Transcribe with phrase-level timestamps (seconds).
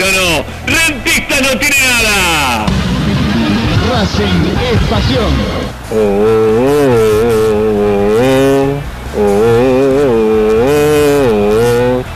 [0.00, 2.66] no, no, Rentistas no tiene nada.
[3.90, 5.30] Racing es pasión.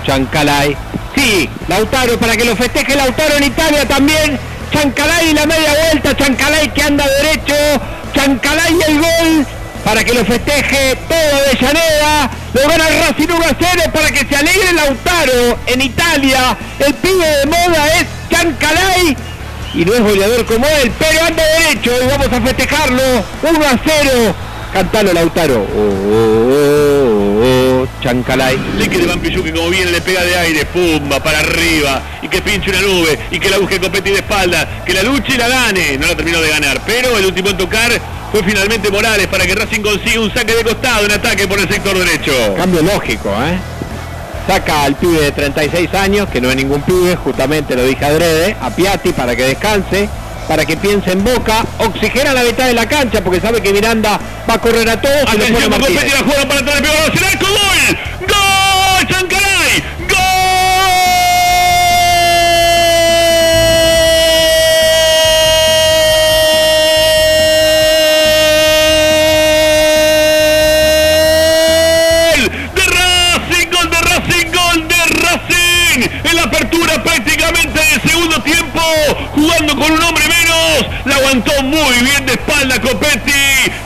[0.07, 0.77] Chancalay.
[1.15, 4.39] Sí, Lautaro, para que lo festeje Lautaro en Italia también.
[4.73, 7.55] Chancalay la media vuelta, Chancalay que anda derecho,
[8.15, 9.47] Chancalay el gol,
[9.85, 12.31] para que lo festeje todo de Llaneda.
[12.55, 16.57] Lo gana Racing 1 a 0 para que se alegre Lautaro en Italia.
[16.79, 19.17] El pibe de moda es Chancalay
[19.75, 23.03] y no es goleador como él, pero anda derecho y vamos a festejarlo.
[23.43, 24.35] 1 a 0.
[24.73, 25.63] Cantalo Lautaro.
[25.63, 28.57] Oh, oh, oh, oh, Chancalay.
[28.79, 32.29] Le que de Vampillú que como viene le pega de aire, pumba, para arriba, y
[32.29, 35.39] que pinche una nube, y que la busque Copetti de espalda, que la luche y
[35.39, 35.99] la gane.
[35.99, 37.93] No la terminó de ganar, pero el último en tocar
[38.35, 41.69] fue finalmente Morales para que Racing consiga un saque de costado en ataque por el
[41.69, 42.33] sector derecho.
[42.57, 43.57] Cambio lógico, ¿eh?
[44.49, 48.57] Saca al pibe de 36 años, que no es ningún pibe, justamente lo dije adrede,
[48.61, 50.09] a Piatti para que descanse,
[50.49, 54.19] para que piense en Boca, oxigena la mitad de la cancha porque sabe que Miranda
[54.51, 55.71] va a correr a todos y lo Atención.
[55.71, 59.44] Copetti la juega para atrás, el arco, gol, gol
[81.05, 83.33] la aguantó muy bien de espalda Copetti,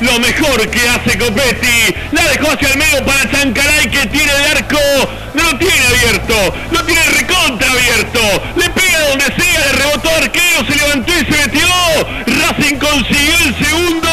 [0.01, 4.57] lo mejor que hace Copetti, la dejó hacia el medio para Chancalay que tiene el
[4.57, 4.79] arco,
[5.35, 8.21] no lo tiene abierto, lo tiene recontra abierto,
[8.57, 11.69] le pega donde sea, le rebotó arquero, se levantó y se metió,
[12.27, 14.09] Racing consiguió el segundo,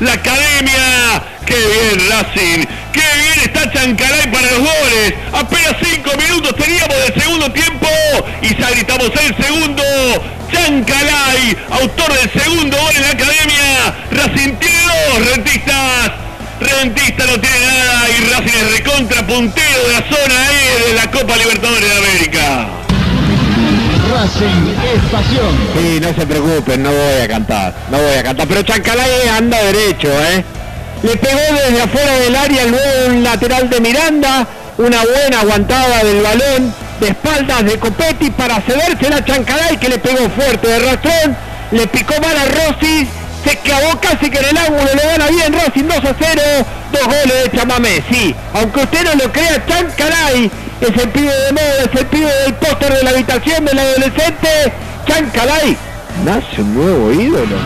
[0.00, 3.21] la academia, qué bien Racing, qué bien
[3.72, 7.88] está Chancalay para los goles, apenas cinco minutos teníamos del segundo tiempo
[8.42, 9.82] y ya gritamos el segundo,
[10.52, 16.12] Chancalay, autor del segundo gol en la academia, Racing tiene dos rentistas,
[16.60, 21.10] Rentista no tiene nada y Racing es recontra puntero de la zona E de la
[21.10, 22.68] Copa Libertadores de América.
[24.12, 25.56] Racing es pasión.
[25.76, 29.58] Sí, no se preocupen, no voy a cantar, no voy a cantar, pero Chancalay anda
[29.64, 30.44] derecho, ¿eh?
[31.02, 34.46] Le pegó desde afuera del área luego un lateral de Miranda,
[34.78, 39.98] una buena aguantada del balón de espaldas de Copetti para cederse la Chancalay que le
[39.98, 41.36] pegó fuerte de rastrón,
[41.72, 43.08] le picó mal a Rossi,
[43.44, 46.42] se clavó casi que en el ángulo, le gana bien Racing 2 a 0,
[46.92, 50.50] dos goles de Chamamé, sí, aunque usted no lo crea, Chancalay
[50.80, 54.72] es el pibe de moda, es el pibe del póster de la habitación del adolescente,
[55.08, 55.76] Chancalay,
[56.24, 57.56] nace un nuevo ídolo.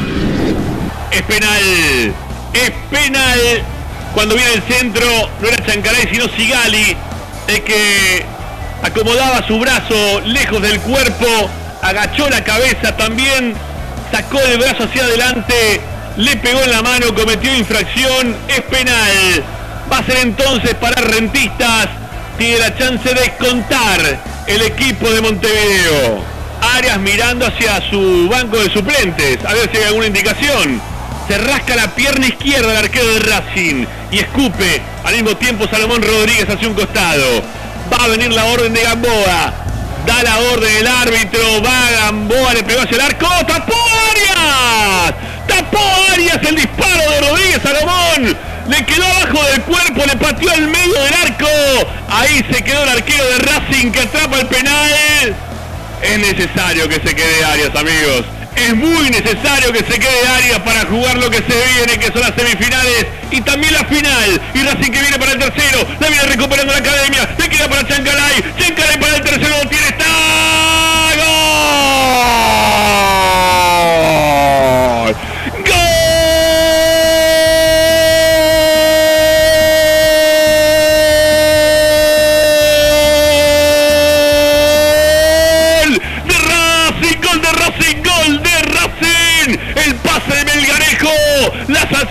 [1.10, 2.14] Es penal,
[2.56, 3.62] es penal.
[4.14, 5.06] Cuando viene el centro,
[5.40, 6.96] no era Chancalay sino Sigali,
[7.48, 8.24] el que
[8.82, 11.26] acomodaba su brazo lejos del cuerpo,
[11.82, 13.54] agachó la cabeza también,
[14.10, 15.80] sacó el brazo hacia adelante,
[16.16, 19.44] le pegó en la mano, cometió infracción, es penal.
[19.92, 21.88] Va a ser entonces para rentistas
[22.38, 26.24] tiene la chance de contar el equipo de Montevideo.
[26.74, 30.95] Arias mirando hacia su banco de suplentes, a ver si hay alguna indicación.
[31.28, 36.00] Se rasca la pierna izquierda el arquero de Racing y escupe al mismo tiempo Salomón
[36.00, 37.42] Rodríguez hacia un costado.
[37.92, 39.52] Va a venir la orden de Gamboa.
[40.06, 41.62] Da la orden el árbitro.
[41.62, 43.28] Va Gamboa, le pegó hacia el arco.
[43.44, 43.74] ¡Tapó
[44.12, 45.14] Arias!
[45.48, 45.80] ¡Tapó
[46.12, 48.36] Arias el disparo de Rodríguez Salomón!
[48.68, 51.48] Le quedó abajo del cuerpo, le pateó al medio del arco.
[52.08, 55.34] Ahí se quedó el arquero de Racing que atrapa el penal.
[56.02, 58.24] Es necesario que se quede Arias, amigos.
[58.56, 62.20] Es muy necesario que se quede Arias para jugar lo que se viene, que son
[62.20, 64.40] las semifinales y también la final.
[64.54, 67.86] Y Racing que viene para el tercero, la viene recuperando la academia, le queda para
[67.86, 70.06] Chancalay, Chancalay para el tercero, tiene, está.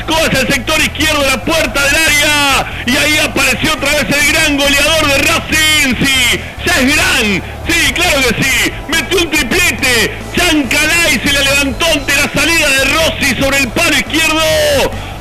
[0.07, 3.92] La sacó hacia el sector izquierdo de la puerta del área y ahí apareció otra
[3.92, 5.96] vez el gran goleador de Racing.
[6.06, 7.44] Sí, ya es gran.
[7.68, 8.72] Sí, claro que sí.
[8.90, 10.18] Metió un triplete.
[10.36, 14.42] Chancalay se le levantó ante la salida de Rossi sobre el palo izquierdo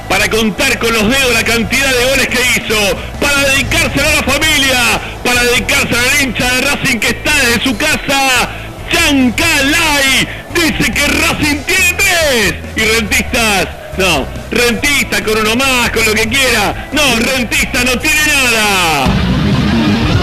[0.09, 4.23] para contar con los dedos la cantidad de goles que hizo, para dedicárselo a la
[4.23, 8.51] familia, para dedicárselo al hincha de Racing que está desde su casa.
[8.93, 16.15] Chancalay dice que Racing tiene tres y rentistas, no, rentistas con uno más, con lo
[16.15, 19.07] que quiera, no, rentista no tiene nada.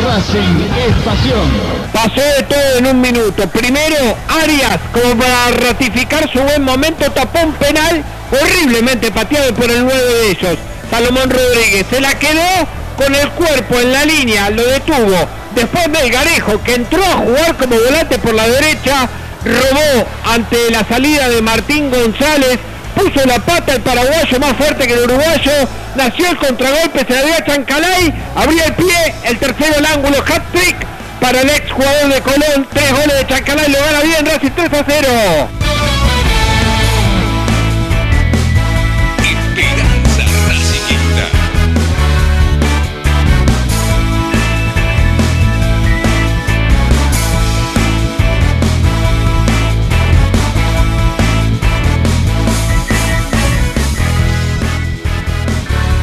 [0.03, 0.57] Racing
[0.87, 1.47] es pasión.
[1.93, 3.47] Pasó de todo en un minuto.
[3.47, 9.83] Primero, Arias, como para ratificar su buen momento, tapó un penal horriblemente pateado por el
[9.83, 10.57] 9 de ellos,
[10.89, 11.85] Salomón Rodríguez.
[11.89, 12.67] Se la quedó
[12.97, 15.27] con el cuerpo en la línea, lo detuvo.
[15.55, 19.07] Después Melgarejo, que entró a jugar como volante por la derecha,
[19.43, 22.57] robó ante la salida de Martín González,
[22.91, 25.51] puso la pata el paraguayo más fuerte que el uruguayo,
[25.95, 30.17] nació el contragolpe, se la dio a Chancalay, abría el pie, el tercero el ángulo,
[30.19, 30.75] hat-trick
[31.19, 34.73] para el ex jugador de Colón, tres goles de Chancalay, lo gana bien, Racing 3
[34.73, 35.07] a 0.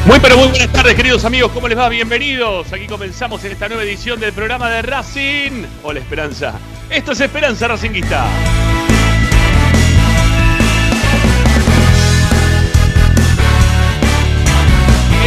[0.09, 1.87] Muy pero muy buenas tardes queridos amigos, ¿cómo les va?
[1.87, 2.73] Bienvenidos.
[2.73, 5.65] Aquí comenzamos en esta nueva edición del programa de Racing.
[5.83, 6.59] Hola Esperanza.
[6.89, 8.25] Esto es Esperanza Racinguista.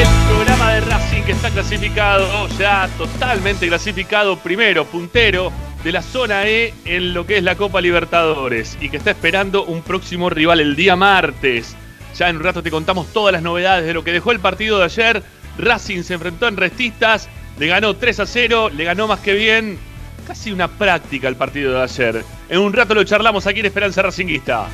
[0.01, 5.53] El programa de Racing que está clasificado, ya totalmente clasificado, primero, puntero
[5.85, 9.63] de la zona E en lo que es la Copa Libertadores y que está esperando
[9.63, 11.77] un próximo rival el día martes.
[12.17, 14.79] Ya en un rato te contamos todas las novedades de lo que dejó el partido
[14.79, 15.23] de ayer.
[15.59, 17.29] Racing se enfrentó en Restistas,
[17.59, 19.79] le ganó 3 a 0, le ganó más que bien.
[20.27, 22.25] Casi una práctica el partido de ayer.
[22.49, 24.69] En un rato lo charlamos aquí en Esperanza Racinguista.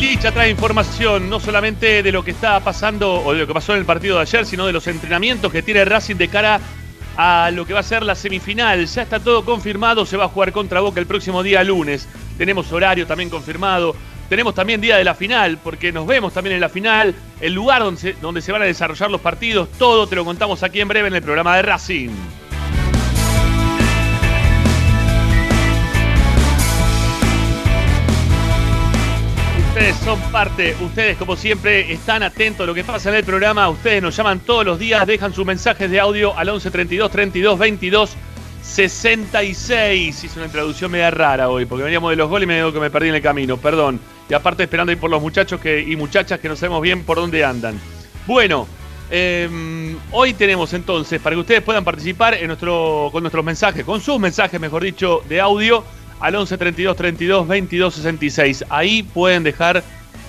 [0.00, 3.74] Licha trae información no solamente de lo que está pasando o de lo que pasó
[3.74, 6.60] en el partido de ayer, sino de los entrenamientos que tiene Racing de cara
[7.16, 8.86] a lo que va a ser la semifinal.
[8.86, 12.08] Ya está todo confirmado, se va a jugar contra Boca el próximo día lunes.
[12.38, 13.94] Tenemos horario también confirmado.
[14.28, 17.82] Tenemos también día de la final, porque nos vemos también en la final, el lugar
[17.82, 19.68] donde se, donde se van a desarrollar los partidos.
[19.76, 22.10] Todo te lo contamos aquí en breve en el programa de Racing.
[29.70, 33.68] Ustedes son parte, ustedes como siempre están atentos a lo que pasa en el programa,
[33.68, 37.56] ustedes nos llaman todos los días, dejan sus mensajes de audio al 11 32 32
[37.56, 38.16] 22
[38.62, 40.24] 66.
[40.24, 42.80] Hice una introducción media rara hoy, porque veníamos de los goles y me digo que
[42.80, 44.00] me perdí en el camino, perdón.
[44.28, 47.44] Y aparte esperando ir por los muchachos y muchachas que no sabemos bien por dónde
[47.44, 47.80] andan.
[48.26, 48.66] Bueno,
[49.08, 54.60] eh, hoy tenemos entonces, para que ustedes puedan participar con nuestros mensajes, con sus mensajes,
[54.60, 55.84] mejor dicho, de audio,
[56.20, 58.64] al 11 32 32 22 66.
[58.68, 59.82] Ahí pueden dejar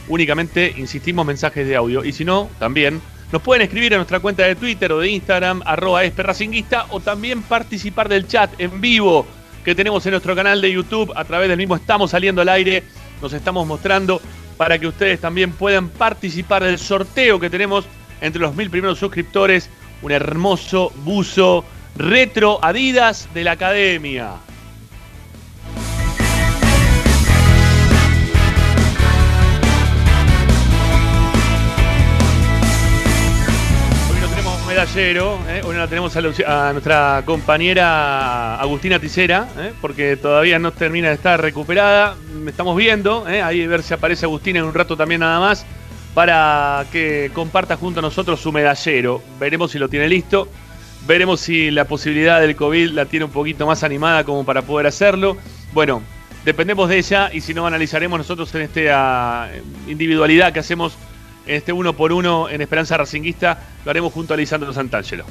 [0.07, 2.03] únicamente, insistimos, mensajes de audio.
[2.03, 5.61] Y si no, también nos pueden escribir a nuestra cuenta de Twitter o de Instagram,
[5.65, 9.25] arroba esperracinguista, o también participar del chat en vivo
[9.63, 11.13] que tenemos en nuestro canal de YouTube.
[11.15, 12.83] A través del mismo estamos saliendo al aire,
[13.21, 14.21] nos estamos mostrando
[14.57, 17.85] para que ustedes también puedan participar del sorteo que tenemos
[18.19, 19.69] entre los mil primeros suscriptores.
[20.01, 21.63] Un hermoso buzo
[21.95, 24.33] retro Adidas de la Academia.
[34.71, 35.37] Medallero.
[35.49, 35.61] ¿eh?
[35.65, 39.73] Hoy la tenemos a, nuestra compañera Agustina Ticera, ¿eh?
[39.81, 42.15] porque todavía no termina de estar recuperada.
[42.47, 43.41] Estamos viendo, ¿eh?
[43.41, 45.65] ahí ver si aparece Agustina en un rato también nada más,
[46.13, 49.21] para que comparta junto a nosotros su medallero.
[49.41, 50.47] Veremos si lo tiene listo.
[51.05, 54.87] Veremos si la posibilidad del COVID la tiene un poquito más animada como para poder
[54.87, 55.35] hacerlo.
[55.73, 56.01] Bueno,
[56.45, 59.49] dependemos de ella y si no analizaremos nosotros en esta
[59.89, 60.93] individualidad que hacemos
[61.45, 65.25] este uno por uno en Esperanza Racinguista, lo haremos junto a Lisandro Santangelo.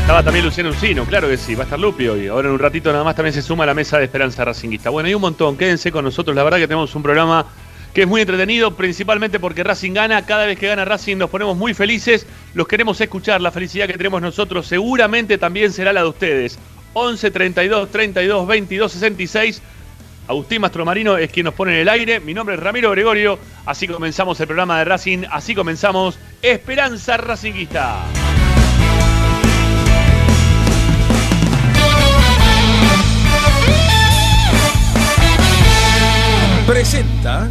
[0.00, 2.26] Estaba también Luciano Uncino, claro que sí, va a estar Lupi hoy.
[2.26, 4.90] Ahora en un ratito nada más también se suma a la mesa de Esperanza Racinguista.
[4.90, 7.46] Bueno, hay un montón, quédense con nosotros, la verdad que tenemos un programa
[7.94, 11.56] que es muy entretenido, principalmente porque Racing gana, cada vez que gana Racing nos ponemos
[11.56, 16.08] muy felices, los queremos escuchar, la felicidad que tenemos nosotros seguramente también será la de
[16.08, 16.58] ustedes.
[16.92, 19.62] 11 32 32 22 66
[20.30, 22.20] Agustín Mastromarino es quien nos pone en el aire.
[22.20, 23.36] Mi nombre es Ramiro Gregorio.
[23.66, 25.24] Así comenzamos el programa de Racing.
[25.28, 28.04] Así comenzamos Esperanza Racinguista.
[36.64, 37.50] Presenta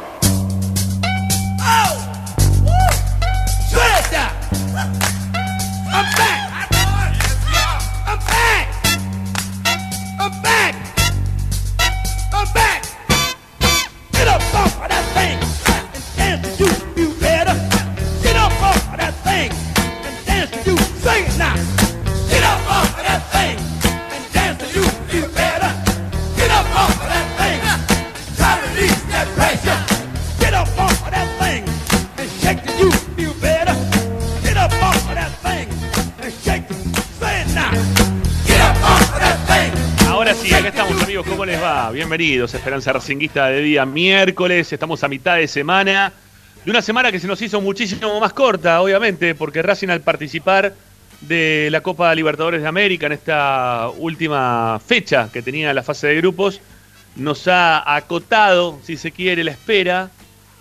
[41.19, 41.91] ¿cómo les va?
[41.91, 46.13] Bienvenidos a Esperanza Racinguista de día miércoles, estamos a mitad de semana,
[46.63, 50.73] de una semana que se nos hizo muchísimo más corta, obviamente, porque Racing al participar
[51.19, 56.15] de la Copa Libertadores de América en esta última fecha que tenía la fase de
[56.15, 56.61] grupos,
[57.17, 60.11] nos ha acotado, si se quiere, la espera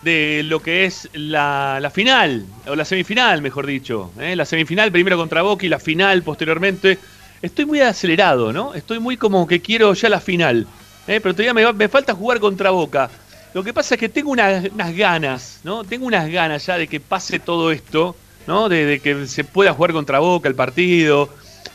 [0.02, 4.10] de lo que es la, la final, o la semifinal, mejor dicho.
[4.18, 4.34] ¿eh?
[4.34, 6.98] La semifinal primero contra Boca y la final posteriormente.
[7.42, 8.74] Estoy muy acelerado, ¿no?
[8.74, 10.66] Estoy muy como que quiero ya la final.
[11.06, 11.20] ¿eh?
[11.20, 13.10] Pero todavía me, falta jugar contra Boca.
[13.54, 15.82] Lo que pasa es que tengo unas, ganas, ¿no?
[15.84, 18.14] Tengo unas ganas ya de que pase todo esto,
[18.46, 18.68] ¿no?
[18.68, 21.30] De, que se pueda jugar contra Boca el partido.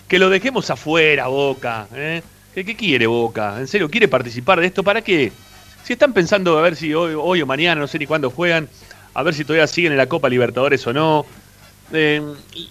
[0.07, 1.87] Que lo dejemos afuera, Boca.
[1.93, 2.21] ¿eh?
[2.53, 3.59] ¿Qué, qué quiere Boca?
[3.59, 3.89] ¿En serio?
[3.89, 4.83] ¿Quiere participar de esto?
[4.83, 5.31] ¿Para qué?
[5.83, 8.69] Si están pensando a ver si hoy, hoy o mañana, no sé ni cuándo juegan,
[9.15, 11.25] a ver si todavía siguen en la Copa Libertadores o no.
[11.91, 12.21] Eh,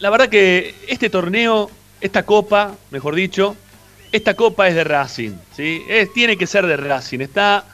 [0.01, 1.71] la verdad que este torneo,
[2.05, 3.57] esta copa, mejor dicho,
[4.13, 5.83] esta copa es de Racing, ¿sí?
[5.89, 7.21] Es, tiene que ser de Racing.
[7.21, 7.65] Está,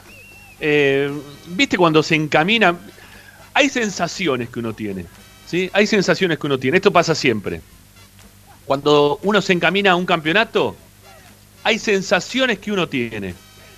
[0.61, 1.11] eh,
[1.47, 2.77] viste cuando se encamina,
[3.53, 5.03] hay sensaciones que uno tiene,
[5.45, 5.69] ¿sí?
[5.73, 6.77] Hay sensaciones que uno tiene.
[6.77, 7.59] Esto pasa siempre.
[8.63, 10.77] Cuando uno se encamina a un campeonato,
[11.65, 13.35] hay sensaciones que uno tiene.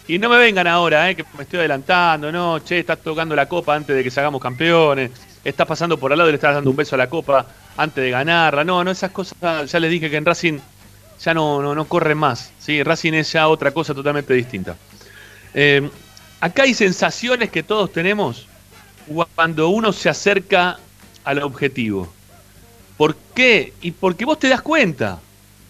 [0.08, 3.48] Y no me vengan ahora, eh, que me estoy adelantando, no, che, estás tocando la
[3.48, 5.10] copa antes de que salgamos campeones,
[5.44, 7.46] estás pasando por al lado y le estás dando un beso a la copa
[7.78, 8.64] antes de ganarla.
[8.64, 10.60] No, no, esas cosas, ya les dije que en Racing
[11.24, 12.52] ya no, no, corren más.
[12.60, 12.84] ¿sí?
[12.84, 14.76] Racing es ya otra cosa totalmente distinta.
[15.54, 15.90] Eh,
[16.40, 18.48] acá hay sensaciones que todos tenemos
[19.36, 20.80] cuando uno se acerca
[21.24, 22.12] al objetivo.
[22.98, 23.74] ¿Por qué?
[23.82, 25.20] Y porque vos te das cuenta.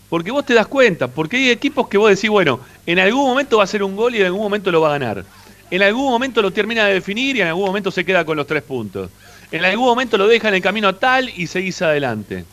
[0.09, 1.07] Porque vos te das cuenta.
[1.07, 4.15] Porque hay equipos que vos decís, bueno, en algún momento va a ser un gol
[4.15, 5.25] y en algún momento lo va a ganar.
[5.71, 8.45] En algún momento lo termina de definir y en algún momento se queda con los
[8.45, 9.09] tres puntos.
[9.53, 12.43] En algún momento lo deja en el camino tal y seguís adelante.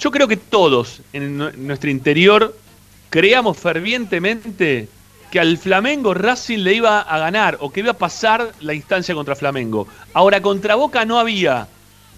[0.00, 2.56] Yo creo que todos en nu- nuestro interior
[3.08, 4.88] creíamos fervientemente
[5.30, 9.14] que al Flamengo Racing le iba a ganar o que iba a pasar la instancia
[9.14, 9.86] contra Flamengo.
[10.12, 11.68] Ahora contra Boca no había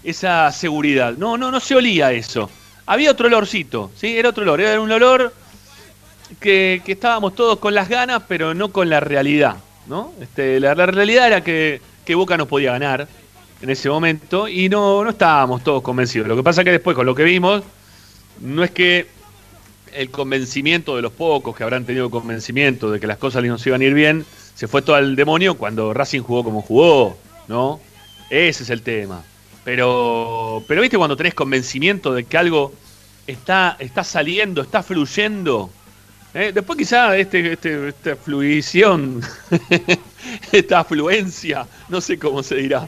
[0.03, 1.13] esa seguridad.
[1.15, 2.49] No, no, no se olía eso.
[2.87, 4.17] Había otro olorcito, ¿sí?
[4.17, 4.61] Era otro olor.
[4.61, 5.33] Era un olor
[6.39, 9.57] que, que estábamos todos con las ganas, pero no con la realidad,
[9.87, 10.11] ¿no?
[10.21, 13.07] Este, la, la realidad era que, que Boca nos podía ganar
[13.61, 16.27] en ese momento y no, no estábamos todos convencidos.
[16.27, 17.63] Lo que pasa que después con lo que vimos,
[18.41, 19.07] no es que
[19.93, 23.81] el convencimiento de los pocos que habrán tenido convencimiento de que las cosas nos iban
[23.81, 27.79] a ir bien, se fue todo al demonio cuando Racing jugó como jugó, ¿no?
[28.29, 29.23] Ese es el tema.
[29.63, 32.73] Pero, pero viste cuando tenés convencimiento de que algo
[33.25, 35.69] está, está saliendo, está fluyendo.
[36.33, 36.51] ¿eh?
[36.53, 39.21] Después quizá este, este, esta fluición,
[40.51, 42.87] esta afluencia, no sé cómo se dirá,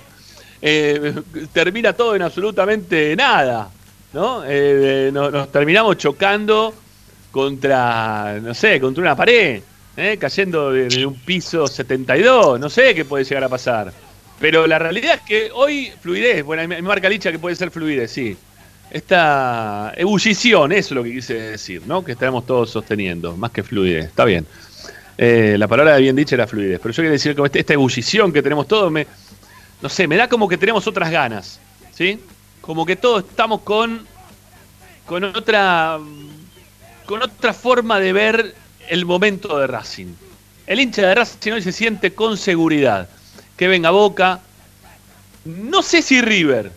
[0.62, 1.14] eh,
[1.54, 3.70] termina todo en absolutamente nada.
[4.14, 4.44] ¿no?
[4.46, 6.74] Eh, nos, nos terminamos chocando
[7.32, 9.62] contra, no sé, contra una pared,
[9.96, 10.18] ¿eh?
[10.20, 13.94] cayendo de, un piso 72, no sé qué puede llegar a pasar.
[14.40, 18.12] Pero la realidad es que hoy fluidez, bueno, me marca Licha que puede ser fluidez,
[18.12, 18.38] sí.
[18.90, 22.04] Esta ebullición, eso es lo que quise decir, ¿no?
[22.04, 24.48] Que estamos todos sosteniendo, más que fluidez, está bien.
[25.18, 28.68] La palabra bien dicha era fluidez, pero yo quería decir que esta ebullición que tenemos
[28.68, 29.06] todos, me,
[29.82, 31.60] no sé, me da como que tenemos otras ganas,
[31.94, 32.20] ¿sí?
[32.62, 34.06] Como que todos estamos con,
[35.06, 36.00] con otra,
[37.06, 38.56] con otra forma de ver
[38.90, 40.14] el momento de Racing.
[40.68, 43.10] El hincha de Racing hoy se siente con seguridad.
[43.58, 44.40] Que venga Boca.
[45.46, 46.72] No sé si River.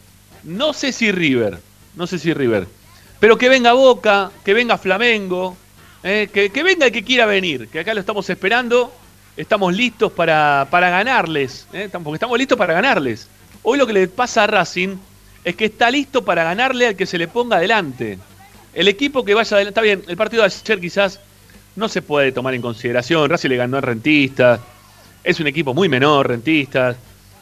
[0.45, 1.61] No sé si River.
[1.95, 2.67] No sé si River.
[3.21, 5.57] Pero que venga Boca, que venga Flamengo.
[6.03, 7.69] eh, que, que venga el que quiera venir.
[7.69, 8.93] Que acá lo estamos esperando.
[9.37, 11.67] Estamos listos para, para ganarles.
[11.73, 13.29] eh, porque estamos listos para ganarles.
[13.63, 14.97] Hoy lo que le pasa a Racing
[15.45, 18.19] es que está listo para ganarle al que se le ponga adelante.
[18.75, 19.71] El equipo que vaya adelante.
[19.71, 21.21] Está bien, el partido de ayer quizás
[21.77, 23.29] no se puede tomar en consideración.
[23.31, 24.61] Racing le ganó a Rentistas.
[25.25, 26.97] Es un equipo muy menor, Rentistas.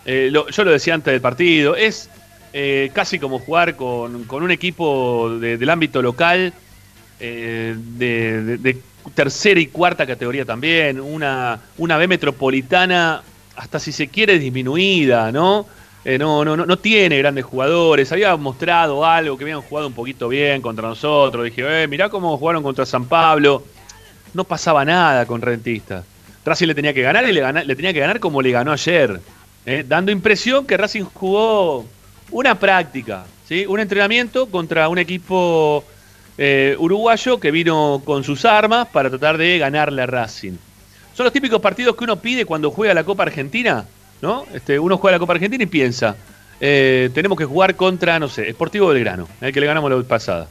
[0.05, 1.74] Eh, yo lo decía antes del partido.
[1.74, 2.09] Es
[2.53, 6.53] eh, casi como jugar con, con un equipo de- del ámbito local,
[7.20, 8.79] eh, de
[9.15, 11.01] tercera y cuarta categoría también.
[11.01, 13.23] Una, una B metropolitana,
[13.57, 15.67] hasta si se quiere, disminuida, ¿no?
[16.05, 18.11] Eh, no, no, no, no tiene grandes jugadores.
[18.13, 21.45] Había mostrado algo que habían jugado un poquito bien contra nosotros.
[21.45, 23.65] Dije, eh, mirá cómo jugaron contra San Pablo
[24.35, 26.05] no pasaba nada con Rentistas.
[26.45, 29.21] Racing le tenía que ganar y le, tenía que ganar como le ganó ayer.
[29.67, 29.85] ¿eh?
[29.87, 31.85] Dando impresión que Racing jugó
[32.31, 33.67] una práctica, ¿sí?
[33.67, 35.85] un entrenamiento contra un equipo
[36.42, 40.53] eh, uruguayo que vino con sus armas para tratar de ganarle a Racing.
[41.14, 43.85] Son los típicos partidos que uno pide cuando juega la Copa Argentina,
[44.22, 44.46] ¿no?
[44.55, 46.16] Este, uno juega la Copa Argentina y piensa,
[46.59, 50.07] eh, tenemos que jugar contra, no sé, Sportivo Belgrano, el que le ganamos la vez
[50.07, 50.48] pasada.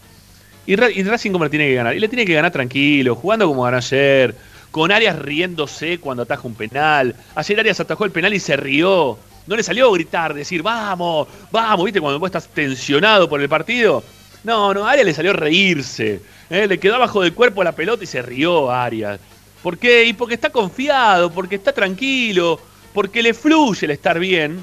[0.67, 1.95] Y, Ra- y Racing como le tiene que ganar.
[1.95, 4.35] Y le tiene que ganar tranquilo, jugando como ganó ayer,
[4.69, 7.15] con Arias riéndose cuando ataja un penal.
[7.33, 9.17] Ayer Arias atajó el penal y se rió.
[9.47, 11.99] No le salió a gritar, decir, vamos, vamos, ¿viste?
[11.99, 14.03] Cuando vos estás tensionado por el partido.
[14.43, 16.21] No, no, a Arias le salió a reírse.
[16.49, 16.67] ¿eh?
[16.67, 19.19] Le quedó abajo del cuerpo la pelota y se rió Arias.
[19.61, 20.05] ¿Por qué?
[20.05, 22.59] Y porque está confiado, porque está tranquilo,
[22.93, 24.59] porque le fluye el estar bien.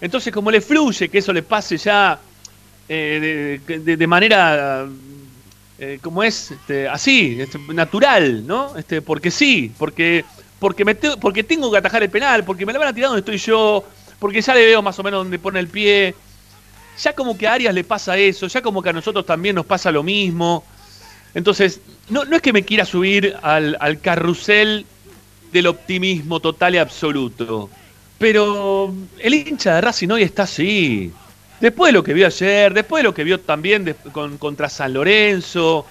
[0.00, 2.18] Entonces, como le fluye que eso le pase ya
[2.88, 4.86] eh, de, manera
[5.78, 8.76] eh, como es este, así, este, natural, ¿no?
[8.76, 10.24] Este, porque sí, porque
[10.58, 13.20] porque me porque tengo que atajar el penal, porque me la van a tirar donde
[13.20, 13.84] estoy yo,
[14.18, 16.14] porque ya le veo más o menos donde pone el pie.
[17.02, 19.66] Ya como que a Arias le pasa eso, ya como que a nosotros también nos
[19.66, 20.64] pasa lo mismo.
[21.34, 24.86] Entonces, no, no es que me quiera subir al, al carrusel
[25.52, 27.68] del optimismo total y absoluto.
[28.18, 31.12] Pero el hincha de Racing hoy está así.
[31.60, 34.94] Después de lo que vio ayer, después de lo que vio también con- contra San
[34.94, 35.86] Lorenzo,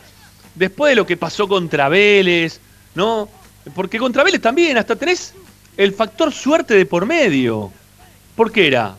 [0.56, 2.60] después de lo que pasó contra Vélez,
[2.96, 3.30] ¿no?
[3.76, 5.34] Porque contra Vélez también, hasta tenés
[5.78, 7.72] el factor suerte de por medio.
[8.36, 8.96] ¿Por qué era?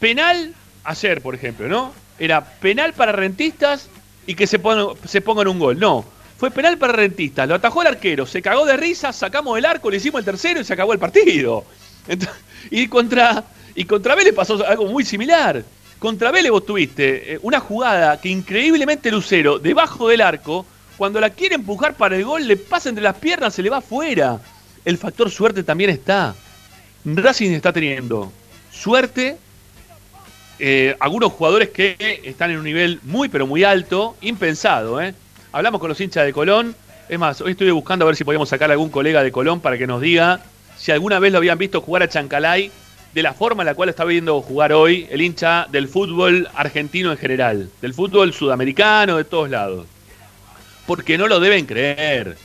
[0.00, 0.54] Penal,
[0.86, 1.92] ayer, por ejemplo, ¿no?
[2.18, 3.88] Era penal para rentistas
[4.26, 5.78] y que se, pon- se pongan un gol.
[5.78, 6.04] No,
[6.38, 9.90] fue penal para rentistas, lo atajó el arquero, se cagó de risa, sacamos el arco,
[9.90, 11.64] le hicimos el tercero y se acabó el partido.
[12.70, 13.44] Y contra
[13.74, 15.62] y contra Vélez pasó algo muy similar.
[15.98, 21.30] Contra Vélez vos tuviste eh, una jugada que increíblemente Lucero, debajo del arco, cuando la
[21.30, 24.40] quiere empujar para el gol, le pasa entre las piernas, se le va afuera.
[24.84, 26.34] El factor suerte también está.
[27.04, 28.32] Racing está teniendo
[28.72, 29.36] suerte.
[30.58, 35.00] Eh, algunos jugadores que están en un nivel muy, pero muy alto, impensado.
[35.00, 35.14] ¿eh?
[35.52, 36.74] Hablamos con los hinchas de Colón.
[37.08, 39.60] Es más, hoy estuve buscando a ver si podíamos sacar a algún colega de Colón
[39.60, 40.40] para que nos diga
[40.76, 42.70] si alguna vez lo habían visto jugar a Chancalay
[43.14, 47.12] de la forma en la cual está viendo jugar hoy el hincha del fútbol argentino
[47.12, 49.86] en general, del fútbol sudamericano, de todos lados.
[50.86, 52.36] Porque no lo deben creer.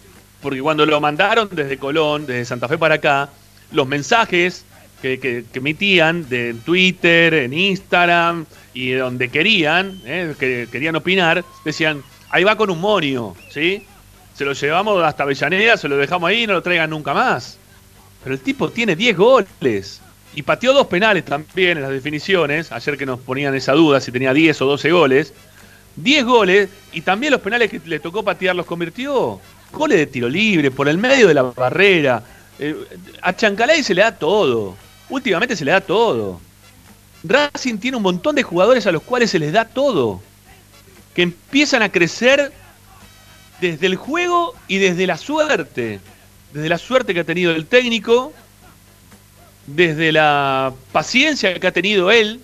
[0.42, 3.30] Porque cuando lo mandaron desde Colón, desde Santa Fe para acá,
[3.72, 4.66] los mensajes
[5.02, 10.96] que, que- que emitían de Twitter, en Instagram y de donde querían, eh, que querían
[10.96, 13.84] opinar, decían, ahí va con un monio, ¿sí?
[14.36, 17.58] Se lo llevamos hasta Avellaneda, se lo dejamos ahí y no lo traigan nunca más.
[18.24, 20.02] Pero el tipo tiene 10 goles.
[20.34, 22.72] Y pateó dos penales también en las definiciones.
[22.72, 25.34] Ayer que nos ponían esa duda si tenía 10 o 12 goles.
[25.98, 29.42] 10 goles y también los penales que le tocó patear los convirtió.
[29.74, 32.24] Goles de tiro libre, por el medio de la barrera.
[32.60, 32.76] Eh,
[33.22, 34.78] a Chancalay se le da todo.
[35.12, 36.40] Últimamente se le da todo.
[37.24, 40.22] Racing tiene un montón de jugadores a los cuales se les da todo.
[41.14, 42.54] Que empiezan a crecer
[43.60, 46.00] desde el juego y desde la suerte.
[46.54, 48.32] Desde la suerte que ha tenido el técnico,
[49.68, 52.40] desde la paciencia que ha tenido él,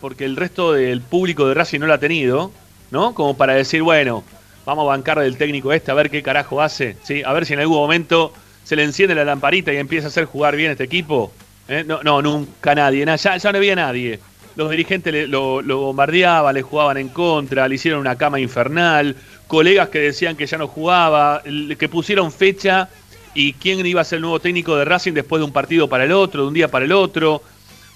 [0.00, 2.50] porque el resto del público de Racing no la ha tenido,
[2.90, 3.14] ¿no?
[3.14, 4.24] Como para decir, bueno,
[4.66, 7.22] vamos a bancar del técnico este a ver qué carajo hace, ¿sí?
[7.24, 8.32] A ver si en algún momento
[8.64, 11.32] se le enciende la lamparita y empieza a hacer jugar bien este equipo.
[11.68, 11.84] ¿Eh?
[11.84, 14.18] No, nunca nadie, ya, no había nadie.
[14.56, 19.14] Los dirigentes lo, bombardeaban, le jugaban en contra, le hicieron una cama infernal,
[19.46, 21.42] colegas que decían que ya no jugaba,
[21.78, 22.88] que pusieron fecha
[23.34, 26.04] y quién iba a ser el nuevo técnico de Racing después de un partido para
[26.04, 27.42] el otro, de un día para el otro.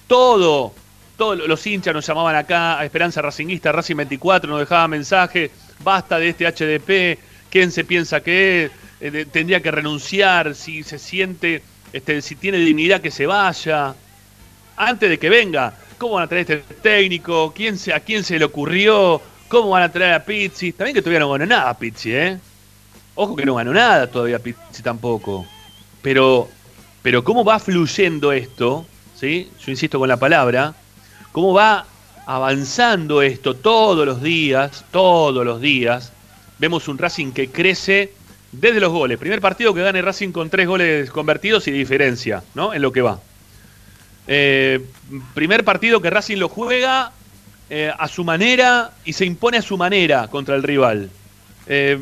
[0.07, 0.73] Todo,
[1.17, 5.51] todos los hinchas nos llamaban acá a Esperanza Racinguista, Racing 24, nos dejaban mensaje,
[5.83, 7.19] basta de este HDP,
[7.51, 11.61] quién se piensa que es, Eh, tendría que renunciar, si se siente,
[11.93, 13.95] este, si tiene dignidad que se vaya,
[14.77, 15.75] antes de que venga.
[15.99, 17.53] ¿Cómo van a traer este técnico?
[17.55, 19.21] ¿Quién se, ¿A quién se le ocurrió?
[19.49, 20.73] ¿Cómo van a traer a Pizzi?
[20.73, 22.39] También que todavía no ganó nada Pizzi, ¿eh?
[23.15, 25.47] Ojo que no ganó nada todavía Pizzi tampoco.
[26.01, 26.49] Pero,
[27.03, 29.51] pero cómo va fluyendo esto, ¿sí?
[29.65, 30.75] Yo insisto con la palabra,
[31.31, 31.87] cómo va
[32.27, 36.13] avanzando esto todos los días, todos los días.
[36.59, 38.13] Vemos un Racing que crece
[38.53, 39.19] desde los goles.
[39.19, 42.75] Primer partido que gane Racing con tres goles convertidos y diferencia, ¿no?
[42.75, 43.19] En lo que va.
[44.29, 44.81] Eh,
[45.35, 47.13] primer partido que Racing lo juega
[47.71, 51.11] eh, a su manera y se impone a su manera contra el rival.
[51.67, 51.99] Eh,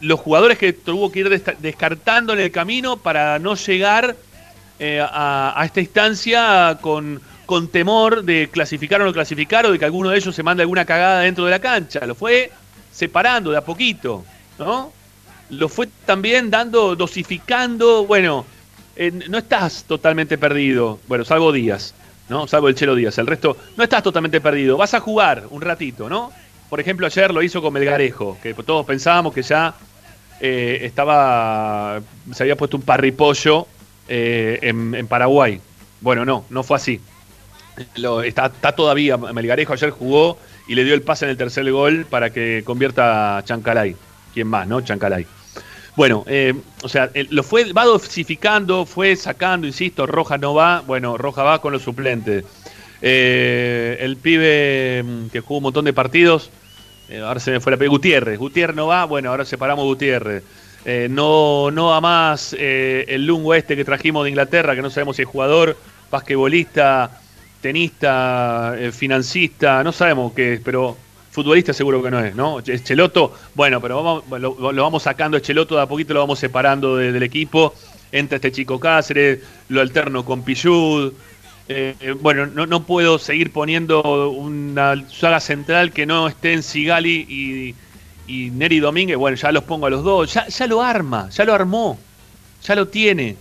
[0.00, 4.16] los jugadores que tuvo que ir descartando en el camino para no llegar
[4.78, 9.86] a, a esta instancia con, con temor de clasificar o no clasificar o de que
[9.86, 12.04] alguno de ellos se mande alguna cagada dentro de la cancha.
[12.04, 12.52] Lo fue
[12.92, 14.24] separando de a poquito,
[14.58, 14.92] ¿no?
[15.50, 18.44] Lo fue también dando, dosificando, bueno,
[18.96, 21.94] eh, no estás totalmente perdido, bueno, salvo Díaz,
[22.28, 22.48] ¿no?
[22.48, 26.08] Salvo el Chelo Díaz, el resto, no estás totalmente perdido, vas a jugar un ratito,
[26.08, 26.32] ¿no?
[26.68, 29.74] Por ejemplo, ayer lo hizo con Melgarejo, que todos pensábamos que ya
[30.40, 32.00] eh, estaba,
[32.32, 33.68] se había puesto un parripollo
[34.08, 35.60] eh, en, Paraguay.
[36.00, 37.00] Bueno, no, no fue así.
[37.96, 41.70] Lo- está, está todavía, Melgarejo ayer jugó y le dio el pase en el tercer
[41.70, 43.94] gol para que convierta a Chancalay.
[44.36, 44.82] ¿Quién más, no?
[44.82, 45.26] Chancalay.
[45.96, 51.16] Bueno, eh, o sea, lo fue, va dosificando, fue sacando, insisto, Roja no va, bueno,
[51.16, 52.44] Roja va con los suplentes.
[53.00, 56.50] Eh, el pibe mm, que jugó un montón de partidos,
[57.08, 60.42] eh, ahora se me fue la pe- Gutiérrez, Gutiérrez no va, bueno, ahora separamos Gutiérrez.
[61.08, 65.22] No, no va más el lungo este que trajimos de Inglaterra, que no sabemos si
[65.22, 65.76] es jugador,
[66.10, 67.10] basquetbolista,
[67.62, 70.96] tenista, financista, no sabemos qué es, pero
[71.36, 72.62] futbolista seguro que no es, ¿no?
[72.62, 77.12] Cheloto, bueno, pero vamos, lo, vamos sacando Cheloto de a poquito, lo vamos separando de-
[77.12, 77.74] del equipo.
[78.10, 81.12] Entra este chico Cáceres, lo alterno con Pillud.
[81.68, 86.62] Eh, eh, bueno, no, no puedo seguir poniendo una saga central que no esté en
[86.62, 87.74] Sigali y,
[88.32, 89.18] y Neri Domínguez.
[89.18, 90.32] Bueno, ya los pongo a los dos.
[90.32, 91.98] Ya, ya lo arma, ya lo armó,
[92.64, 93.36] ya lo tiene.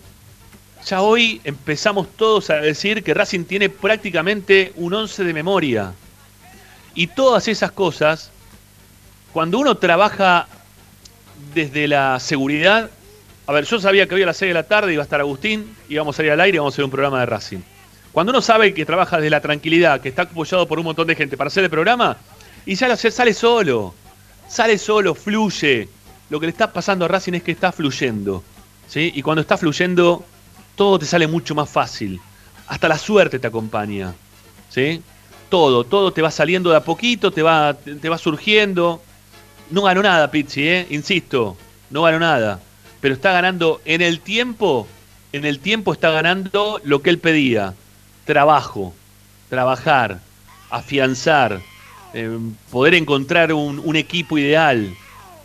[0.86, 5.94] Ya hoy empezamos todos a decir que Racing tiene prácticamente un 11 de memoria.
[6.96, 8.32] Y todas esas cosas,
[9.34, 10.48] cuando uno trabaja
[11.54, 12.90] desde la seguridad,
[13.48, 15.20] a ver, yo sabía que hoy a las 6 de la tarde iba a estar
[15.20, 17.60] Agustín, íbamos a salir al aire y íbamos a hacer un programa de Racing.
[18.12, 21.16] Cuando uno sabe que trabaja desde la tranquilidad, que está apoyado por un montón de
[21.16, 22.18] gente para hacer el programa,
[22.66, 23.94] y ya sale solo,
[24.48, 25.90] sale solo, fluye.
[26.30, 28.42] Lo que le está pasando a Racing es que está fluyendo.
[28.88, 29.12] ¿sí?
[29.14, 30.26] Y cuando está fluyendo,
[30.76, 32.20] todo te sale mucho más fácil.
[32.68, 34.16] Hasta la suerte te acompaña.
[34.70, 35.02] ¿sí?
[35.50, 39.02] Todo, todo te va saliendo de a poquito, te va, te, va surgiendo.
[39.72, 40.88] No ganó nada, Pizzi, ¿eh?
[40.90, 41.56] insisto,
[41.90, 42.60] no ganó nada.
[43.02, 44.88] Pero está ganando en el tiempo,
[45.32, 47.74] en el tiempo está ganando lo que él pedía.
[48.26, 48.94] Trabajo,
[49.50, 50.20] trabajar,
[50.70, 51.62] afianzar,
[52.14, 52.38] eh,
[52.72, 54.94] poder encontrar un, equipo ideal.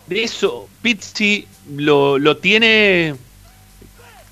[0.07, 3.15] De eso, Pizzi lo, lo tiene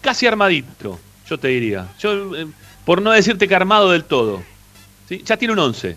[0.00, 1.86] casi armadito, yo te diría.
[1.98, 2.46] Yo, eh,
[2.84, 4.42] por no decirte que armado del todo.
[5.08, 5.96] Ya tiene un 11.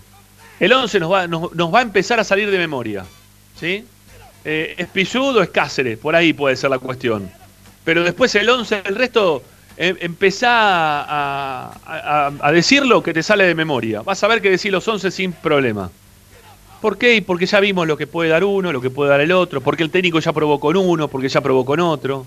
[0.60, 3.06] El 11 nos va, a empezar a salir de memoria.
[3.60, 3.84] ¿sí?
[4.45, 5.97] Eh, ¿Es Pilludo o es Cáceres?
[5.97, 7.30] Por ahí puede ser la cuestión.
[7.84, 9.43] Pero después el 11, el resto,
[9.78, 10.47] eh, empezá
[11.10, 14.02] a, decirlo que te sale de memoria.
[14.02, 15.89] Vas a ver que decir los 11 sin problema.
[16.80, 17.24] ¿Por qué?
[17.26, 19.84] Porque ya vimos lo que puede dar uno, lo que puede dar el otro, porque
[19.84, 22.26] el técnico ya probó con uno, porque ya probó con otro.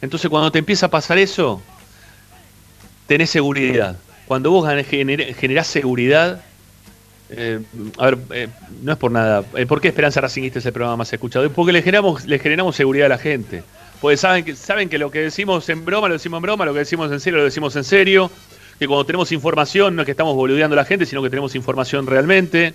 [0.00, 1.62] Entonces cuando te empieza a pasar eso,
[3.06, 3.96] tenés seguridad.
[4.34, 6.40] Cuando vos gener- generás seguridad,
[7.30, 7.60] eh,
[7.98, 8.48] a ver, eh,
[8.82, 9.44] no es por nada.
[9.54, 11.48] Eh, ¿Por qué Esperanza Racingista es el programa más escuchado?
[11.52, 13.62] Porque le generamos, le generamos seguridad a la gente.
[14.00, 16.72] Porque saben que, saben que lo que decimos en broma lo decimos en broma, lo
[16.72, 18.28] que decimos en serio lo decimos en serio.
[18.76, 21.54] que cuando tenemos información no es que estamos boludeando a la gente, sino que tenemos
[21.54, 22.74] información realmente.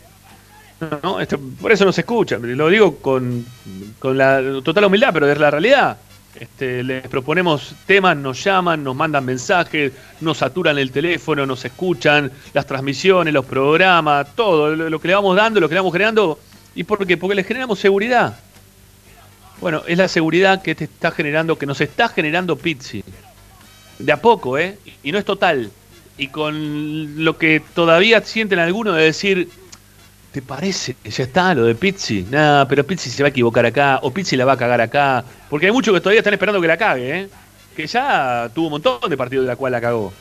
[1.04, 1.19] ¿no?
[1.19, 2.39] Esto- por eso nos escuchan.
[2.56, 3.45] Lo digo con,
[4.00, 5.98] con la total humildad, pero es la realidad.
[6.39, 12.32] Este, les proponemos temas, nos llaman, nos mandan mensajes, nos saturan el teléfono, nos escuchan,
[12.54, 16.39] las transmisiones, los programas, todo lo, que le vamos dando, lo que le vamos generando.
[16.75, 17.17] ¿Y por qué?
[17.17, 18.39] Porque les generamos seguridad.
[19.60, 23.04] Bueno, es la seguridad que te está generando, que nos está generando Pizzi.
[23.97, 24.78] De a poco, ¿eh?
[25.04, 25.69] Y no es total.
[26.17, 29.49] Y con lo que todavía sienten algunos de decir,
[30.39, 32.25] ¿te parece ya está lo de Pizzi?
[32.30, 35.21] Nah, pero Pizzi se va a equivocar acá, o Pizzi la va a cagar acá.
[35.49, 37.30] Porque hay muchos que todavía están esperando que la cague, ¿eh?
[37.75, 40.13] Que ya tuvo un montón de partidos de la cual la cagó.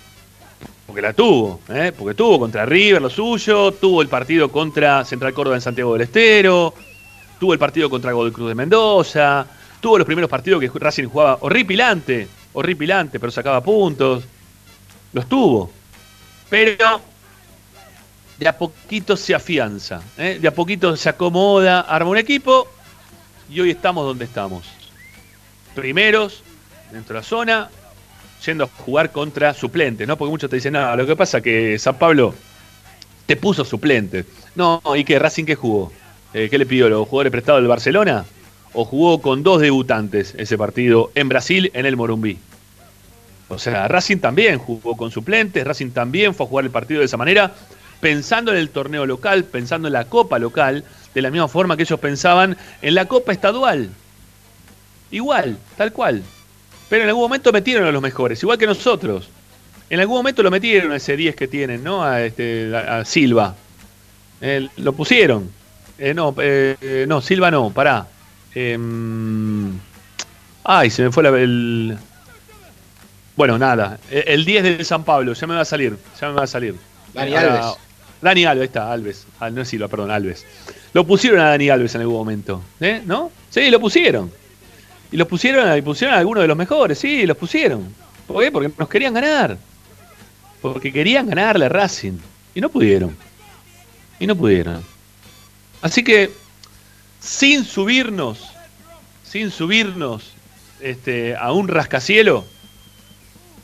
[0.87, 1.93] Porque la tuvo, ¿eh?
[1.97, 6.03] Porque tuvo contra River lo suyo, tuvo el partido contra Central Córdoba en Santiago del
[6.03, 6.75] Estero,
[7.39, 9.47] tuvo el partido contra Godoy Cruz de Mendoza,
[9.81, 14.25] tuvo los primeros partidos que Racing jugaba horripilante, horripilante, pero sacaba puntos.
[15.13, 15.71] Los tuvo.
[16.51, 17.01] Pero
[18.39, 20.39] de a poquito se afianza, ¿eh?
[20.41, 22.69] de a poquito se acomoda, arma un equipo
[23.51, 24.65] y hoy estamos donde estamos.
[25.75, 26.43] Primeros,
[26.93, 27.71] dentro de la zona,
[28.45, 30.17] yendo a jugar contra suplentes, ¿no?
[30.17, 32.35] Porque muchos te dicen, no, lo que pasa es que San Pablo
[33.27, 34.27] te puso suplentes.
[34.55, 35.19] No, ¿y qué?
[35.19, 35.93] ¿Racing qué jugó?
[36.33, 36.89] Eh, ¿Qué le pidió?
[36.89, 38.25] ¿Los jugadores prestados del Barcelona?
[38.73, 42.39] ¿O jugó con dos debutantes ese partido en Brasil, en el Morumbí?
[43.49, 47.07] O sea, Racing también jugó con suplentes, Racing también fue a jugar el partido de
[47.07, 47.55] esa manera,
[48.01, 50.85] pensando en el torneo local, pensando en la copa local,
[51.15, 53.91] de la misma forma que ellos pensaban en la copa estadual.
[55.11, 56.23] Igual, tal cual.
[56.89, 59.29] Pero en algún momento metieron a los mejores, igual que nosotros.
[59.91, 62.05] En algún momento lo metieron a ese 10 que tienen, ¿no?
[62.05, 63.55] A, este, a, a Silva.
[64.41, 65.51] Eh, lo pusieron.
[65.99, 68.07] Eh, no, eh, eh, no, Silva no, pará.
[68.55, 69.73] Em,
[70.65, 71.97] ay, se me fue la, el...
[73.37, 73.99] Bueno, nada.
[74.11, 75.97] Eh, El 10 del San Pablo, ya me va a salir.
[76.21, 76.75] Ya me va a salir.
[77.15, 77.77] Dani Alves.
[78.21, 79.27] Dani Alves, está, Alves.
[79.41, 80.45] Ah, no es Silva, perdón, Alves.
[80.93, 82.63] Lo pusieron a Dani Alves en algún momento.
[82.81, 83.03] ¿Eh?
[83.05, 83.31] ¿No?
[83.51, 84.31] Sí, lo pusieron.
[85.11, 87.95] Y los pusieron, y pusieron a algunos de los mejores, sí, los pusieron.
[88.27, 88.51] ¿Por qué?
[88.51, 89.57] Porque nos querían ganar.
[90.61, 92.19] Porque querían ganarle a Racing.
[92.55, 93.17] Y no pudieron.
[94.19, 94.83] Y no pudieron.
[95.81, 96.31] Así que,
[97.21, 98.51] sin subirnos,
[99.23, 100.33] sin subirnos
[100.81, 102.45] este, a un rascacielo,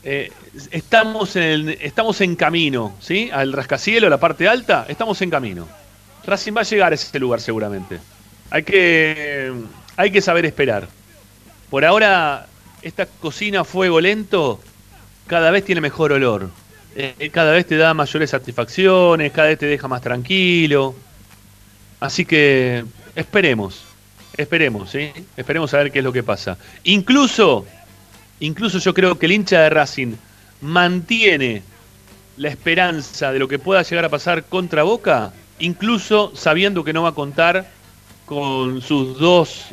[0.03, 0.31] eh,
[0.71, 3.29] estamos, en estamos en camino, ¿sí?
[3.31, 5.67] Al rascacielo, la parte alta, estamos en camino.
[6.25, 7.99] Racing va a llegar a ese lugar seguramente.
[8.49, 9.53] Hay que,
[9.95, 10.87] hay que saber esperar.
[11.69, 12.47] Por ahora,
[12.81, 14.59] esta cocina fuego lento
[15.27, 16.49] cada vez tiene mejor olor.
[16.95, 20.95] Eh, cada vez te da mayores satisfacciones, cada vez te deja más tranquilo.
[21.99, 23.83] Así que esperemos,
[24.37, 25.11] esperemos, ¿sí?
[25.35, 26.57] Esperemos a ver qué es lo que pasa.
[26.83, 27.65] Incluso,
[28.39, 30.15] incluso yo creo que el hincha de Racing
[30.61, 31.63] mantiene
[32.37, 37.03] la esperanza de lo que pueda llegar a pasar contra Boca, incluso sabiendo que no
[37.03, 37.69] va a contar
[38.25, 39.67] con sus dos,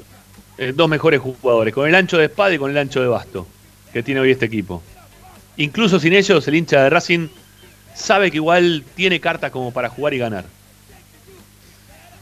[0.59, 3.47] eh, dos mejores jugadores, con el ancho de espada y con el ancho de basto
[3.93, 4.83] que tiene hoy este equipo.
[5.57, 7.29] Incluso sin ellos, el hincha de Racing
[7.95, 10.45] sabe que igual tiene cartas como para jugar y ganar.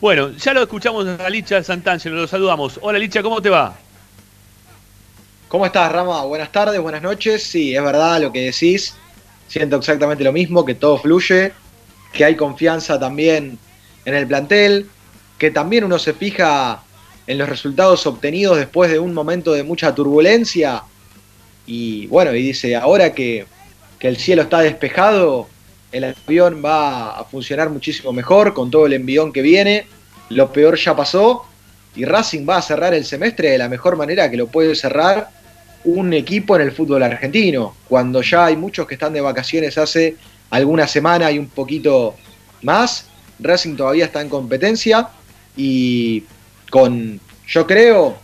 [0.01, 2.79] Bueno, ya lo escuchamos a Licha Santangelo, lo saludamos.
[2.83, 3.77] Hola Licha, ¿cómo te va?
[5.51, 6.23] ¿Cómo estás, Rama?
[6.27, 7.43] Buenas tardes, buenas noches.
[7.43, 8.95] Sí, es verdad lo que decís.
[9.49, 11.53] Siento exactamente lo mismo, que todo fluye,
[12.13, 13.59] que hay confianza también
[14.05, 14.89] en el plantel,
[15.39, 16.85] que también uno se fija
[17.27, 20.85] en los resultados obtenidos después de un momento de mucha turbulencia.
[21.67, 23.45] Y bueno, y dice, ahora que,
[23.99, 25.49] que el cielo está despejado,
[25.91, 29.89] el avión va a funcionar muchísimo mejor con todo el envión que viene.
[30.29, 31.45] Lo peor ya pasó
[31.97, 35.40] y Racing va a cerrar el semestre de la mejor manera que lo puede cerrar
[35.85, 40.17] un equipo en el fútbol argentino, cuando ya hay muchos que están de vacaciones hace
[40.51, 42.17] alguna semana y un poquito
[42.63, 43.07] más,
[43.39, 45.09] Racing todavía está en competencia
[45.57, 46.25] y
[46.71, 48.17] con, yo creo,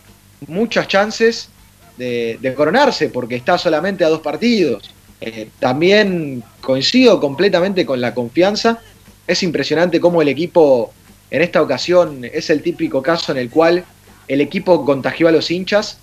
[0.47, 1.49] muchas chances
[1.97, 4.91] de, coronarse, porque está solamente a dos partidos.
[5.19, 8.79] Eh, también coincido completamente con la confianza.
[9.25, 10.93] Es impresionante cómo el equipo
[11.31, 13.83] en esta ocasión es el típico caso en el cual
[14.27, 15.97] el equipo contagió a los hinchas,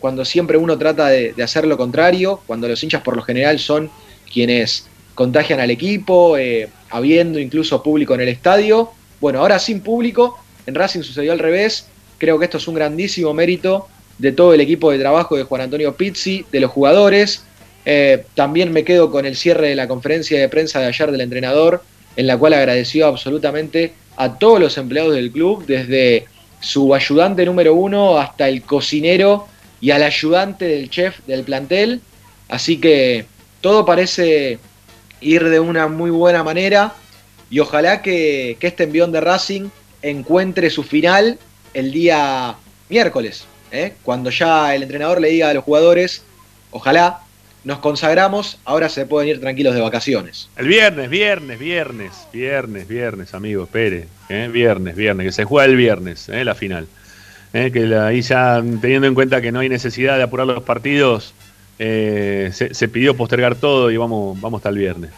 [0.00, 3.90] cuando siempre uno trata de, hacer lo contrario, cuando los hinchas por lo general son
[4.32, 8.90] quienes contagian al equipo, eh, habiendo incluso público en el estadio.
[9.20, 11.88] Bueno, ahora sin público, en Racing sucedió al revés.
[12.18, 15.62] Creo que esto es un grandísimo mérito de todo el equipo de trabajo de Juan
[15.62, 17.44] Antonio Pizzi, de los jugadores.
[17.84, 21.22] Eh, también me quedo con el cierre de la conferencia de prensa de ayer del
[21.22, 21.82] entrenador,
[22.16, 26.26] en la cual agradeció absolutamente a todos los empleados del club, desde
[26.60, 29.46] su ayudante número uno hasta el cocinero
[29.80, 32.00] y al ayudante del chef del plantel.
[32.48, 33.26] Así que
[33.60, 34.58] todo parece
[35.20, 36.94] ir de una muy buena manera
[37.50, 39.68] y ojalá que, que este envión de Racing
[40.02, 41.38] encuentre su final
[41.74, 42.56] el día
[42.88, 43.94] miércoles, ¿eh?
[44.02, 46.22] cuando ya el entrenador le diga a los jugadores,
[46.70, 47.20] ojalá
[47.64, 50.48] nos consagramos, ahora se pueden ir tranquilos de vacaciones.
[50.56, 54.06] El viernes, viernes, viernes, viernes, viernes, amigo, espere.
[54.28, 54.48] ¿eh?
[54.50, 56.44] Viernes, viernes, que se juega el viernes, ¿eh?
[56.44, 56.86] la final.
[57.52, 57.70] ¿Eh?
[57.72, 61.34] Que ahí ya, teniendo en cuenta que no hay necesidad de apurar los partidos,
[61.78, 65.10] eh, se, se pidió postergar todo y vamos, vamos hasta el viernes.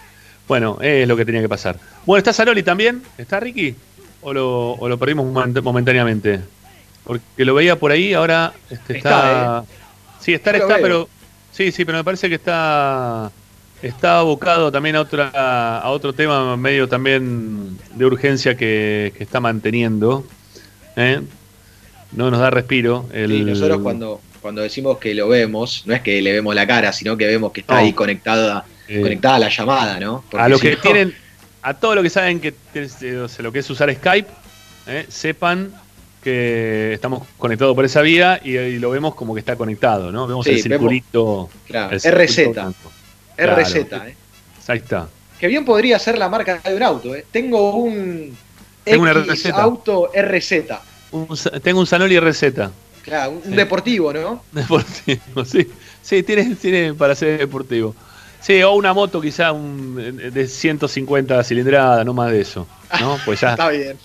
[0.49, 1.77] Bueno, es lo que tenía que pasar.
[2.07, 3.03] Bueno, ¿está Saloli también?
[3.17, 3.75] ¿Está Ricky?
[4.23, 6.41] ¿O lo, o lo perdimos moment- momentáneamente?
[7.05, 9.61] Porque lo veía por ahí, ahora este, está...
[9.61, 9.65] Está,
[10.21, 10.83] Sí, estar está, veo.
[10.83, 11.09] pero...
[11.53, 13.31] Sí, sí, pero me parece que está
[13.83, 19.41] está abocado también a otra a otro tema medio también de urgencia que, que está
[19.41, 20.25] manteniendo.
[20.97, 21.23] ¿eh?
[22.13, 23.07] No nos da respiro.
[23.13, 26.67] El, Sí, nosotros cuando, cuando decimos que lo vemos, no es que le vemos la
[26.67, 27.81] cara, sino que vemos que está No.
[27.81, 30.25] ahí conectada, eh, conectada la llamada, ¿no?
[30.31, 31.15] Porque a los si que no- tienen,
[31.63, 32.55] a todos los que saben que
[33.23, 34.29] o sea, lo que es usar Skype,
[34.89, 35.07] ¿eh?
[35.09, 35.73] sepan
[36.23, 40.27] que estamos conectados por esa vía y, y lo vemos como que está conectado, ¿no?
[40.27, 41.49] Vemos Sí, el vemos- circulito.
[41.67, 42.53] Claro, el circulito RZ.
[43.37, 43.57] Claro.
[43.57, 44.15] RZ, ¿eh?
[44.67, 45.09] Ahí está.
[45.39, 47.25] Que bien podría ser la marca de un auto, ¿eh?
[47.31, 48.37] Tengo un
[48.85, 49.51] Tengo una X RZ.
[49.55, 50.53] auto RZ.
[51.13, 51.29] Un
[51.63, 52.71] tengo un Sanoli receta.
[53.03, 53.51] Claro, un Sí.
[53.51, 54.45] deportivo, ¿no?
[54.53, 55.67] Deportivo, sí.
[56.03, 57.95] Sí, tiene, tiene para ser deportivo.
[58.41, 59.97] Sí, o una moto quizá un,
[60.33, 62.67] de 150 cilindradas, no más de eso.
[63.01, 63.19] ¿No?
[63.25, 63.51] Pues ya.
[63.51, 63.97] Está bien.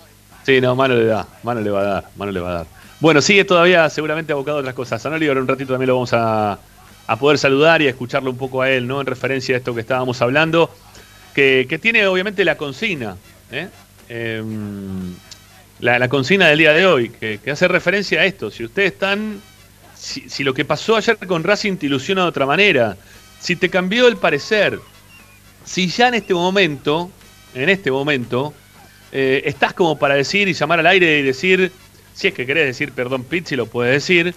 [0.45, 2.67] Sí, no, mano le da, mano le va a dar, mano le va a dar.
[2.99, 5.01] Bueno, sigue todavía seguramente abocado a otras cosas.
[5.01, 6.59] Sanoli, ahora un ratito también lo vamos a,
[7.07, 9.01] a poder saludar y a escucharlo un poco a él, ¿no?
[9.01, 10.69] En referencia a esto que estábamos hablando,
[11.33, 13.17] que, que tiene obviamente la consigna,
[13.51, 13.67] ¿eh?
[14.07, 15.13] Em,
[15.85, 18.49] la, la consigna del día de hoy, que, que hace referencia a esto.
[18.49, 19.39] Si ustedes están,
[19.95, 22.97] si, si lo que pasó ayer con Racing te ilusiona de otra manera,
[23.39, 24.79] si te cambió el parecer,
[25.63, 27.11] si ya en este momento,
[27.53, 28.53] en este momento,
[29.11, 31.71] eh, estás como para decir y llamar al aire y decir,
[32.15, 34.33] si es que querés decir perdón Pizzi, lo puedes decir,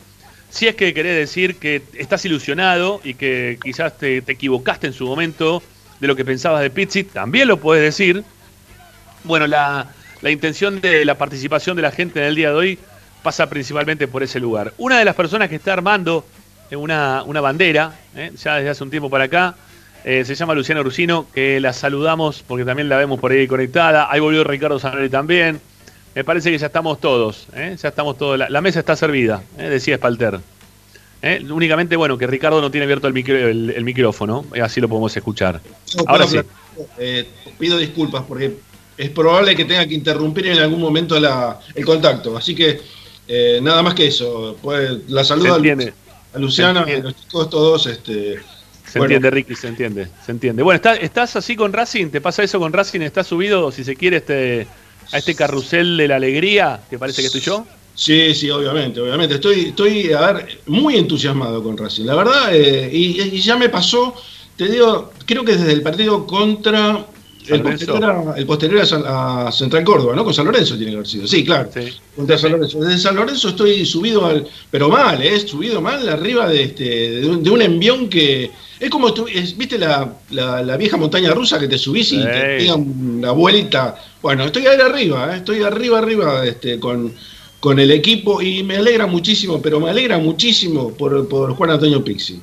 [0.51, 4.93] si es que querés decir que estás ilusionado y que quizás te, te equivocaste en
[4.93, 5.63] su momento
[5.99, 8.23] de lo que pensabas de Pizzi, también lo puedes decir.
[9.25, 12.79] Bueno, la, la intención de la participación de la gente en el día de hoy
[13.23, 14.73] pasa principalmente por ese lugar.
[14.79, 16.25] Una de las personas que está armando
[16.73, 18.31] una, una bandera, ¿eh?
[18.43, 19.55] ya desde hace un tiempo para acá,
[20.05, 24.09] eh, se llama Luciana Rusino, que la saludamos porque también la vemos por ahí conectada.
[24.11, 25.61] Ahí volvió Ricardo Sanelli también.
[26.15, 27.77] Me parece que ya estamos todos, ¿eh?
[27.81, 28.39] ya estamos todos.
[28.39, 30.41] La, la mesa está servida, decía Spalter.
[31.51, 35.17] Únicamente, bueno, que Ricardo no tiene abierto el, micro- el- el micrófono, así lo podemos
[35.17, 35.61] escuchar.
[35.97, 36.39] No Ahora sí.
[37.59, 38.55] pido disculpas porque
[38.99, 42.37] es probable que tenga que interrumpir en algún momento la- el contacto.
[42.37, 42.81] Así que
[43.29, 44.57] eh, nada más que eso.
[44.61, 45.93] Pues, la Se saludo a, Lu-
[46.35, 47.87] a Luciana, Se a los chicos todos.
[47.87, 48.41] Este,
[48.87, 49.15] se Bueno.
[49.15, 50.63] entiende, Ricky, se entiende, se entiende.
[50.63, 52.09] Bueno, ¿estás, ¿estás así con Racing?
[52.09, 53.01] ¿Te pasa eso con Racing?
[53.03, 54.67] ¿Estás subido, si se quiere, este,
[55.13, 57.67] a este carrusel de la alegría que parece que estoy yo?
[57.95, 59.35] Sí, sí, obviamente, obviamente.
[59.35, 62.05] Estoy, estoy, a ver, muy entusiasmado con Racing.
[62.07, 64.15] La verdad, eh, y, y ya me pasó,
[64.57, 67.05] te digo, creo que desde el partido contra
[67.51, 70.25] el posterior, a, el posterior a San- a Central Córdoba, ¿no?
[70.25, 71.27] Con San Lorenzo tiene que haber sido.
[71.27, 71.69] Sí, claro.
[71.73, 71.93] Sí.
[72.17, 72.81] Contra San Lorenzo.
[72.81, 74.47] Desde San Lorenzo estoy subido al.
[74.71, 75.39] Pero mal, ¿eh?
[75.41, 76.85] Subido mal arriba de, este,
[77.21, 78.51] de, un, de un envión que.
[78.81, 82.57] Es como, es- ¿viste la, la- la vieja montaña rusa que te subís y te
[82.59, 83.97] pega una vuelta?
[84.23, 85.39] Bueno, estoy ahí arriba, ¿eh?
[85.39, 87.13] Estoy arriba, arriba este, con,
[87.61, 92.05] con el equipo y me alegra muchísimo, pero me alegra muchísimo por, por Juan Antonio
[92.05, 92.41] Pixi.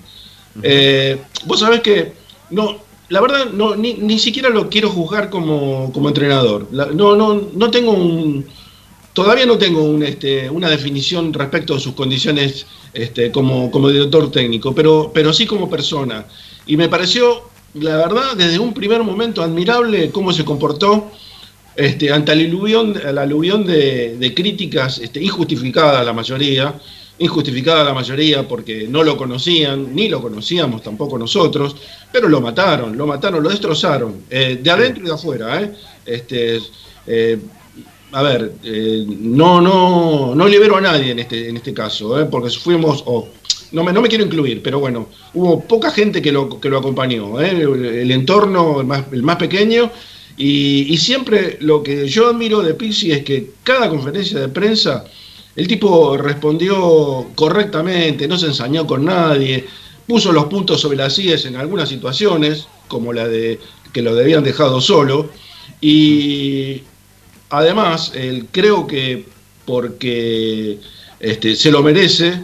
[0.64, 2.14] Eh, vos sabés que.
[2.50, 2.78] No,
[3.10, 6.68] la verdad, no, ni, ni siquiera lo quiero juzgar como, como entrenador.
[6.72, 8.46] No, no, no tengo un.
[9.14, 14.30] Todavía no tengo un, este, una definición respecto a sus condiciones este, como, como director
[14.32, 16.26] técnico, pero, pero sí como persona.
[16.66, 17.44] Y me pareció,
[17.76, 21.12] la verdad, desde un primer momento admirable cómo se comportó
[21.78, 26.74] este, ante el aluvión, el aluvión de, de críticas este, injustificadas la mayoría,
[27.20, 31.76] injustificada la mayoría porque no lo conocían, ni lo conocíamos tampoco nosotros,
[32.12, 35.62] pero lo mataron, lo mataron, lo destrozaron, eh, de adentro y de afuera.
[35.62, 35.72] ¿eh?
[36.06, 36.60] Este,
[37.08, 37.40] eh,
[38.12, 42.50] a ver, eh, no, no, no libero a nadie en este, en este caso, porque
[42.50, 43.28] fuimos, o
[43.72, 46.78] no, me, no me quiero incluir, pero bueno, hubo poca gente que lo, que lo
[46.78, 49.92] acompañó, el, entorno, el más, el más pequeño,
[50.38, 55.06] y, siempre lo que yo admiro de Pixi es que cada conferencia de prensa,
[55.56, 59.66] el tipo respondió correctamente, no se ensañó con nadie,
[60.08, 63.60] puso los puntos sobre las IES en algunas situaciones, como la de
[63.94, 65.30] que lo debían dejado solo,
[65.82, 66.82] y
[67.50, 69.26] además, él creo que
[69.66, 70.80] porque
[71.20, 72.40] este, se lo merece,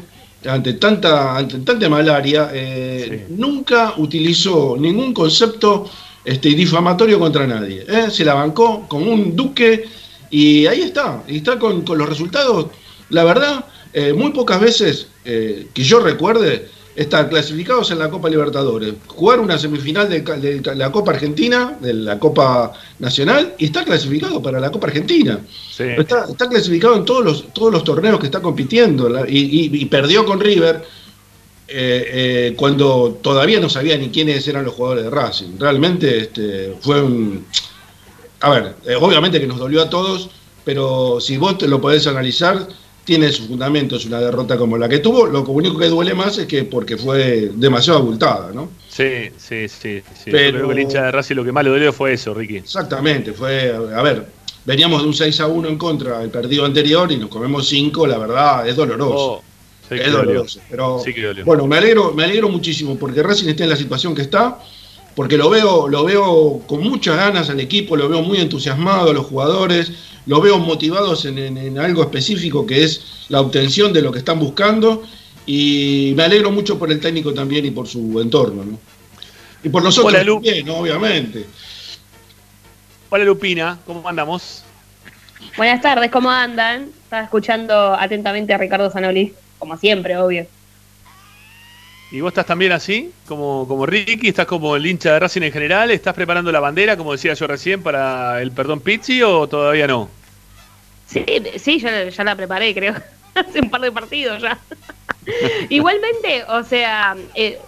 [0.46, 5.90] ante tanta, ante tanta malaria, eh, nunca utilizó ningún concepto
[6.26, 7.86] este, difamatorio contra nadie.
[7.88, 8.10] ¿eh?
[8.10, 9.86] Se la bancó con un duque
[10.30, 12.68] y ahí está, y está con, con los resultados.
[13.12, 18.30] La verdad, eh, muy pocas veces eh, que yo recuerde están clasificados en la Copa
[18.30, 24.42] Libertadores, jugar una semifinal de, la Copa Argentina, de la Copa Nacional, y está clasificado
[24.42, 25.40] para la Copa Argentina.
[25.72, 25.84] Sí.
[25.98, 29.82] Está, está clasificado en todos los, todos los torneos que está compitiendo la- y, y-
[29.82, 30.84] y perdió con River
[31.70, 32.06] eh,
[32.50, 35.58] eh, cuando todavía no sabía ni quiénes eran los jugadores de Racing.
[35.58, 37.46] Realmente este, fue un...
[38.42, 40.30] A ver, eh, obviamente que nos dolió a todos,
[40.66, 42.68] pero si vos te lo podés analizar,
[43.04, 45.26] tiene su fundamento, es una derrota como la que tuvo.
[45.26, 48.70] Lo único que duele más es que porque fue demasiado abultada, ¿no?
[48.90, 50.02] Sí, sí, sí.
[50.14, 50.26] sí.
[50.28, 52.34] Yo Pero- creo que el hincha de Racing lo que más le dolió fue eso,
[52.34, 52.58] Ricky.
[52.58, 54.28] Exactamente, fue, a ver,
[54.66, 58.06] veníamos de un 6 a 1 en contra el partido anterior y nos comemos 5,
[58.08, 59.16] la verdad, es doloroso.
[59.16, 59.44] Oh,
[59.90, 60.60] sí es doloroso.
[60.70, 64.22] Pero Sí bueno, me alegro, me alegro muchísimo porque Racing está en la situación que
[64.22, 64.60] está,
[65.16, 69.14] porque lo veo, lo veo con muchas ganas al equipo, lo veo muy entusiasmado a
[69.14, 69.92] los jugadores,
[70.26, 74.20] lo veo motivados en, en- en algo específico que es la obtención de lo que
[74.20, 75.04] están buscando.
[75.46, 78.78] Y me alegro mucho por el técnico también y por su entorno, ¿no?
[79.64, 80.76] Y por nosotros Hola, también, ¿no?
[80.78, 81.46] obviamente.
[83.10, 84.64] Hola Lupina, ¿cómo andamos?
[85.58, 86.90] Buenas tardes, ¿cómo andan?
[87.04, 90.46] Estaba escuchando atentamente a Ricardo Zanoli, como siempre, obvio.
[92.12, 94.28] ¿Y vos estás también así, como, como Ricky?
[94.28, 95.92] ¿Estás como el hincha de Racing en general?
[95.92, 100.10] ¿Estás preparando la bandera, como decía yo recién, para el perdón Pizzi o todavía no?
[101.08, 101.24] Sí,
[101.58, 102.96] sí, ya, ya la preparé, creo.
[103.34, 104.58] Hace un par de partidos ya.
[105.70, 107.60] Igualmente, o sea, eh,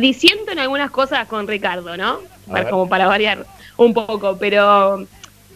[0.00, 2.20] disiento en algunas cosas con Ricardo, ¿no?
[2.50, 5.06] Para- como para variar un poco, pero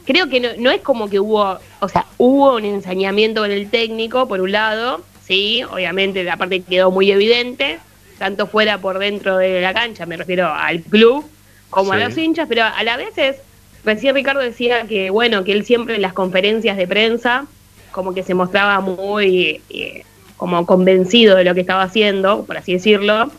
[0.05, 3.70] creo que no, no es como que hubo, o sea, hubo un ensañamiento con el
[3.70, 7.78] técnico, por un lado, sí, obviamente la parte quedó muy evidente,
[8.19, 11.25] tanto fuera por dentro de la cancha, me refiero al club,
[11.71, 13.37] como a los hinchas, pero a la vez es,
[13.85, 17.47] recién Ricardo decía que, bueno, que él siempre en las conferencias de prensa,
[17.93, 20.05] como que se mostraba muy eh,
[20.37, 23.31] como convencido de lo que estaba haciendo, por así decirlo.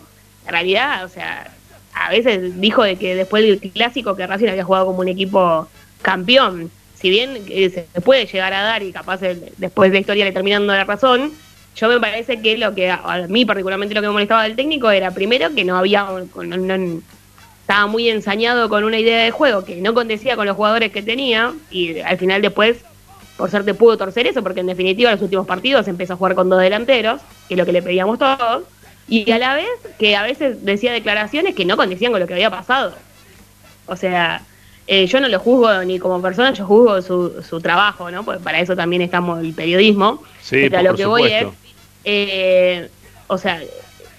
[0.46, 1.52] En realidad, o sea,
[1.94, 5.68] a veces dijo de que después del clásico que Racing había jugado como un equipo
[6.02, 6.70] campeón.
[6.94, 10.24] Si bien eh, se puede llegar a dar y capaz el- después de la historia
[10.24, 11.32] le terminando la razón,
[11.78, 14.90] yo me parece que lo que a, mí particularmente lo que me molestaba del técnico
[14.90, 17.00] era primero que no había no-
[17.60, 21.02] estaba muy ensañado con una idea de juego que no condecía con los jugadores que
[21.02, 22.78] tenía y al final después
[23.36, 26.48] por suerte pudo torcer eso porque en definitiva los últimos partidos empezó a jugar con
[26.48, 28.64] dos delanteros que es lo que le pedíamos todos
[29.06, 29.68] y a la vez
[29.98, 32.94] que a veces decía declaraciones que no condecían con lo que había pasado.
[33.86, 34.42] O sea
[34.88, 38.40] eh, yo no lo juzgo ni como persona yo juzgo su, su trabajo no porque
[38.42, 41.48] para eso también estamos el periodismo Sí, pero por lo que voy es
[42.04, 42.92] eh,
[43.28, 43.62] o sea,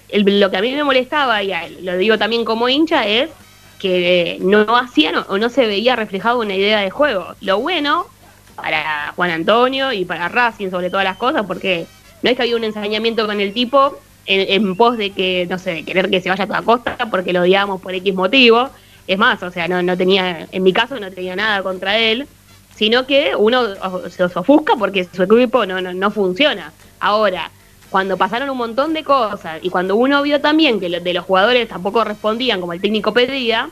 [0.08, 3.30] el- lo que a mí me molestaba, y a- lo digo también como hincha, es
[3.78, 7.36] que no hacían o no se veía reflejado una idea de juego.
[7.40, 8.06] Lo bueno
[8.54, 11.90] para Juan Antonio y para Racing sobre todas las cosas, porque
[12.22, 15.58] no es que había un ensañamiento con el tipo en, en pos de que, no
[15.58, 18.72] sé, de querer que se vaya a toda costa porque lo odiábamos por X motivo.
[19.10, 22.28] Es más, o sea, no, no tenía, en mi caso no tenía nada contra él,
[22.76, 23.74] sino que uno
[24.08, 26.72] se os ofusca porque su equipo no, no, no funciona.
[27.00, 27.50] Ahora,
[27.90, 31.24] cuando pasaron un montón de cosas y cuando uno vio también que lo- de los
[31.24, 33.68] jugadores tampoco respondían como el técnico pedía,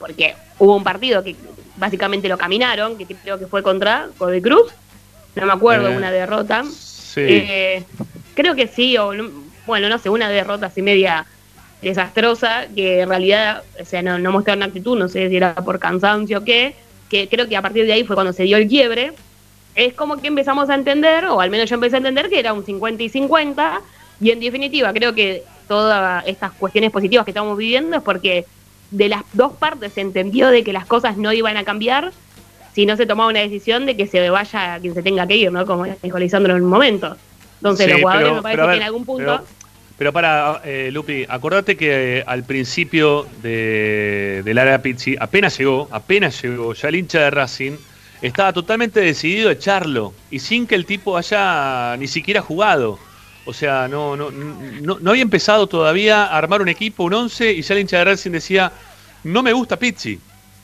[0.00, 1.36] porque hubo un partido que
[1.76, 4.72] básicamente lo caminaron, que creo que fue contra Godoy Cruz,
[5.36, 6.64] no me acuerdo, Eh, una derrota.
[6.64, 7.20] Sí.
[7.28, 7.84] Eh,
[8.34, 9.30] creo que sí, o no-
[9.68, 11.26] bueno, no sé, una derrota así media
[11.82, 15.78] desastrosa, que en realidad, o sea, no, no mostraron actitud, no sé si era por
[15.78, 16.74] cansancio o qué,
[17.08, 19.12] que creo que a partir de ahí fue cuando se dio el quiebre.
[19.74, 22.52] Es como que empezamos a entender, o al menos yo empecé a entender que era
[22.52, 23.80] un 50 y 50,
[24.20, 28.44] y en definitiva creo que todas estas cuestiones positivas que estamos viviendo es porque
[28.90, 32.12] de las dos partes se entendió de que las cosas no iban a cambiar
[32.74, 35.50] si no se tomaba una decisión de que se vaya quien se tenga que ir,
[35.52, 35.64] ¿no?
[35.64, 37.16] Como dijo Lisandro en un momento.
[37.58, 39.24] Entonces Sí, los jugadores pero- me parece a que en algún punto...
[39.24, 39.59] Pero,
[40.00, 45.88] pero para, eh, Lupi, acordate que eh, al principio de, del área Pizzi, apenas llegó,
[45.90, 47.72] apenas llegó, ya el hincha de Racing
[48.22, 52.98] estaba totalmente decidido a echarlo y sin que el tipo haya ni siquiera jugado.
[53.44, 57.52] O sea, no, no, no, no había empezado todavía a armar un equipo, un 11,
[57.52, 58.72] y ya el hincha de Racing decía,
[59.24, 60.18] no me gusta Pizzi,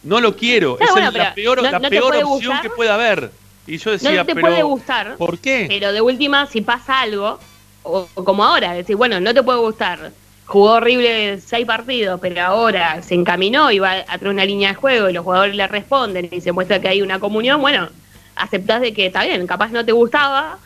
[0.04, 2.62] no lo quiero, Claro, es el- la peor, no- la no peor puede opción gustar.
[2.62, 3.30] que pueda haber.
[3.66, 5.66] Y yo decía, no te pero puede gustar, ¿por qué?
[5.68, 7.38] pero de última, si pasa algo,
[7.86, 10.12] o, o como ahora, decir, bueno, no te puede gustar,
[10.44, 14.74] jugó horrible seis partidos, pero ahora se encaminó y va a tener una línea de
[14.74, 17.88] juego y los jugadores le responden y se muestra que hay una comunión, bueno,
[18.36, 20.58] aceptás de que está bien, capaz no te gustaba,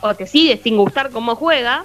[0.00, 1.84] o te sigue sin gustar cómo juega,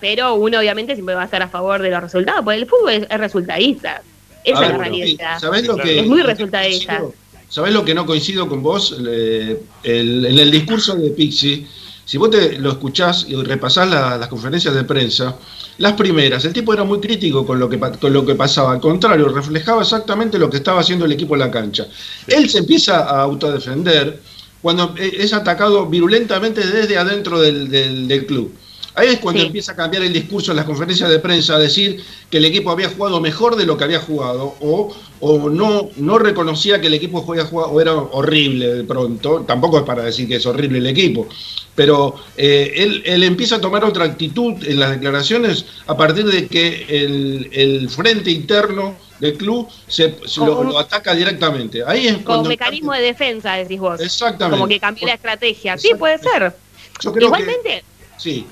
[0.00, 2.90] pero uno obviamente siempre va a estar a favor de los resultados, porque el fútbol
[2.92, 4.02] es, es resultadista.
[4.44, 5.38] Esa A es la realidad.
[5.38, 7.00] ¿Sabés lo que, Es muy resultadista.
[7.48, 8.96] ¿Sabés lo que no coincido con vos?
[9.06, 11.66] Eh, el- en el discurso de Pixie,
[12.12, 15.34] si vos te lo escuchás y repasás la- las conferencias de prensa,
[15.78, 18.72] las primeras, el tipo era muy crítico con lo, que, con lo que pasaba.
[18.72, 21.86] Al contrario, reflejaba exactamente lo que estaba haciendo el equipo en la cancha.
[22.26, 24.20] Él se empieza a autodefender
[24.60, 28.52] cuando eh, es atacado virulentamente desde adentro del, del- del club.
[28.94, 29.46] Ahí es cuando Sí.
[29.46, 32.70] empieza a cambiar el discurso en las conferencias de prensa, a decir que el equipo
[32.70, 36.94] había jugado mejor de lo que había jugado, o, o no, no reconocía que el
[36.94, 40.78] equipo había jugado, o era horrible de pronto, tampoco es para decir que es horrible
[40.78, 41.26] el equipo,
[41.74, 46.46] pero eh, él, él empieza a tomar otra actitud en las declaraciones a partir de
[46.46, 51.82] que el, el frente interno del club se, se lo, ataca directamente.
[51.86, 54.00] Ahí es cuando mecanismo de defensa, decís vos.
[54.00, 54.58] Exactamente.
[54.58, 55.78] Como que cambió la estrategia.
[55.78, 56.54] Sí, puede ser.
[57.00, 57.84] Yo creo que- Igualmente,
[58.18, 58.44] sí.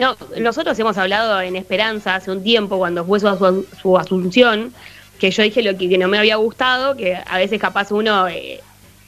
[0.00, 4.72] No, nosotros hemos hablado en Esperanza hace un tiempo, cuando fue su, su asunción,
[5.18, 8.26] que yo dije lo que, que no me había gustado, que a veces capaz uno,
[8.26, 8.60] eh,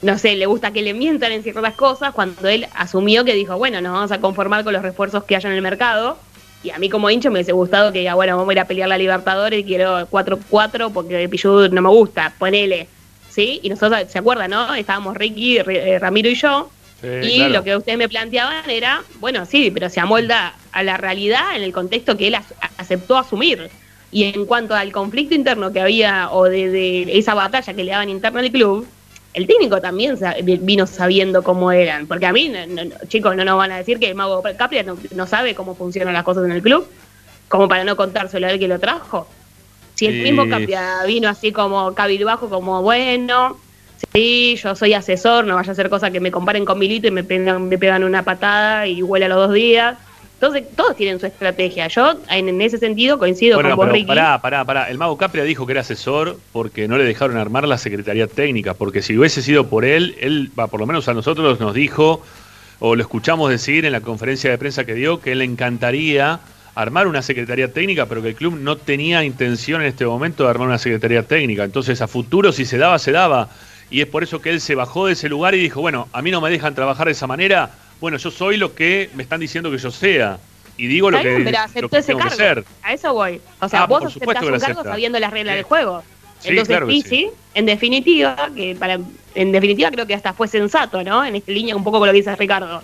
[0.02, 3.56] no sé, le gusta que le mientan en ciertas cosas, cuando él asumió que dijo,
[3.56, 6.18] bueno, nos vamos a conformar con los refuerzos que haya en el mercado.
[6.62, 8.66] Y a mí como hincha me hubiese gustado que diga, bueno, vamos a ir a
[8.66, 12.86] pelear la Libertadores y quiero 4-4 porque Pichud no me gusta, ponele.
[13.30, 13.60] ¿Sí?
[13.62, 14.74] Y nosotros, ¿se acuerdan, no?
[14.74, 16.70] Estábamos Ricky, eh, Ramiro y yo.
[17.00, 17.54] Sí, y claro.
[17.54, 21.62] lo que ustedes me planteaban era, bueno, sí, pero se amolda a la realidad en
[21.62, 22.36] el contexto que él
[22.78, 23.70] aceptó asumir.
[24.10, 27.92] Y en cuanto al conflicto interno que había, o de, de esa batalla que le
[27.92, 28.86] daban interna al club,
[29.32, 30.18] el técnico también
[30.60, 32.06] vino sabiendo cómo eran.
[32.06, 34.82] Porque a mí, no- no- chicos, no nos van a decir que el Mago Capria
[34.82, 36.86] no, no sabe cómo funcionan las cosas en el club,
[37.48, 39.26] como para no contárselo a él que lo trajo.
[39.94, 43.56] Si el mismo Capria vino así como cabilbajo, como bueno,
[44.12, 47.10] sí, yo soy asesor, no vaya a hacer cosas que me comparen con Milito y
[47.10, 49.96] me pegan, me pegan una patada y huele a los dos días.
[50.42, 51.86] Entonces, todos tienen su estrategia.
[51.86, 54.08] Yo, en, en ese sentido, coincido Bueno, con vos, pero Ricky.
[54.08, 54.90] pará, pará, pará.
[54.90, 58.74] El mago Capria dijo que era asesor porque no le dejaron armar la Secretaría Técnica,
[58.74, 62.24] porque si hubiese sido por él, él, va, por lo menos a nosotros nos dijo,
[62.80, 66.40] o lo escuchamos decir en la conferencia de prensa que dio, que él le encantaría
[66.74, 70.50] armar una Secretaría Técnica, pero que el club no tenía intención en este momento de
[70.50, 71.62] armar una Secretaría Técnica.
[71.62, 73.48] Entonces, a futuro, si se daba, se daba.
[73.90, 76.20] Y es por eso que él se bajó de ese lugar y dijo, bueno, a
[76.20, 77.70] mí no me dejan trabajar de esa manera,
[78.02, 80.38] bueno, yo soy lo que me están diciendo que yo sea.
[80.76, 82.36] Y digo lo que, pero lo aceptó que ese tengo que cargo.
[82.36, 82.64] ser.
[82.82, 83.40] A eso voy.
[83.60, 85.56] O sea, Ah, vos aceptás lo un cargo sabiendo las reglas Sí.
[85.56, 86.02] del juego.
[86.40, 86.88] Sí, Entonces, claro
[87.54, 88.98] en definitiva, que para,
[89.36, 91.24] en definitiva creo que hasta fue sensato, ¿no?
[91.24, 92.82] En esta línea un poco con lo que dice Ricardo.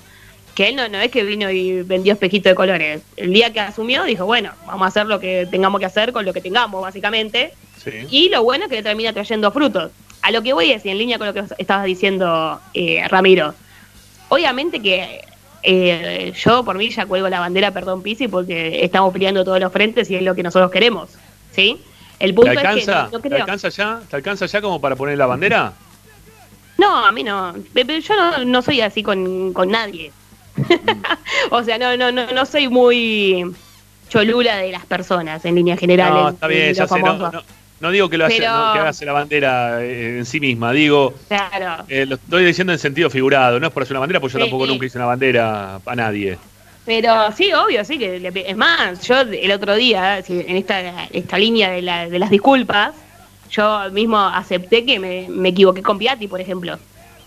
[0.55, 3.03] Que él no, no es que vino y vendió espejito de colores.
[3.17, 6.25] El día que asumió dijo, bueno, vamos a hacer lo que tengamos que hacer con
[6.25, 7.53] lo que tengamos, básicamente.
[7.83, 7.91] Sí.
[8.11, 9.91] Y lo bueno es que le termina trayendo frutos.
[10.23, 13.55] A lo que voy es, y en línea con lo que estabas diciendo, eh, Ramiro,
[14.29, 15.21] obviamente que
[15.63, 19.73] eh, yo por mí ya cuelgo la bandera, perdón, Pisi, porque estamos peleando todos los
[19.73, 21.11] frentes y es lo que nosotros queremos,
[21.53, 21.81] ¿sí?
[22.19, 23.41] El ¿Te punto es que alcanza, no, no ¿Te creo.
[23.41, 24.01] alcanza ya?
[24.09, 25.73] ¿Te alcanza ya como para poner la bandera?
[26.77, 27.55] No, a mí no.
[27.75, 30.13] Yo no, no soy así con, con nadie.
[31.51, 33.53] o sea, no, no, no, no soy muy
[34.09, 36.15] cholula de las personas en líneas generales.
[36.15, 37.01] No, está bien, ya sé.
[37.01, 37.31] No-
[37.81, 41.15] no digo que lo Pero- no, que hagas la bandera eh, en sí misma, digo,
[41.29, 41.85] Claro.
[41.89, 44.39] eh, lo estoy diciendo en sentido figurado, no es por hacer una bandera, porque yo
[44.39, 44.73] Sí, tampoco sí.
[44.73, 46.39] nunca hice una bandera a nadie.
[46.85, 47.99] Pero sí, obvio, sí.
[47.99, 52.09] que le- Es más, yo el otro día, si- en esta, esta línea de, la-
[52.09, 52.95] de las disculpas,
[53.51, 56.79] yo mismo acepté que me, me equivoqué con Piatti, por ejemplo.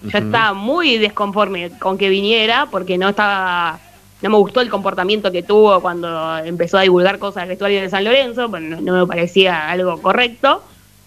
[0.04, 3.80] Yo estaba muy desconforme con que viniera porque no estaba
[4.22, 7.90] no me gustó el comportamiento que tuvo cuando empezó a divulgar cosas del vestuario de
[7.90, 10.64] San Lorenzo, pues no, me parecía algo correcto.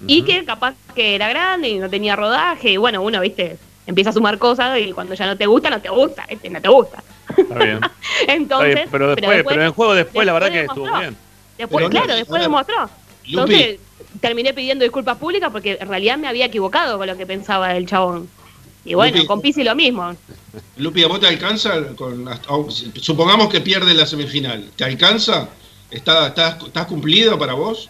[0.07, 3.57] Y que capaz que era grande y no tenía rodaje, y bueno, uno, viste,
[3.87, 6.51] empieza a sumar cosas y cuando ya no te gusta, no te gusta, ¿viste?
[6.51, 7.03] No te gusta.
[7.37, 7.81] Está bien.
[8.21, 11.17] Está Entonces, bien, pero, después, pero, en el juego después, la verdad que estuvo bien.
[11.57, 12.91] Después, Pero, claro, después demostró.
[13.27, 13.55] Lupi.
[13.55, 13.81] Entonces,
[14.21, 17.87] terminé pidiendo disculpas públicas porque en realidad me había equivocado con lo que pensaba el
[17.87, 18.29] chabón.
[18.85, 19.27] Y bueno, Lupi.
[19.27, 20.15] con Pisi lo mismo.
[20.77, 21.95] Lupi, ¿a vos te alcanza?
[21.97, 22.29] Con,
[23.01, 24.71] supongamos que pierde la semifinal.
[24.77, 25.49] ¿Te alcanza?
[25.91, 27.89] ¿Está, estás, ¿Estás cumplido para vos?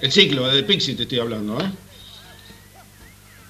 [0.00, 1.70] El ciclo, de Pixie te estoy hablando, ¿eh?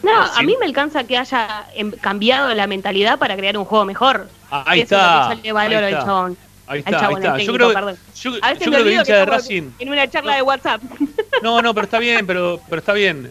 [0.03, 3.85] No, a mí me alcanza que haya em, cambiado la mentalidad para crear un juego
[3.87, 4.29] mejor.
[4.51, 5.33] Ah, ahí Eso está.
[5.33, 6.05] es le ahí está.
[6.05, 6.37] chabón.
[6.67, 7.97] Ahí Al está, ahí Yo creo, perdón.
[8.23, 9.71] yo, A veces yo me creo que de Racing.
[9.79, 10.83] en una charla de WhatsApp.
[11.43, 13.31] No, no, pero está bien, pero, pero está bien.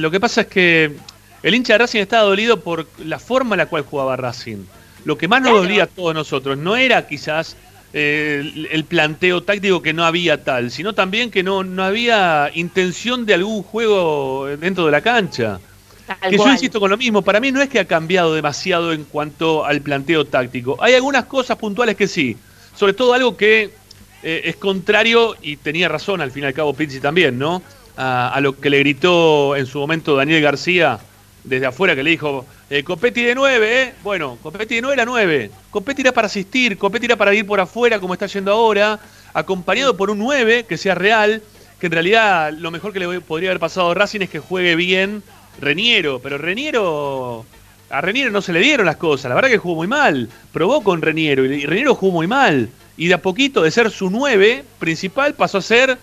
[0.00, 0.96] Lo que pasa es que
[1.42, 4.64] el hincha de Racing estaba dolido por la forma en la cual jugaba Racing.
[5.04, 5.62] Lo que más nos Claro.
[5.62, 7.56] dolía a todos nosotros no era quizás
[7.92, 12.50] eh, el, el planteo táctico que no había tal, sino también que no, no había
[12.54, 15.60] intención de algún juego dentro de la cancha.
[16.06, 18.92] Tal Que yo insisto con lo mismo, para mí no es que ha cambiado demasiado
[18.92, 20.76] en cuanto al planteo táctico.
[20.80, 22.36] Hay algunas cosas puntuales que sí,
[22.74, 23.78] sobre todo algo que
[24.22, 27.62] eh, es contrario, y tenía razón al fin y al cabo Pizzi también, ¿no?
[27.96, 30.98] a, a lo que le gritó en su momento Daniel García
[31.46, 33.94] desde afuera, que le dijo, eh, Copetti de 9, ¿eh?
[34.02, 35.50] Bueno, Copetti de 9 era 9.
[35.70, 38.98] Copetti era para asistir, Copetti era para ir por afuera, como está yendo ahora,
[39.32, 41.42] acompañado por un 9 que sea real,
[41.78, 44.76] que en realidad lo mejor que le podría haber pasado a Racing es que juegue
[44.76, 45.22] bien
[45.60, 47.46] Reniero, pero Reniero...
[47.88, 50.28] A Reniero no se le dieron las cosas, la verdad que jugó muy mal.
[50.52, 52.68] Probó con Reniero y Reniero jugó muy mal.
[52.96, 55.96] Y de a poquito de ser su 9 principal pasó a ser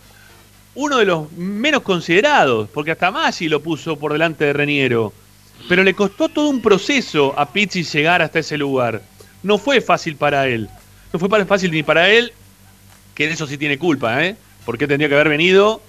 [0.75, 5.11] uno de los menos considerados, porque hasta Maggi lo puso por delante de Reniero.
[5.69, 9.01] Pero le costó todo un proceso a Pizzi llegar hasta ese lugar.
[9.41, 10.69] No fue fácil para él.
[11.11, 12.33] No fue fácil ni para él,
[13.15, 14.35] que en eso sí tiene culpa, ¿eh?
[14.65, 15.81] Porque tendría que haber venido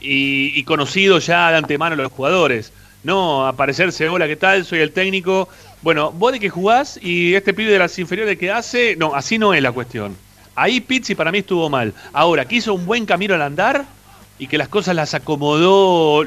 [0.00, 2.72] y, y conocido ya de antemano a los jugadores.
[3.04, 4.64] No aparecerse, hola, ¿qué tal?
[4.64, 5.48] Soy el técnico.
[5.82, 8.94] Bueno, vos de que jugás y este pibe de las inferiores que hace.
[8.96, 10.16] No, así no es la cuestión.
[10.54, 11.92] Ahí Pizzi para mí estuvo mal.
[12.12, 13.84] Ahora, que hizo un buen camino al andar
[14.38, 16.24] y que las cosas las acomodó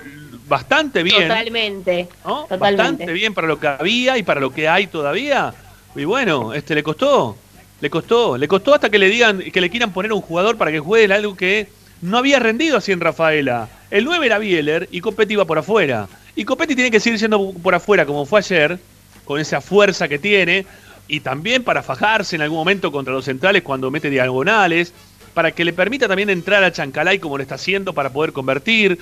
[0.47, 1.27] bastante bien.
[1.27, 2.07] Totalmente.
[2.25, 2.43] ¿no?
[2.43, 2.83] Totalmente.
[2.83, 5.53] Bastante bien para lo que había y para lo que hay todavía.
[5.95, 7.37] Y bueno, este le costó.
[7.81, 8.37] Le costó.
[8.37, 11.13] Le costó hasta que le digan, que le quieran poner un jugador para que juegue
[11.13, 11.67] algo que
[12.01, 13.69] no había rendido así en Rafaela.
[13.91, 16.07] El 9 era Bieler y Copetti iba por afuera.
[16.35, 18.79] Y Copetti tiene que seguir siendo por afuera como fue ayer,
[19.23, 20.65] con esa fuerza que tiene.
[21.07, 24.93] Y también para fajarse en algún momento contra los centrales cuando mete diagonales.
[25.33, 28.99] Para que le permita también entrar a Chancalay como lo está haciendo para poder convertir.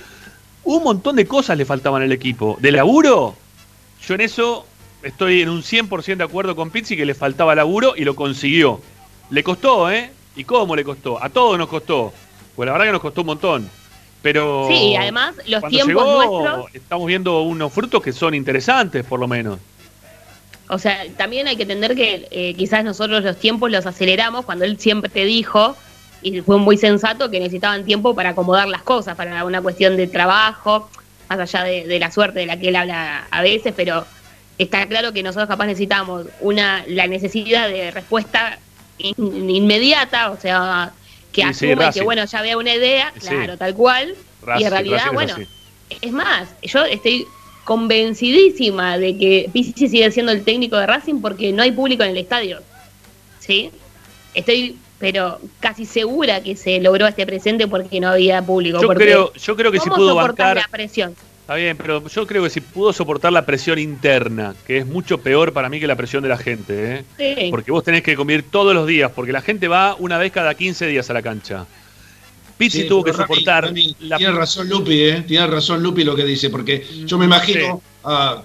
[0.64, 2.56] Un montón de cosas le faltaban al equipo.
[2.60, 3.36] De laburo,
[4.06, 4.66] yo en eso
[5.02, 8.80] estoy en un 100% de acuerdo con Pizzi que le faltaba laburo y lo consiguió.
[9.30, 10.10] Le costó, ¿eh?
[10.36, 11.22] ¿Y cómo le costó?
[11.22, 12.12] A todos nos costó.
[12.56, 13.70] Pues la verdad que nos costó un montón.
[14.22, 14.68] Pero.
[14.68, 19.28] Sí, además los tiempos llegó, nuestros, Estamos viendo unos frutos que son interesantes, por lo
[19.28, 19.58] menos.
[20.68, 24.64] o sea, también hay que entender que eh, quizás nosotros los tiempos los aceleramos cuando
[24.64, 25.76] él siempre te dijo,
[26.24, 30.06] y fue muy sensato, que necesitaban tiempo para acomodar las cosas, para una cuestión de
[30.08, 30.88] trabajo,
[31.28, 34.04] más allá de, de la suerte de la que él habla a veces, pero
[34.58, 38.58] está claro que nosotros capaz necesitamos una la necesidad de respuesta
[38.98, 40.92] in- inmediata, o sea,
[41.32, 43.28] que Sí, asuma que bueno, ya vea una idea, Sí.
[43.28, 44.14] claro, tal cual,
[44.58, 45.46] y en realidad, Racing es bueno, así.
[46.00, 47.26] es más, yo estoy
[47.64, 52.10] convencidísima de que Pizzi sigue siendo el técnico de Racing porque no hay público en
[52.10, 52.60] el estadio.
[53.40, 53.70] ¿Sí?
[54.34, 58.80] Estoy, pero casi segura que se logró este presente porque no había público.
[58.80, 60.56] Yo creo, yo creo que si ¿cómo pudo soportar bancar.
[60.56, 61.14] la presión?
[61.42, 65.18] Está bien, pero yo creo que si pudo soportar la presión interna, que es mucho
[65.18, 67.04] peor para mí que la presión de la gente, ¿eh?
[67.18, 67.50] Sí.
[67.50, 70.54] Porque vos tenés que convivir todos los días, porque la gente va una vez cada
[70.54, 71.66] 15 días a la cancha.
[72.56, 75.24] Pizzi Sí, tuvo que Rami, soportar Rami, la Tiene razón Lupi, ¿eh?
[75.28, 78.42] Tiene razón Lupi lo que dice, porque yo me imagino a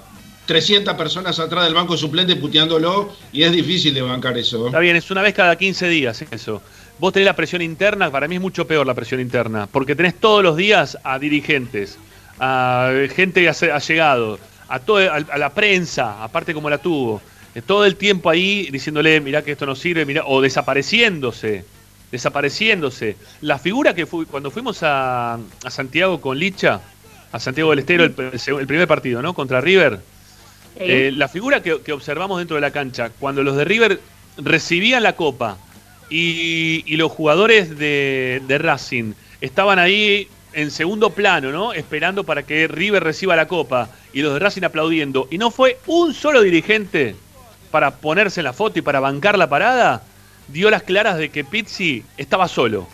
[0.49, 4.65] 300 personas atrás del banco suplente puteándolo y es difícil de bancar eso.
[4.65, 6.63] Está bien, es una vez cada 15 días eso.
[6.97, 10.15] Vos tenés la presión interna, para mí es mucho peor la presión interna, porque tenés
[10.15, 11.99] todos los días a dirigentes,
[12.39, 17.21] a gente que ha ha llegado, a, todo, a, la prensa, aparte como la tuvo,
[17.67, 21.63] todo el tiempo ahí diciéndole, mirá que esto no sirve, mirá, o desapareciéndose,
[22.11, 23.17] desapareciéndose.
[23.41, 25.37] La figura que fue, cuando fuimos a,
[25.69, 26.81] Santiago con Licha,
[27.31, 29.35] a Santiago del Estero, el primer partido, ¿no?
[29.35, 29.99] Contra River.
[30.79, 33.99] Eh, la figura que, observamos dentro de la cancha, cuando los de River
[34.37, 35.57] recibían la copa
[36.09, 41.73] y, los jugadores de, de Racing estaban ahí en segundo plano, ¿no?
[41.73, 45.27] Esperando para que River reciba la copa y los de Racing aplaudiendo.
[45.29, 47.15] Y no fue un solo dirigente
[47.71, 50.03] para ponerse en la foto y para bancar la parada,
[50.47, 52.87] dio las claras de que Pizzi estaba solo.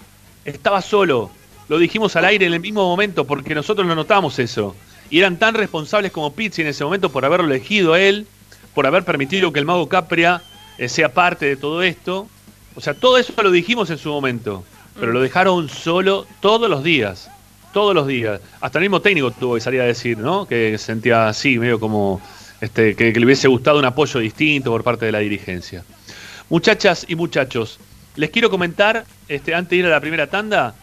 [0.44, 1.32] Estaba solo.
[1.68, 4.76] Lo dijimos al aire en el mismo momento porque nosotros no notamos eso.
[5.10, 8.28] Y eran tan responsables como Pizzi en ese momento por haberlo elegido a él,
[8.74, 10.42] por haber permitido que el mago Capria
[10.78, 12.28] eh, sea parte de todo esto.
[12.76, 14.64] O sea, todo eso lo dijimos en su momento,
[15.00, 17.30] pero lo dejaron solo todos los días.
[17.74, 18.40] Todos los días.
[18.62, 20.48] Hasta el mismo técnico tuvo que salir a decir, ¿no?
[20.48, 22.22] Que se sentía así, medio como
[22.62, 25.84] este, que, que le hubiese gustado un apoyo distinto por parte de la dirigencia.
[26.50, 27.80] Muchachas y muchachos,
[28.16, 30.76] les quiero comentar, este, antes de ir a la primera tanda,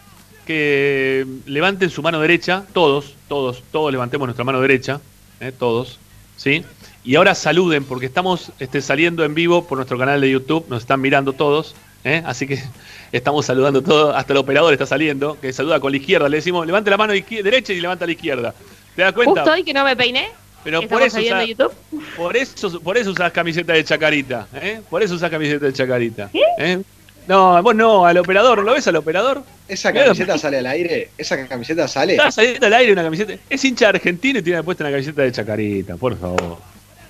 [0.45, 4.99] que levanten su mano derecha, todos, todos, todos levantemos nuestra mano derecha,
[5.39, 5.99] eh, todos,
[6.37, 6.63] ¿sí?
[7.03, 10.81] Y ahora saluden, porque estamos este, saliendo en vivo por nuestro canal de YouTube, nos
[10.83, 12.23] están mirando todos, ¿eh?
[12.25, 12.61] así que
[13.11, 16.65] estamos saludando todos, hasta el operador está saliendo, que saluda con la izquierda, le decimos,
[16.65, 18.53] levante la mano derecha y levanta la izquierda.
[18.95, 19.41] ¿Te das cuenta?
[19.41, 20.29] Justo hoy que no me peiné,
[20.63, 21.73] Pero por eso, usa- YouTube.
[22.15, 24.81] por eso, por eso usás camiseta de chacarita, ¿eh?
[24.89, 26.29] Por eso usás camiseta de chacarita.
[26.59, 26.81] ¿eh?
[27.27, 29.43] No, vos no, al operador, ¿lo ves al operador?
[29.67, 31.09] ¿Esa camiseta sale al aire?
[31.17, 32.13] ¿Esa camiseta sale?
[32.13, 33.33] Está saliendo al aire una camiseta.
[33.49, 36.57] Es hincha argentino y tiene puesta una camiseta de chacarita, por favor.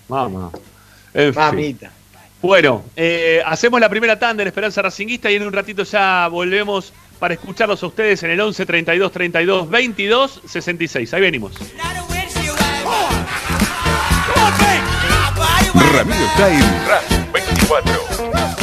[0.07, 0.51] Mamá.
[1.13, 1.41] En fin.
[1.41, 1.91] Mamita.
[2.41, 6.91] Bueno, eh, hacemos la primera tanda en Esperanza Racinguista y en un ratito ya volvemos
[7.17, 11.13] para escucharlos a ustedes en el 11 32 32 22 66.
[11.13, 11.53] Ahí venimos.
[15.93, 18.62] Ramiro Time Racing 24.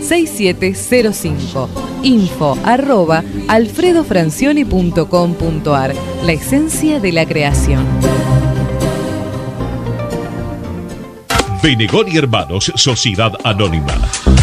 [0.00, 1.68] 4772-6705.
[2.02, 5.94] Info arroba alfredofrancioni.com.ar.
[6.24, 7.84] La esencia de la creación.
[11.62, 13.92] Benegón y Hermanos, Sociedad Anónima.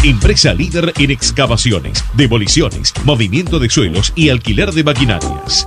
[0.04, 5.66] Empresa líder en excavaciones, demoliciones, movimiento de suelos y alquiler de maquinarias.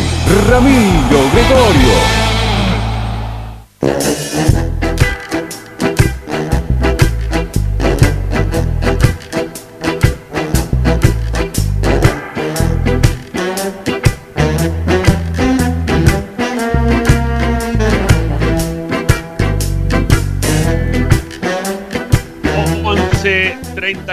[0.50, 1.94] Ramiro Gregorio.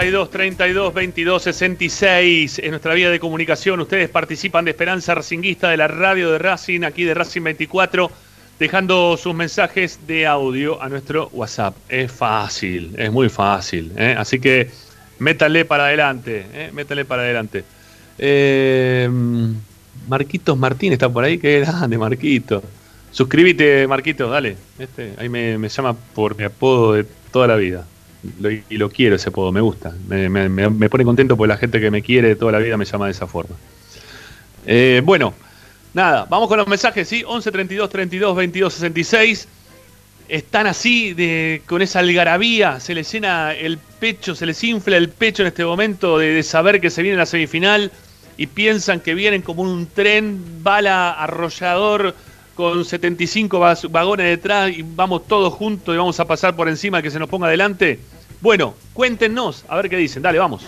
[0.07, 3.81] 32 32 22 66 en nuestra vía de comunicación.
[3.81, 8.09] Ustedes participan de Esperanza Racinguista de la radio de Racing, aquí de Racing 24,
[8.57, 11.75] dejando sus mensajes de audio a nuestro WhatsApp.
[11.89, 13.91] Es fácil, es muy fácil.
[13.97, 14.15] ¿eh?
[14.17, 14.69] Así que
[15.19, 16.71] métale para adelante, ¿eh?
[16.73, 17.65] métale para adelante.
[18.17, 19.09] Eh,
[20.07, 22.63] Marquitos Martín está por ahí, qué grande, Marquito.
[23.11, 24.55] Suscríbete, Marquito, dale.
[24.79, 27.85] Este, ahí me, me llama por mi apodo de toda la vida.
[28.39, 29.93] Lo- y lo quiero ese apodo, me gusta.
[30.07, 32.85] Me, me- me- pone contento porque la gente que me quiere toda la vida me
[32.85, 33.55] llama de esa forma.
[34.65, 35.33] Eh, bueno,
[35.93, 37.23] nada, vamos con los mensajes, ¿sí?
[37.25, 39.47] 11 32 32 22 66.
[40.29, 45.07] Están así, de, con esa algarabía, se les llena el pecho, se les infla el
[45.09, 47.91] pecho en este momento de, de saber que se viene la semifinal
[48.35, 52.13] y piensan que vienen como un tren bala arrollador
[52.55, 57.01] con 75 vas- vagones detrás y vamos todos juntos y vamos a pasar por encima
[57.01, 57.99] que se nos ponga adelante.
[58.39, 60.21] Bueno, cuéntenos, a ver qué dicen.
[60.21, 60.63] Dale, vamos.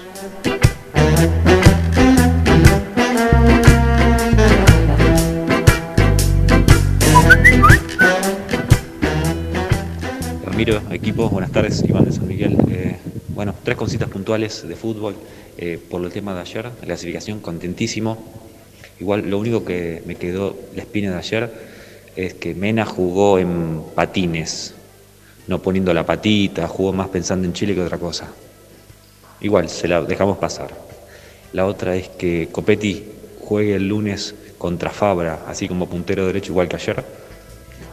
[10.45, 12.57] Ramiro, equipo, buenas tardes, Iván de San Miguel.
[12.71, 12.97] Eh,
[13.29, 15.15] bueno, tres cositas puntuales de fútbol
[15.59, 18.17] eh, por el tema de ayer, la clasificación, contentísimo.
[18.99, 21.53] Igual lo único que me quedó la espina de ayer
[22.15, 24.73] es que Mena jugó en patines,
[25.49, 28.27] no poniendo la patita, jugó más pensando en Chile que otra cosa.
[29.41, 30.69] Igual, se la dejamos pasar.
[31.53, 33.03] La otra es que Copetti
[33.41, 37.03] juegue el lunes contra Fabra, así como puntero derecho igual que ayer,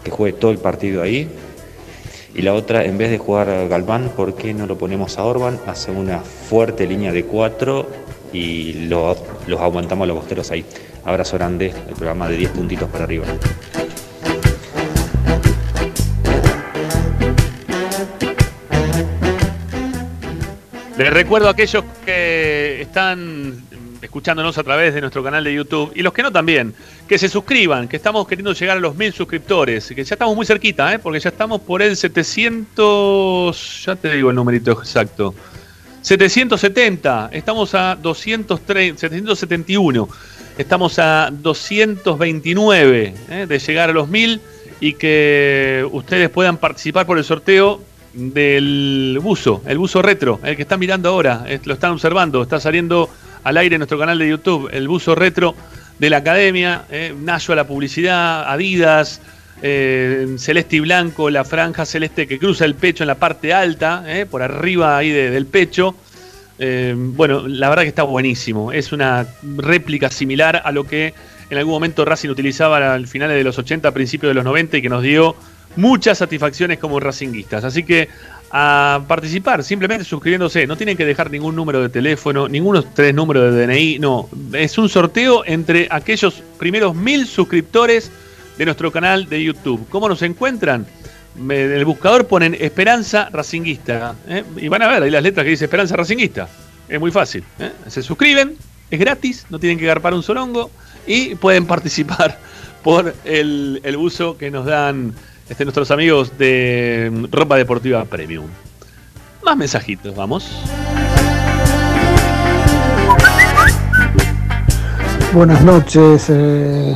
[0.04, 1.28] que juegue todo el partido ahí.
[2.34, 5.24] Y la otra, en vez de jugar a Galván, ¿por qué no lo ponemos a
[5.24, 5.58] Orban?
[5.66, 7.88] Hace una fuerte línea de cuatro
[8.34, 10.62] y lo- los aguantamos a los costeros ahí.
[11.04, 13.24] Abrazo grande, el programa de 10 puntitos para arriba.
[20.98, 23.62] Les recuerdo a aquellos que están
[24.00, 26.72] escuchándonos a través de nuestro canal de YouTube y los que no también,
[27.06, 30.46] que se suscriban, que estamos queriendo llegar a los mil suscriptores, que ya estamos muy
[30.46, 30.98] cerquita, ¿eh?
[30.98, 35.34] porque ya estamos por el 700, ya te digo el numerito exacto,
[36.00, 40.08] 770, estamos a 230, 771,
[40.56, 43.46] estamos a 229 ¿eh?
[43.46, 44.40] de llegar a los mil
[44.80, 47.82] y que ustedes puedan participar por el sorteo
[48.16, 53.10] del buzo, el buzo retro, el que están mirando ahora, lo están observando, está saliendo
[53.44, 55.54] al aire en nuestro canal de YouTube, el buzo retro
[55.98, 59.20] de la academia, eh, Nayo a la publicidad, Adidas,
[59.62, 64.02] eh, celeste y blanco, la franja celeste que cruza el pecho en la parte alta,
[64.06, 65.94] eh, por arriba ahí de- del pecho.
[66.58, 68.72] Eh, bueno, la verdad que está buenísimo.
[68.72, 69.26] Es una
[69.58, 71.12] réplica similar a lo que
[71.50, 74.82] en algún momento Racing utilizaba al finales de los 80, principios de los 90 y
[74.82, 75.36] que nos dio
[75.76, 77.64] muchas satisfacciones como racinguistas.
[77.64, 78.08] Así que
[78.50, 80.66] a participar, simplemente suscribiéndose.
[80.66, 83.98] No tienen que dejar ningún número de teléfono, ningunos tres números de DNI.
[83.98, 88.10] No, es un sorteo entre aquellos primeros mil suscriptores
[88.56, 89.86] de nuestro canal de YouTube.
[89.90, 90.86] ¿Cómo nos encuentran?
[91.38, 94.14] En el buscador ponen Esperanza Racinguista.
[94.28, 94.44] ¿eh?
[94.56, 96.48] Y van a ver ahí las letras que dice Esperanza Racinguista.
[96.88, 97.44] Es muy fácil.
[97.58, 97.72] ¿eh?
[97.88, 98.56] Se suscriben,
[98.90, 100.70] es gratis, no tienen que garpar un solongo
[101.06, 102.38] y pueden participar
[102.82, 105.12] por el, el uso que nos dan
[105.48, 108.46] este, nuestros amigos de mm, Ropa Deportiva Premium.
[109.44, 110.50] Más mensajitos, vamos.
[115.32, 116.94] Buenas noches, eh,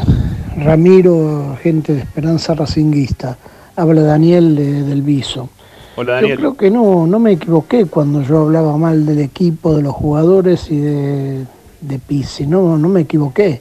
[0.56, 3.36] Ramiro, gente de Esperanza Racinguista.
[3.76, 5.50] Habla Daniel de- del Viso.
[5.96, 6.38] Hola Yo Daniel.
[6.38, 10.70] creo que no, no me equivoqué cuando yo hablaba mal del equipo, de los jugadores
[10.70, 11.44] y de,
[11.82, 12.46] de Pizzi.
[12.46, 13.60] No, no me equivoqué.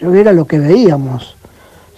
[0.00, 1.36] Yo era lo que veíamos.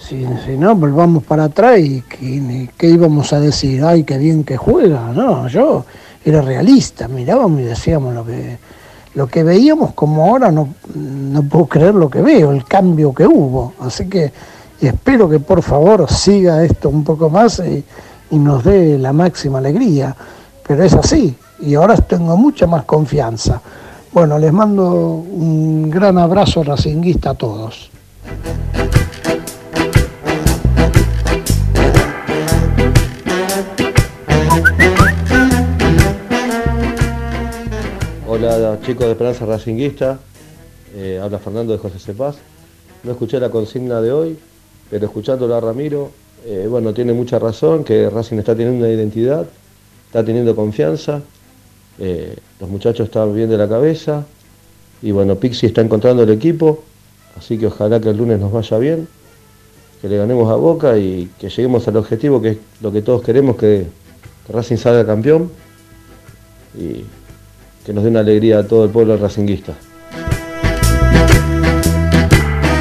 [0.01, 3.85] Si, si no, volvamos para atrás y ¿qué, qué íbamos a decir?
[3.85, 5.13] Ay, qué bien que juega.
[5.13, 5.85] No, yo
[6.25, 8.59] era realista, mirábamos y decíamos lo que,
[9.15, 13.27] lo que veíamos como ahora no, no puedo creer lo que veo, el cambio que
[13.27, 13.75] hubo.
[13.81, 14.33] Así que
[14.81, 17.85] espero que por favor siga esto un poco más y,
[18.31, 20.17] y nos dé la máxima alegría.
[20.67, 23.61] Pero es así y ahora tengo mucha más confianza.
[24.13, 27.91] Bueno, les mando un gran abrazo racinguista a todos.
[38.43, 40.19] Hola chicos de Esperanza Racinguista,
[40.95, 42.37] Eh, habla Fernando de José Cepaz.
[43.05, 44.39] No escuché la consigna de hoy,
[44.89, 46.11] pero escuchándolo a Ramiro,
[46.47, 49.47] eh, bueno, tiene mucha razón que Racing está teniendo una identidad,
[50.07, 51.21] está teniendo confianza,
[51.99, 54.25] eh, los muchachos están bien de la cabeza
[55.03, 56.83] y bueno, Pixi está encontrando el equipo,
[57.37, 59.07] así que ojalá que el lunes nos vaya bien,
[60.01, 63.21] que le ganemos a Boca y que lleguemos al objetivo que es lo que todos
[63.21, 63.85] queremos, que,
[64.49, 65.51] Racing salga campeón
[67.85, 69.75] que nos dé una alegría a todo el pueblo racinguista.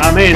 [0.01, 0.35] Amén.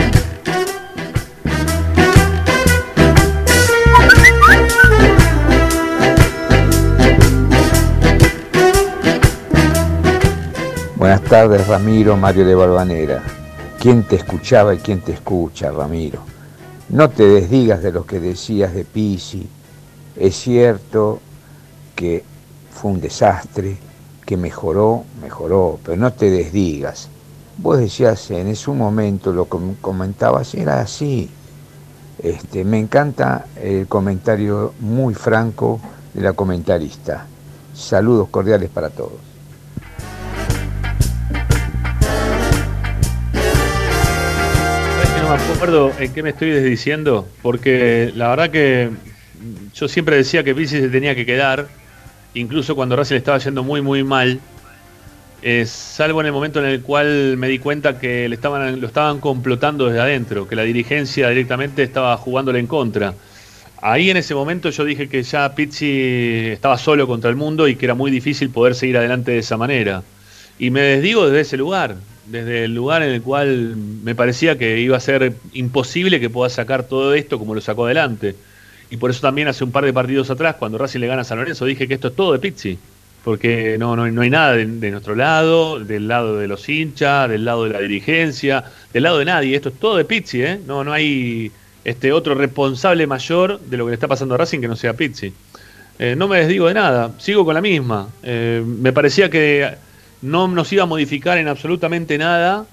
[10.96, 13.22] Buenas tardes, Ramiro, Mario de Balvanera.
[13.80, 16.22] ¿Quién te escuchaba y quién te escucha, Ramiro?
[16.88, 19.46] No te desdigas de lo que decías de Pisi.
[20.16, 21.20] Es cierto
[21.96, 22.24] que
[22.72, 23.78] fue un desastre,
[24.26, 27.10] que mejoró, mejoró, pero no te desdigas.
[27.58, 31.30] Vos decías en ese momento, lo com- comentabas, era así.
[32.22, 35.80] Este, me encanta el comentario muy franco
[36.14, 37.26] de la comentarista.
[37.74, 39.14] Saludos cordiales para todos.
[45.16, 48.90] Que no me acuerdo en qué me estoy desdiciendo, porque la verdad que
[49.74, 51.68] yo siempre decía que Pizzi se tenía que quedar,
[52.34, 54.40] incluso cuando Racing estaba yendo muy muy mal,
[55.42, 58.88] eh, salvo en el momento en el cual me di cuenta que le estaban, lo
[58.88, 63.14] estaban complotando desde adentro, que la dirigencia directamente estaba jugándole en contra.
[63.82, 67.76] Ahí en ese momento yo dije que ya Pizzi estaba solo contra el mundo y
[67.76, 70.04] que era muy difícil poder seguir adelante de esa manera.
[70.60, 71.96] y me desdigo desde ese lugar,
[72.28, 76.50] desde el lugar en el cual me parecía que iba a ser imposible que pueda
[76.50, 78.36] sacar todo esto como lo sacó adelante.
[78.94, 81.26] Y por eso también hace un par de partidos atrás, cuando Racing le gana a
[81.26, 82.78] San Lorenzo, dije que esto es todo de Pizzi.
[83.24, 87.44] Porque no, no, no hay nada de, nuestro lado, del lado de los hinchas, del
[87.44, 89.56] lado de la dirigencia, del lado de nadie.
[89.56, 90.60] Esto es todo de Pizzi, ¿eh?
[90.68, 91.52] No, no hay
[91.84, 94.94] este otro responsable mayor de lo que le está pasando a Racing que no sea
[94.94, 95.34] Pizzi.
[95.98, 98.10] Eh, no me desdigo de nada, sigo con la misma.
[98.22, 99.74] Eh, me parecía que
[100.22, 102.68] no nos iba a modificar en absolutamente nada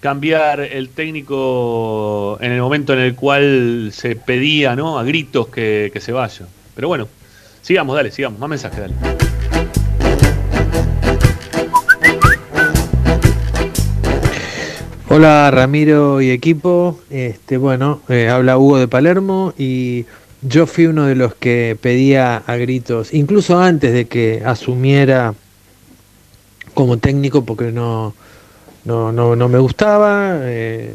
[0.00, 4.98] cambiar el técnico en el momento en el cual se pedía ¿no?
[4.98, 6.46] a gritos que, se vaya.
[6.74, 7.06] Pero bueno,
[7.60, 8.94] sigamos, dale, sigamos, más mensajes, dale.
[15.12, 20.06] Hola Ramiro y equipo, este bueno, eh, habla Hugo de Palermo y
[20.40, 25.34] yo fui uno de los que pedía a gritos, incluso antes de que asumiera
[26.74, 28.14] como técnico porque no,
[28.84, 30.94] no, no, no me gustaba, eh,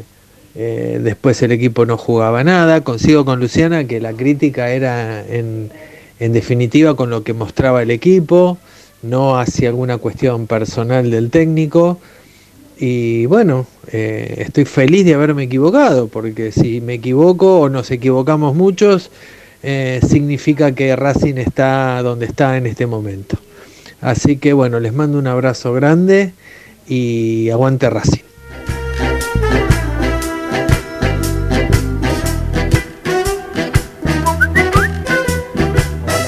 [0.54, 5.70] eh, después el equipo no jugaba nada, consigo con Luciana que la crítica era en,
[6.18, 8.58] en definitiva con lo que mostraba el equipo,
[9.02, 11.98] no hacia alguna cuestión personal del técnico.
[12.78, 18.54] Y bueno, eh, estoy feliz de haberme equivocado, porque si me equivoco o nos equivocamos
[18.54, 19.10] muchos,
[20.08, 23.36] significa que Racing está donde está en este momento.
[24.00, 26.34] Así que bueno, les mando un abrazo grande
[26.88, 28.22] y aguante Racing.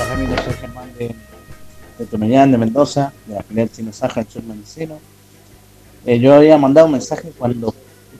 [0.08, 0.54] Ramiro, soy
[0.98, 1.14] de,
[2.04, 4.98] de de Mendoza, de la filial Chino Saja, el sur.
[6.06, 7.74] Eh, yo había mandado un mensaje cuando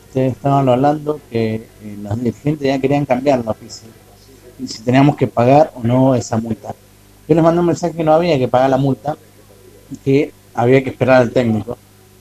[0.06, 3.92] ustedes estaban hablando que eh, los dirigentes ya querían cambiar la oficina
[4.58, 6.74] y si teníamos que pagar o no esa multa.
[7.28, 9.16] Yo les mandé un mensaje que no había que pagar la multa,
[10.04, 11.78] que había que esperar al técnico,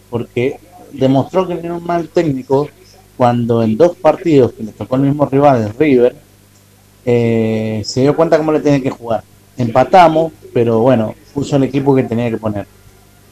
[0.09, 0.59] porque
[0.93, 2.69] demostró que era un mal técnico
[3.17, 6.15] cuando en dos partidos que les tocó el mismo rival, el River,
[7.05, 9.23] eh, se dio cuenta cómo le tenía que jugar.
[9.57, 12.67] Empatamos, pero bueno, puso el equipo que tenía que poner.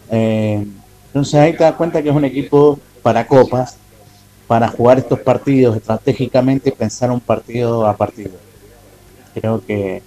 [0.09, 0.65] Eh,
[1.07, 3.77] entonces ahí te das cuenta que es un equipo para copas,
[4.47, 8.31] para jugar estos partidos estratégicamente y pensar un partido a partido.
[9.35, 10.01] Creo que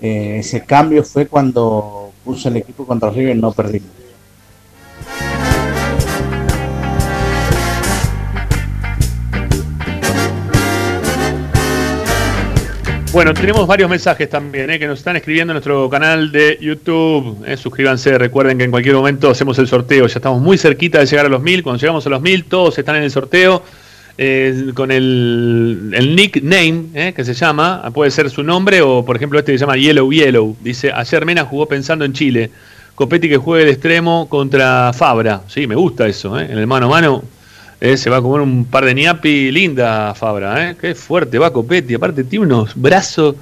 [0.00, 3.90] eh, ese cambio fue cuando puso el equipo contra River y no perdimos.
[13.18, 17.44] Bueno, tenemos varios mensajes también eh, que nos están escribiendo en nuestro canal de YouTube.
[17.44, 20.06] eh, suscríbanse, recuerden que en cualquier momento hacemos el sorteo.
[20.06, 21.64] Ya estamos muy cerquita de llegar a los mil.
[21.64, 23.64] Cuando llegamos a los mil, todos están en el sorteo.
[24.18, 29.16] eh, con el, el nickname eh, que se llama, puede ser su nombre o por
[29.16, 30.56] ejemplo este que se llama Yellow Yellow.
[30.60, 32.52] Dice, ayer Mena jugó pensando en Chile.
[32.94, 35.42] Copetti que juegue de extremo contra Fabra.
[35.48, 37.24] Sí, me gusta eso, eh, en el mano a mano.
[37.80, 40.76] Eh, se va a comer un par de ñapi linda Fabra, ¿eh?
[40.80, 41.94] Qué fuerte va Copetti.
[41.94, 43.36] Aparte tiene unos brazos.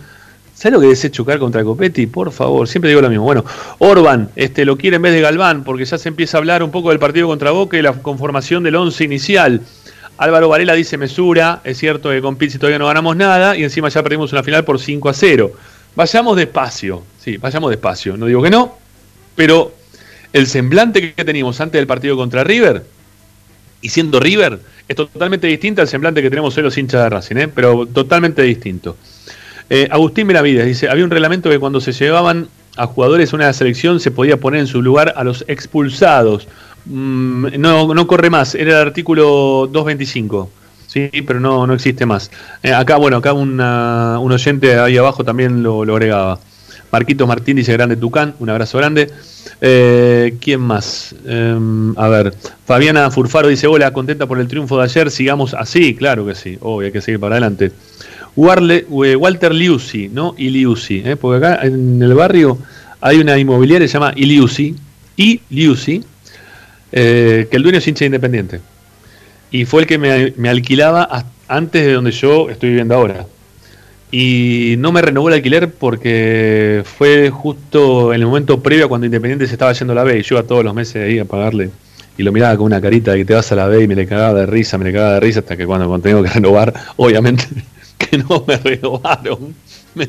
[0.54, 2.06] ¿Sabes lo que desea chocar contra Copetti?
[2.06, 3.24] Por favor, siempre digo lo mismo.
[3.24, 3.44] Bueno,
[3.78, 6.70] Orban este, lo quiere en vez de Galván, porque ya se empieza a hablar un
[6.70, 9.62] poco del partido contra Boca y la conformación del once inicial.
[10.18, 13.88] Álvaro Varela dice mesura, es cierto que con Pizzi todavía no ganamos nada y encima
[13.88, 15.52] ya perdimos una final por 5 a 0.
[15.94, 18.16] Vayamos despacio, sí, vayamos despacio.
[18.16, 18.76] No digo que no,
[19.34, 19.74] pero
[20.32, 22.95] el semblante que teníamos antes del partido contra River
[23.82, 27.36] y siendo River, es totalmente distinto al semblante que tenemos hoy los hinchas de Racing,
[27.36, 27.48] ¿eh?
[27.48, 28.96] pero totalmente distinto.
[29.68, 33.98] Eh, Agustín Miravides dice, había un reglamento que cuando se llevaban a jugadores una selección
[34.00, 36.46] se podía poner en su lugar a los expulsados.
[36.84, 40.50] Mm, no, no corre más, era el artículo 225.
[40.86, 42.30] Sí, pero no, no existe más.
[42.62, 46.38] Eh, acá, bueno, acá una- un oyente ahí abajo también lo, lo agregaba.
[46.90, 49.10] Marquito Martín dice grande Tucán, un abrazo grande.
[49.60, 51.14] Eh, ¿Quién más?
[51.24, 51.58] Eh,
[51.96, 52.34] a ver,
[52.64, 56.58] Fabiana Furfaro dice, hola, contenta por el triunfo de ayer, sigamos así, claro que sí,
[56.60, 57.72] obvio, hay que seguir para adelante.
[58.36, 60.34] Eh, Walter Liusi, ¿no?
[60.36, 61.16] Iliusi, ¿eh?
[61.16, 62.58] porque acá en el barrio
[63.00, 64.76] hay una inmobiliaria que se llama Iliusi,
[65.16, 66.04] y Liusi,
[66.92, 68.60] eh, que el dueño es hincha independiente.
[69.50, 73.24] Y fue el que me, alquilaba antes de donde yo estoy viviendo ahora.
[74.10, 79.46] Y no me renovó el alquiler porque fue justo en el momento previo cuando Independiente
[79.46, 80.18] se estaba yendo a la B.
[80.18, 81.70] Y yo iba todos los meses ahí a pagarle.
[82.18, 83.94] Y lo miraba con una carita de que te vas a la B y me
[83.94, 86.30] le cagaba de risa, me le cagaba de risa hasta que cuando, cuando tengo que
[86.30, 87.44] renovar, obviamente
[87.98, 89.54] que no me renovaron.
[89.96, 90.06] Me,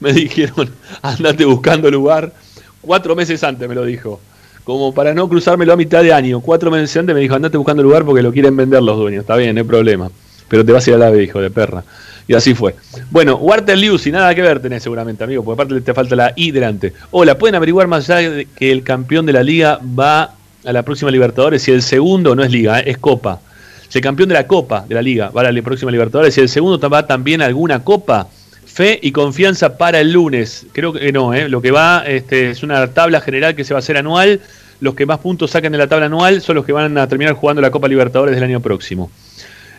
[0.00, 0.70] me dijeron,
[1.02, 2.32] andate buscando lugar.
[2.80, 4.20] Cuatro meses antes me lo dijo.
[4.64, 6.40] Como para no cruzármelo a mitad de año.
[6.40, 9.20] Cuatro meses antes me dijo, andate buscando lugar porque lo quieren vender los dueños.
[9.20, 10.10] Está bien, no hay problema.
[10.48, 11.84] Pero te vas a ir a la B, hijo de perra.
[12.28, 12.76] Y así fue.
[13.10, 16.50] Bueno, Walter Liusi, nada que ver tenés seguramente, amigo, porque aparte te falta la I
[16.50, 16.92] delante.
[17.10, 20.82] Hola, ¿pueden averiguar más allá de que el campeón de la liga va a la
[20.82, 23.40] próxima Libertadores si el segundo no es Liga, eh, es Copa.
[23.88, 26.40] Si el campeón de la Copa de la Liga va a la próxima Libertadores si
[26.42, 28.28] el segundo va también a alguna Copa,
[28.66, 30.66] fe y confianza para el lunes.
[30.72, 33.78] Creo que no, eh, lo que va este, es una tabla general que se va
[33.78, 34.40] a hacer anual.
[34.80, 37.34] Los que más puntos saquen de la tabla anual son los que van a terminar
[37.34, 39.10] jugando la Copa Libertadores del año próximo.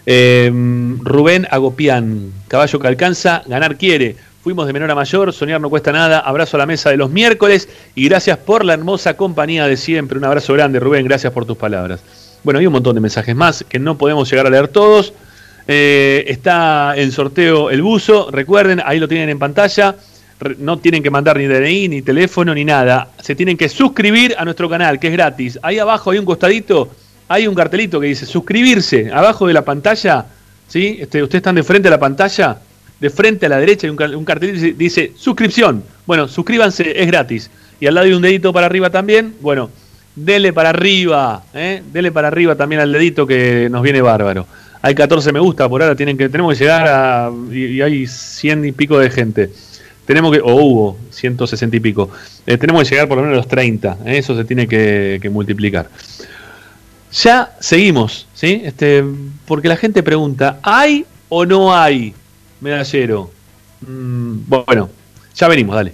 [0.05, 0.51] Eh,
[1.01, 4.15] Rubén Agopián, caballo que alcanza, ganar quiere.
[4.41, 6.19] Fuimos de menor a mayor, soñar no cuesta nada.
[6.19, 10.17] Abrazo a la mesa de los miércoles y gracias por la hermosa compañía de siempre.
[10.17, 11.99] Un abrazo grande, Rubén, gracias por tus palabras.
[12.43, 15.13] Bueno, hay un montón de mensajes más que no podemos llegar a leer todos.
[15.67, 19.95] Eh, está en sorteo el buzo, recuerden, ahí lo tienen en pantalla.
[20.57, 23.09] No tienen que mandar ni DNI, ni teléfono, ni nada.
[23.21, 25.59] Se tienen que suscribir a nuestro canal, que es gratis.
[25.61, 26.89] Ahí abajo hay un costadito,
[27.29, 29.09] hay un cartelito que dice suscribirse.
[29.13, 30.25] Abajo de la pantalla,
[30.67, 30.97] ¿sí?
[30.99, 32.57] Este, ustedes están de frente a la pantalla,
[32.99, 35.83] de frente a la derecha hay un, car- un cartelito que dice, suscripción.
[36.05, 37.49] Bueno, suscríbanse, es gratis.
[37.79, 39.35] Y al lado hay un dedito para arriba también.
[39.39, 39.69] Bueno,
[40.15, 41.81] dele para arriba, ¿eh?
[41.93, 44.45] dele para arriba también al dedito que nos viene bárbaro.
[44.81, 47.31] Hay 14 me gusta por ahora, tienen que, tenemos que llegar a.
[47.51, 49.49] Y, y hay 100 y pico de gente.
[50.05, 50.39] Tenemos que.
[50.41, 52.09] O hubo 160 y pico.
[52.47, 53.97] Eh, tenemos que llegar por lo menos a los 30.
[54.05, 54.17] ¿eh?
[54.17, 55.89] Eso se tiene que, que multiplicar.
[57.11, 58.61] Ya seguimos, ¿sí?
[58.63, 59.03] Este,
[59.45, 62.13] porque la gente pregunta: ¿hay o no hay
[62.61, 63.31] medallero?
[63.81, 64.89] Mm, bueno,
[65.35, 65.93] ya venimos, dale.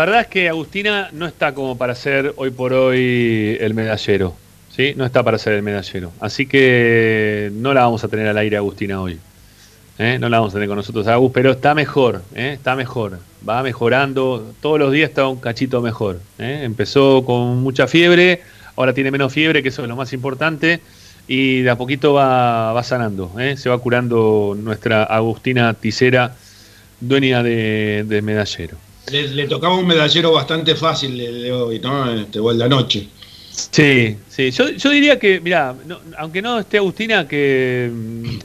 [0.00, 4.34] Verdad es que Agustina no está como para ser hoy por hoy el medallero.
[4.70, 4.94] ¿sí?
[4.96, 6.12] No está para ser el medallero.
[6.20, 9.18] Así que no la vamos a tener al aire Agustina hoy.
[9.98, 10.18] ¿eh?
[10.18, 12.54] No la vamos a tener con nosotros Agus, pero está mejor, ¿eh?
[12.54, 13.18] está mejor.
[13.46, 14.52] Va mejorando.
[14.60, 16.20] Todos los días está un cachito mejor.
[16.38, 16.60] ¿eh?
[16.62, 18.42] Empezó con mucha fiebre,
[18.76, 20.80] ahora tiene menos fiebre, que eso es lo más importante.
[21.28, 23.56] Y de a poquito va, va sanando, ¿eh?
[23.56, 26.34] se va curando nuestra Agustina Ticera,
[27.00, 28.76] dueña de, de medallero.
[29.10, 32.10] Le, le tocaba un medallero bastante fácil de, hoy, ¿no?
[32.12, 33.08] Este, o el de anoche.
[33.52, 34.50] Sí, sí.
[34.50, 35.74] Yo, yo diría que, mira,
[36.18, 38.38] aunque no esté Agustina, que mm,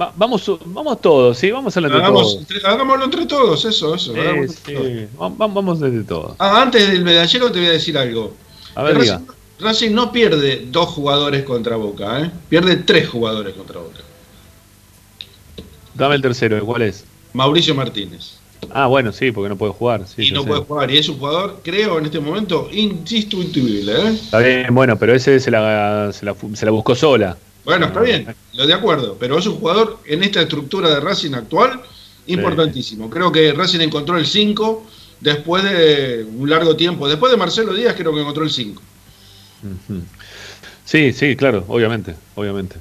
[0.00, 2.36] va- vamos, vamos todos, sí, vamos a Hagamos, todos.
[2.50, 4.14] entre- hagámoslo entre todos, eso, eso.
[4.14, 4.20] Sí,
[4.64, 4.72] sí.
[4.72, 5.20] entre todos.
[5.20, 6.36] Va- va- Vamos de todos.
[6.38, 8.34] Ah, antes del medallero te voy a decir algo.
[8.76, 9.34] A ver, Racing, diga.
[9.58, 12.30] Racing no pierde dos jugadores contra Boca, ¿eh?
[12.48, 14.00] pierde tres jugadores contra Boca.
[15.94, 17.04] Dame el tercero, ¿cuál es?
[17.32, 18.35] Mauricio Martínez.
[18.72, 20.06] Ah, bueno, sí, porque no puede jugar.
[20.06, 20.48] Sí, y no sé.
[20.48, 20.90] puede jugar.
[20.90, 23.92] Y es un jugador, creo, en este momento, insustituible.
[23.92, 24.08] ¿eh?
[24.10, 27.36] Está bien, bueno, pero ese se la, se la, fu- se la buscó sola.
[27.64, 29.16] Bueno, está bien, lo de acuerdo.
[29.18, 31.80] Pero es un jugador en esta estructura de Racing actual
[32.26, 33.10] importantísimo.
[33.10, 34.86] Creo que Racing encontró el 5
[35.20, 37.08] después de un largo tiempo.
[37.08, 38.82] Después de Marcelo Díaz, creo que encontró el 5.
[39.62, 40.00] Ujú.
[40.84, 42.76] Sí, sí, claro, obviamente, obviamente.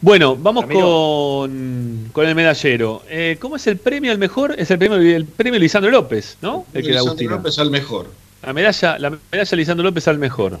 [0.00, 3.02] Bueno, vamos con, con el medallero.
[3.08, 4.54] Eh, ¿Cómo es el premio al mejor?
[4.58, 6.66] Es el premio, el premio Lisandro López, ¿no?
[6.74, 7.30] El que Lisandro Agustina.
[7.36, 8.10] López al mejor.
[8.42, 10.60] La medalla, la medalla Lisandro López al mejor.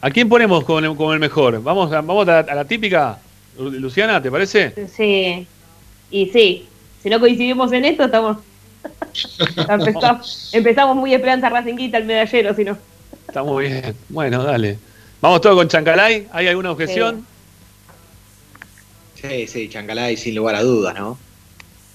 [0.00, 1.62] ¿A quién ponemos con el, con el mejor?
[1.62, 3.18] Vamos, a, vamos a, la, a la típica,
[3.58, 4.72] Lu- Luciana, ¿te parece?
[4.96, 5.46] Sí.
[6.10, 6.66] Y sí,
[7.02, 8.38] si no coincidimos en esto, estamos.
[9.68, 12.78] empezamos, empezamos muy esperanza Racinguita, el medallero, si no.
[13.28, 13.94] Está muy bien.
[14.08, 14.78] Bueno, dale.
[15.20, 16.26] Vamos todos con Chancalay.
[16.32, 17.16] ¿Hay alguna objeción?
[17.20, 17.24] Sí,
[19.46, 21.18] sí, Chancalay sin lugar a dudas, ¿no?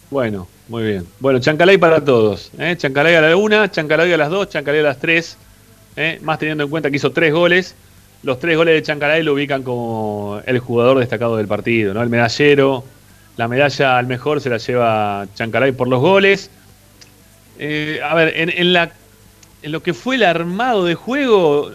[0.10, 1.07] Bueno, muy bien.
[1.19, 2.52] Bueno, Chancalay para todos.
[2.57, 2.76] ¿eh?
[2.77, 5.38] Chancalay a la una, Chancalay a las dos, Chancalay a las tres.
[5.95, 6.19] ¿eh?
[6.22, 7.76] Más teniendo en cuenta que hizo tres goles.
[8.23, 12.03] los tres goles de Chancalay lo ubican como el jugador destacado del partido, ¿no?
[12.03, 12.84] El medallero,
[13.38, 16.49] la medalla al mejor se la lleva Chancalay por los goles.
[17.57, 18.91] Eh, a ver, en, la,
[19.61, 21.72] en lo que fue el armado de juego,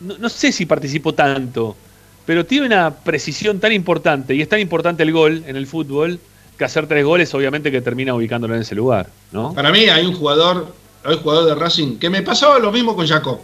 [0.00, 1.76] no sé si participó tanto,
[2.28, 6.20] pero tiene una precisión tan importante y es tan importante el gol en el fútbol
[6.58, 9.54] que hacer tres goles obviamente que termina ubicándolo en ese lugar, ¿no?
[9.54, 10.70] Para mí hay un jugador,
[11.04, 13.38] hay un jugador de Racing que me pasaba lo mismo con Jacob.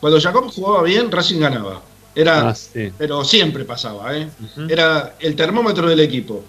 [0.00, 1.80] Cuando Jacob jugaba bien, Racing ganaba.
[2.12, 2.90] Era, Ah, sí.
[2.98, 4.26] pero siempre pasaba, ¿eh?
[4.68, 6.44] Era el termómetro del equipo.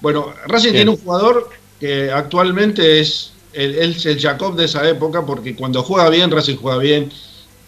[0.00, 0.74] Bueno, Racing Bien.
[0.86, 5.84] tiene un jugador que actualmente es el, es el Jacob de esa época, porque cuando
[5.84, 7.12] juega bien, Racing juega bien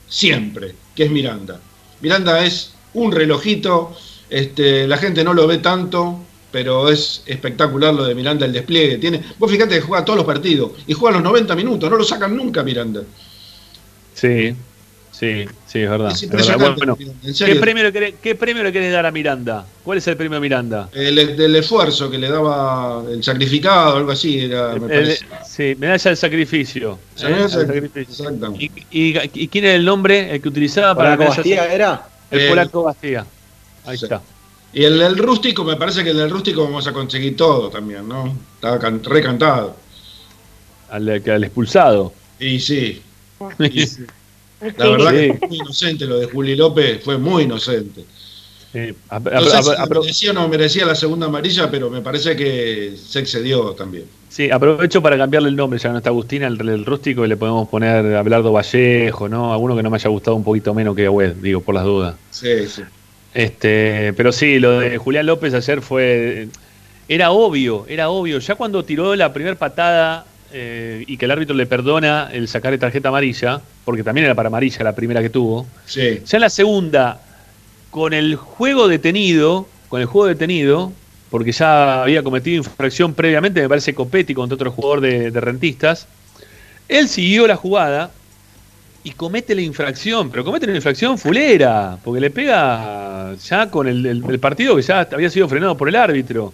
[0.08, 1.60] siempre, que es Miranda.
[2.00, 3.94] Miranda es un relojito,
[4.28, 6.18] este, la gente no lo ve tanto,
[6.52, 9.22] pero es espectacular lo de Miranda, el despliegue que tiene.
[9.38, 12.36] Vos fíjate que juega todos los partidos y juega los 90 minutos, no lo sacan
[12.36, 13.02] nunca Miranda.
[14.14, 14.54] Sí,
[15.10, 16.12] sí, sí, es verdad.
[16.12, 16.72] Es es verdad.
[16.72, 19.66] impresionante, Bueno, en ¿qué, premio le querés, ¿Qué premio le querés dar a Miranda?
[19.82, 20.88] ¿Cuál es el premio a Miranda?
[20.92, 25.26] El, del esfuerzo que le daba el sacrificado, algo así, era, me El- parece.
[25.48, 26.98] sí, medalla del sacrificio.
[27.22, 27.48] ¿eh?
[27.48, 28.30] sacrificio.
[28.58, 31.74] ¿Y, y, y quién era el nombre el que utilizaba para Polaco la medalla?
[31.74, 32.08] Era.
[32.30, 33.26] El Eh, polaco Bastía.
[33.86, 34.04] Ahí Sí.
[34.04, 34.20] está.
[34.72, 38.06] Y el del rústico, me parece que el del rústico vamos a conseguir todo también,
[38.08, 38.32] ¿no?
[38.54, 39.76] Estaba can- recantado.
[40.90, 42.12] Al, al expulsado.
[42.38, 43.02] Y sí,
[43.58, 44.04] y sí.
[44.76, 48.04] La verdad que fue muy inocente lo de Juli López, fue muy inocente.
[48.72, 48.94] Sí.
[49.08, 51.90] A- a- No sé a- si a- merecía o no merecía la segunda amarilla, pero
[51.90, 54.04] me parece que se excedió también.
[54.30, 57.36] Sí, aprovecho para cambiarle el nombre, ya no está Agustina, el, el rústico, y le
[57.36, 59.52] podemos poner Abelardo Vallejo, ¿no?
[59.52, 62.14] Alguno que no me haya gustado un poquito menos que Web, digo, por las dudas.
[62.30, 62.82] Sí, sí.
[63.34, 66.48] Este, pero sí, lo de Julián López ayer fue.
[67.08, 68.38] Era obvio, era obvio.
[68.38, 72.70] Ya cuando tiró la primera patada eh, y que el árbitro le perdona el sacar
[72.70, 75.66] de tarjeta amarilla, porque también era para amarilla la primera que tuvo.
[75.86, 76.22] Sí.
[76.24, 77.20] Ya en la segunda,
[77.90, 80.92] con el juego detenido, con el juego detenido,
[81.30, 86.06] porque ya había cometido infracción previamente, me parece Copetti contra otro jugador de, rentistas,
[86.88, 88.10] él siguió la jugada
[89.02, 94.04] y comete la infracción, pero comete la infracción fulera, porque le pega ya con el,
[94.04, 96.52] el- el partido que ya había sido frenado por el árbitro,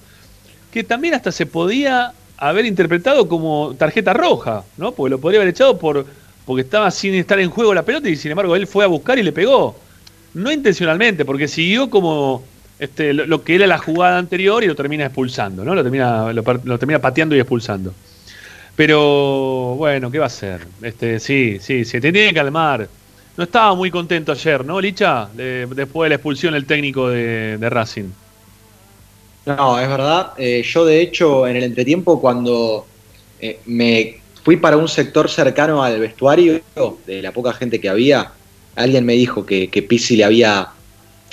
[0.71, 4.93] que también hasta se podía haber interpretado como tarjeta roja, ¿no?
[4.93, 6.07] Porque lo podría haber echado por
[6.45, 9.19] porque estaba sin estar en juego la pelota y sin embargo él fue a buscar
[9.19, 9.75] y le pegó.
[10.35, 12.45] No intencionalmente, porque siguió como
[12.79, 15.75] este, lo, que era la jugada anterior y lo termina expulsando, ¿no?
[15.75, 17.95] Lo termina, lo, termina pateando y expulsando.
[18.75, 20.67] Pero bueno, ¿qué va a hacer?
[20.83, 22.89] Este, sí, sí, se tenía que calmar.
[23.37, 25.29] No estaba muy contento ayer, ¿no, Licha?
[25.35, 28.11] De- después de la expulsión el técnico de, de Racing.
[29.47, 30.33] No, es verdad.
[30.37, 32.87] Eh, yo, de hecho, en el entretiempo, cuando
[33.41, 36.61] eh, me fui para un sector cercano al vestuario,
[37.07, 38.33] de la poca gente que había,
[38.75, 40.69] alguien me dijo que, que Pizzi le había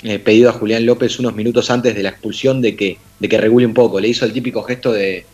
[0.04, 3.38] eh, pedido a Julián López unos minutos antes de la expulsión de que, de que
[3.38, 3.98] regule un poco.
[3.98, 5.24] Le hizo el típico gesto de,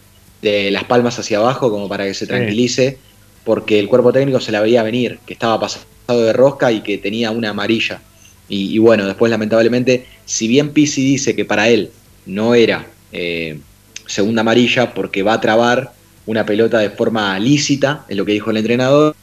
[0.40, 2.28] de las palmas hacia abajo, como para que se Sí.
[2.28, 2.96] tranquilice,
[3.44, 6.98] porque el cuerpo técnico se la veía venir, que estaba pasado de rosca y que
[6.98, 8.00] tenía una amarilla.
[8.48, 11.90] Y, y bueno, después lamentablemente, si bien Pizzi dice que para él
[12.26, 13.58] no era eh,
[14.06, 15.92] segunda amarilla porque va a trabar
[16.26, 19.14] una pelota de forma lícita, es lo que dijo el entrenador,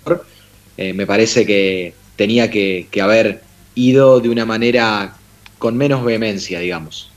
[0.77, 3.41] eh, me parece que tenía que, que haber
[3.75, 5.15] ido de una manera
[5.57, 7.11] con menos vehemencia, digamos.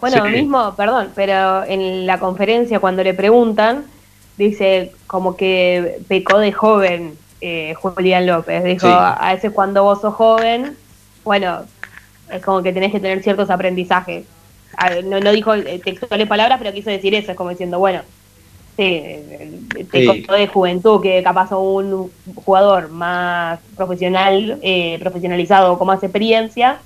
[0.00, 0.30] Bueno, Sí.
[0.32, 3.84] mismo, perdón, pero en la conferencia cuando le preguntan,
[4.36, 8.64] dice como que pecó de joven eh, Julián López.
[8.64, 8.92] Dijo, Sí.
[8.92, 10.76] a veces cuando vos sos joven,
[11.24, 11.60] bueno,
[12.30, 14.24] es como que tenés que tener ciertos aprendizajes.
[15.04, 18.02] No, no dijo eh, textuales palabras, pero quiso decir eso, es como diciendo, bueno,
[18.76, 19.60] sí, eh,
[19.90, 20.26] pecó Sí.
[20.28, 26.78] de juventud, que capaz un jugador más profesional, eh, profesionalizado, con más experiencia,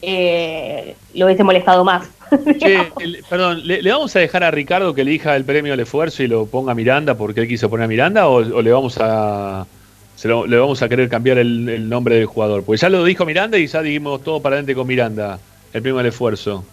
[0.00, 2.10] eh, lo hubiese molestado más.
[2.58, 5.80] Che, el- perdón, ¿le, le vamos a dejar a Ricardo que elija el premio al
[5.80, 8.72] esfuerzo y lo ponga a Miranda porque él quiso poner a Miranda o, o le
[8.72, 9.68] vamos a
[10.14, 12.64] se lo- le vamos a querer cambiar el, el nombre del jugador?
[12.64, 16.00] Porque ya lo dijo Miranda y ya dijimos todo para adelante con Miranda, el premio
[16.00, 16.72] al esfuerzo.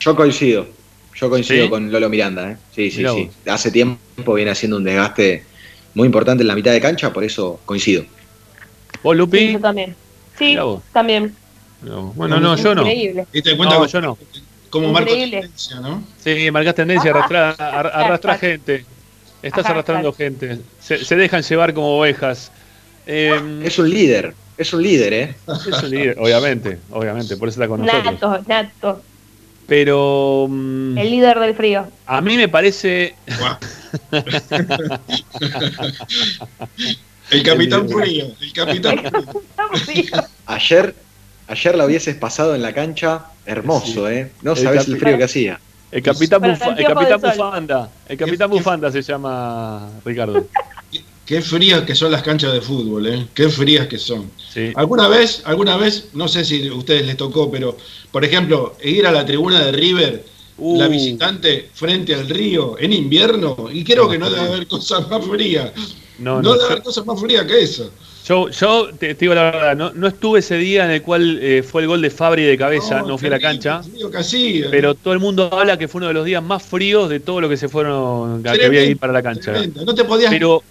[0.00, 0.66] Yo coincido,
[1.14, 1.70] yo coincido ¿Sí?
[1.70, 2.58] con Lolo Miranda, ¿eh?
[2.70, 3.30] sí, sí, Mirá sí.
[3.46, 5.46] Hace tiempo viene haciendo un desgaste
[5.94, 8.04] muy importante en la mitad de cancha, por eso coincido.
[9.02, 9.52] ¿Vos, Sí, Lupi?
[9.52, 9.96] yo también.
[10.36, 10.58] Sí,
[10.92, 11.36] también.
[11.84, 12.82] No, bueno, no, yo no.
[12.82, 13.26] Increíble.
[13.32, 14.18] ¿Y te cuenta No, cómo- yo no.
[14.70, 16.02] cómo marco tendencia, no?
[16.22, 18.84] Sí, marcas tendencia, arrastra, ar- arrastra gente.
[19.42, 20.58] Estás Ajá, arrastrando gente.
[20.80, 22.50] Se, se dejan llevar como ovejas.
[23.06, 25.34] Eh, Es un líder, es un líder, ¿eh?
[25.46, 28.04] es un líder, obviamente, obviamente, por eso está con nosotros.
[28.14, 29.02] Nato, Nato,
[29.66, 31.86] Pero mm, el líder del frío.
[32.06, 33.14] a mí me parece.
[37.30, 38.98] El capitán frío, el capitán
[39.84, 40.04] frío.
[40.46, 40.94] Ayer,
[41.48, 44.30] ayer la hubieses pasado en la cancha, hermoso, ¿eh?
[44.42, 45.60] No El sabés el frío que hacía.
[45.90, 46.56] El capitán, el.
[47.20, 47.90] Bufanda.
[48.08, 50.46] El capitán Bufanda se llama Ricardo.
[51.24, 53.26] Qué frías que son las canchas de fútbol, ¿eh?
[53.32, 54.30] Qué frías que son.
[54.52, 54.72] Sí.
[54.74, 57.78] ¿Alguna vez, alguna vez, no sé si a ustedes les tocó, pero,
[58.10, 60.78] por ejemplo, ir a la tribuna de River, Uh.
[60.78, 65.24] la visitante, frente al río, en invierno, y creo que no debe haber cosa más
[65.26, 65.72] fría.
[66.18, 67.90] No, No, no, debe haber cosa más fría que eso.
[68.24, 71.38] Yo, yo te, te digo la verdad, no, no estuve ese día en el cual
[71.42, 73.82] eh, fue el gol de Fabri de cabeza, no, fui a la cancha.
[74.16, 74.68] Hacía.
[74.70, 77.42] Pero todo el mundo habla que fue uno de los días más fríos de todo
[77.42, 79.52] lo que se fueron, que Tremendo, había que ir para la cancha.
[79.52, 79.84] tremendo.
[79.84, 80.62] No te podías- Pero,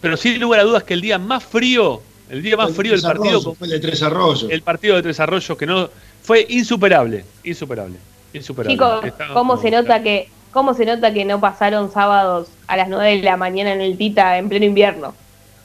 [0.00, 2.92] pero sin lugar a dudas que el día más frío, el día más el frío
[2.92, 4.46] del partido, Arroyos, fue el de Tres Arroyos.
[4.50, 5.90] el partido de Tres Arroyos, que no
[6.22, 7.96] fue insuperable, insuperable,
[8.32, 8.72] insuperable.
[8.74, 13.16] Chicos, ¿cómo se nota que cómo se nota que no pasaron sábados a las 9
[13.18, 15.14] de la mañana en el Tita en pleno invierno?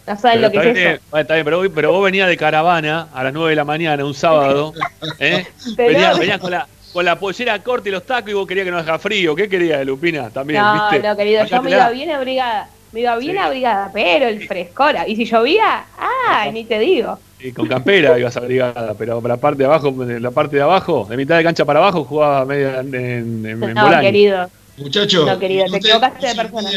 [0.08, 1.02] No saben Pero lo que está es bien, eso.
[1.12, 3.66] bueno, está bien, pero, vos- pero vos venías de caravana a las 9 de la
[3.66, 4.74] mañana un sábado,
[5.20, 5.46] ¿eh?
[5.76, 8.66] Pero- venías, venías con la con la pollera corta y los tacos y vos querías
[8.66, 9.36] que no haga frío.
[9.36, 10.30] ¿Qué querías, Lupina?
[10.32, 11.08] También, No, ¿viste?
[11.08, 12.70] no, querido, yo me iba bien abrigada.
[12.94, 14.96] Me iba bien abrigada, pero el frescor.
[15.06, 16.50] Y si llovía, ¡ah!
[16.52, 17.20] Ni te digo.
[17.40, 21.06] Y con campera ibas abrigada, pero para la parte de abajo, la parte de abajo,
[21.08, 24.02] de mitad de cancha para abajo, jugaba media en, en, en No, Bolaño.
[24.02, 24.50] querido.
[24.78, 26.70] Muchachos, No, querido, te equivocaste de persona.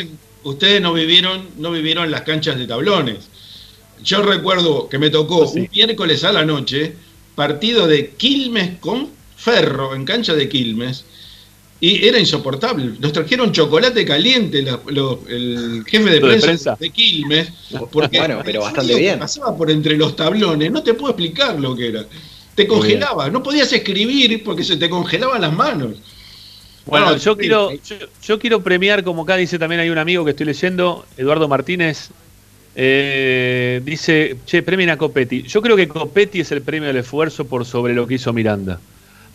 [0.45, 3.29] Ustedes no vivieron, no vivieron las canchas de tablones.
[4.03, 6.95] Yo recuerdo que me tocó un miércoles a la noche,
[7.35, 11.05] partido de Quilmes con Ferro, en cancha de Quilmes,
[11.83, 12.93] y era insoportable.
[12.99, 16.77] Nos trajeron chocolate caliente la- lo- el jefe de ¿Lo de prensa, prensa?
[16.79, 17.49] de Quilmes,
[17.91, 19.19] porque Bueno, pero bastante bien.
[19.19, 22.05] Pasaba por entre los tablones, no te puedo explicar lo que era.
[22.55, 25.93] Te congelaba, no podías escribir porque se te congelaban las manos.
[26.87, 30.25] Bueno, No, yo quiero, yo, yo quiero premiar, como acá dice también hay un amigo
[30.25, 32.11] que estoy leyendo, Eduardo Martínez,
[32.75, 35.43] eh, dice, che, premien a Copetti.
[35.43, 38.81] Yo creo que Copetti es el premio del esfuerzo por sobre lo que hizo Miranda.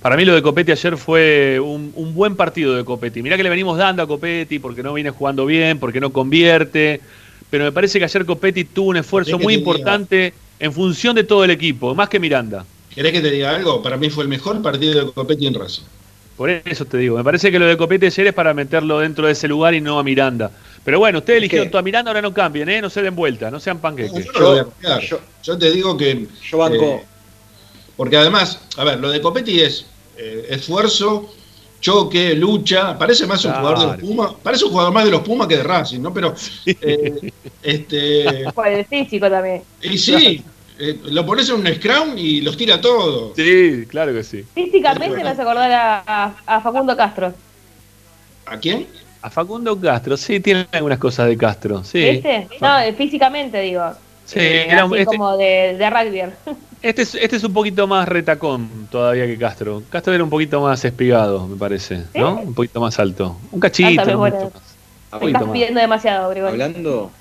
[0.01, 3.21] Para mí lo de Copetti ayer fue un, un buen partido de Copetti.
[3.21, 7.01] Mirá que le venimos dando a Copetti porque no viene jugando bien, porque no convierte,
[7.49, 11.15] pero me parece que ayer Copetti tuvo un esfuerzo ¿Querés que muy importante en función
[11.15, 12.65] de todo el equipo, más que Miranda.
[12.93, 13.81] ¿Querés que te diga algo?
[13.81, 15.83] Para mí fue el mejor partido de Copetti en Racing.
[16.37, 19.25] Por eso te digo, me parece que lo de Copete ayer es para meterlo dentro
[19.25, 20.51] de ese lugar y no a Miranda.
[20.83, 22.81] Pero bueno, ustedes eligieron a Miranda, ahora no cambien, ¿eh?
[22.81, 24.27] no se den vuelta, no sean panqueques.
[24.33, 26.27] Yo no te digo que.
[26.49, 26.83] Yo banco.
[26.83, 27.05] eh,
[27.95, 29.85] porque además, a ver, lo de Copetti es
[30.17, 31.33] eh, esfuerzo,
[31.79, 32.97] choque, lucha.
[32.97, 34.31] Parece más un jugador de los Pumas.
[34.43, 36.13] Parece un jugador más de los Pumas que de Racing, ¿no?
[36.13, 36.35] Pero.
[36.65, 37.31] eh,
[37.63, 38.45] este.
[38.55, 39.63] Por el físico también.
[39.81, 40.43] Y sí,
[40.79, 43.35] eh, lo pones en un scrum y los tira todos.
[43.35, 44.43] Sí, claro que sí.
[44.53, 47.33] Físicamente me hace acordar a, a- a Facundo Castro.
[48.45, 48.87] ¿A quién?
[49.21, 51.99] A Facundo Castro, sí, tiene algunas cosas de Castro, sí.
[51.99, 52.47] ¿Viste?
[52.61, 53.83] No, eh, físicamente digo.
[54.25, 56.21] Sí, Eh, era un- así este, como de, de rugby.
[56.81, 59.81] este es, este es un poquito más retacón todavía que Castro.
[59.89, 62.35] Castro era un poquito más espigado, me parece, ¿no?
[62.35, 63.35] Un poquito más alto.
[63.51, 64.01] Un cachito.
[64.01, 65.21] Ah, un poquito más.
[65.21, 65.51] Me estás más.
[65.53, 66.31] pidiendo demasiado.
[66.47, 67.11] Hablando,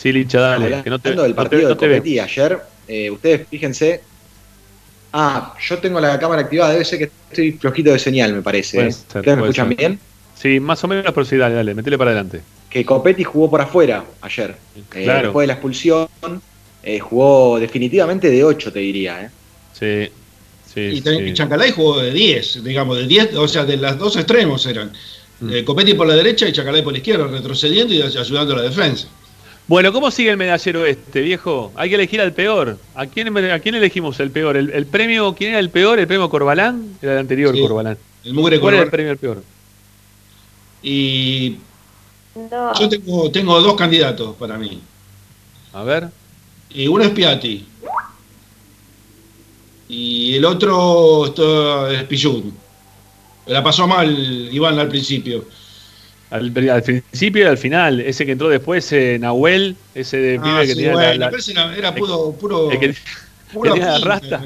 [0.00, 1.86] Sí, Licha, dale, que no te, hablando del partido no de te.
[1.88, 4.00] Copetti ayer, eh, ustedes fíjense.
[5.12, 8.86] Ah, yo tengo la cámara activada, debe ser que estoy flojito de señal, me parece.
[8.86, 8.92] ¿eh?
[8.92, 9.76] ser, ¿Ustedes me escuchan ser.
[9.76, 9.98] bien?
[10.36, 12.42] Sí, más o menos, pero sí, dale, dale, metele para adelante.
[12.70, 14.54] Que Copetti jugó por afuera ayer.
[14.76, 15.22] Eh, Claro.
[15.28, 16.08] después de la expulsión,
[16.82, 19.22] eh, jugó definitivamente de 8, te diría.
[19.22, 19.30] ¿eh?
[19.72, 20.12] Sí,
[20.72, 20.80] sí.
[20.98, 24.16] Y, te- y Chancalay jugó de 10, digamos, de 10, o sea, de las dos
[24.16, 24.92] extremos eran.
[25.40, 25.50] Mm.
[25.54, 28.62] Eh, Copetti por la derecha y Chancalay por la izquierda, retrocediendo y ayudando a la
[28.62, 29.08] defensa.
[29.68, 31.72] Bueno, ¿cómo sigue el medallero este, viejo?
[31.76, 32.78] Hay que elegir al peor.
[32.94, 34.56] ¿A quién, a quién elegimos el peor?
[34.56, 35.98] ¿El, el premio, quién era el peor?
[35.98, 36.96] ¿El premio Corbalán?
[37.02, 37.98] Era el anterior Sí, Corbalán.
[38.24, 38.90] el mugre ¿Cuál era el Corbalán.
[38.90, 39.42] premio el peor?
[40.82, 41.56] Y
[42.50, 42.72] No.
[42.80, 44.80] yo tengo, tengo dos candidatos para mí.
[45.74, 46.08] A ver.
[46.70, 47.66] Y uno es Piatti.
[49.90, 51.26] Y el otro
[51.90, 52.44] es Pillud.
[53.46, 54.08] La pasó mal
[54.52, 55.44] Iván al principio.
[56.30, 58.00] Al, al principio y al final.
[58.00, 61.30] Ese que entró después, eh, Nahuel, ese de Ah, pibe que sí, tenía bueno, la-
[61.30, 62.94] la- era, era puro, puro, el que,
[63.62, 64.42] tenía la rasta.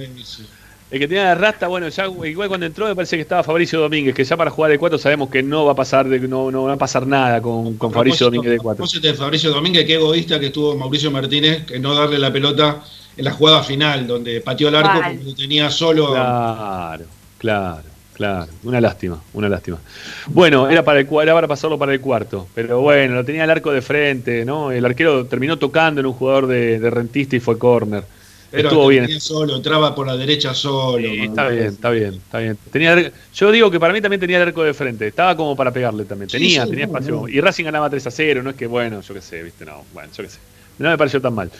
[0.90, 3.80] el que tenía la rasta, bueno, ya igual cuando entró me parece que estaba Fabricio
[3.80, 6.50] Domínguez, que ya para jugar de 4 sabemos que no va a pasar de, no,
[6.52, 8.76] no va a pasar nada con, con Fabricio Domínguez de a 4.
[8.76, 12.80] propósito de Fabricio Domínguez, qué egoísta que estuvo Mauricio Martínez, que no darle la pelota
[13.16, 15.12] en la jugada final, donde pateó el arco Mal.
[15.14, 16.10] porque lo tenía solo.
[16.12, 17.04] Claro,
[17.38, 17.82] claro,
[18.14, 18.50] claro.
[18.64, 19.78] Una lástima, una lástima.
[20.26, 23.50] Bueno, era para, el, era para pasarlo para el cuarto, pero bueno, lo tenía el
[23.50, 24.70] arco de frente, ¿no?
[24.70, 28.04] El arquero terminó tocando en un jugador de, de rentista y fue córner.
[28.52, 29.20] Estuvo bien.
[29.20, 31.08] solo, entraba por la derecha solo.
[31.08, 32.58] Sí, está bien, está bien, está bien.
[32.70, 35.72] Tenía, yo digo que para mí también tenía el arco de frente, estaba como para
[35.72, 36.28] pegarle también.
[36.28, 37.14] Tenía, sí, tenía no, espacio.
[37.22, 37.28] no.
[37.28, 39.84] Y Racing ganaba 3 a 0, no es que bueno, yo qué sé, viste, no,
[39.94, 40.38] bueno, yo qué sé.
[40.78, 41.50] No me pareció tan mal.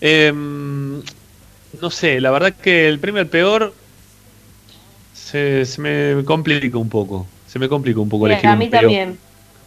[0.00, 0.32] Eh,
[1.80, 3.72] no sé, la verdad que el premio al peor
[5.32, 7.26] se, se me complica un poco.
[7.46, 9.18] Se me complica un poco Sí, elegir a mí también.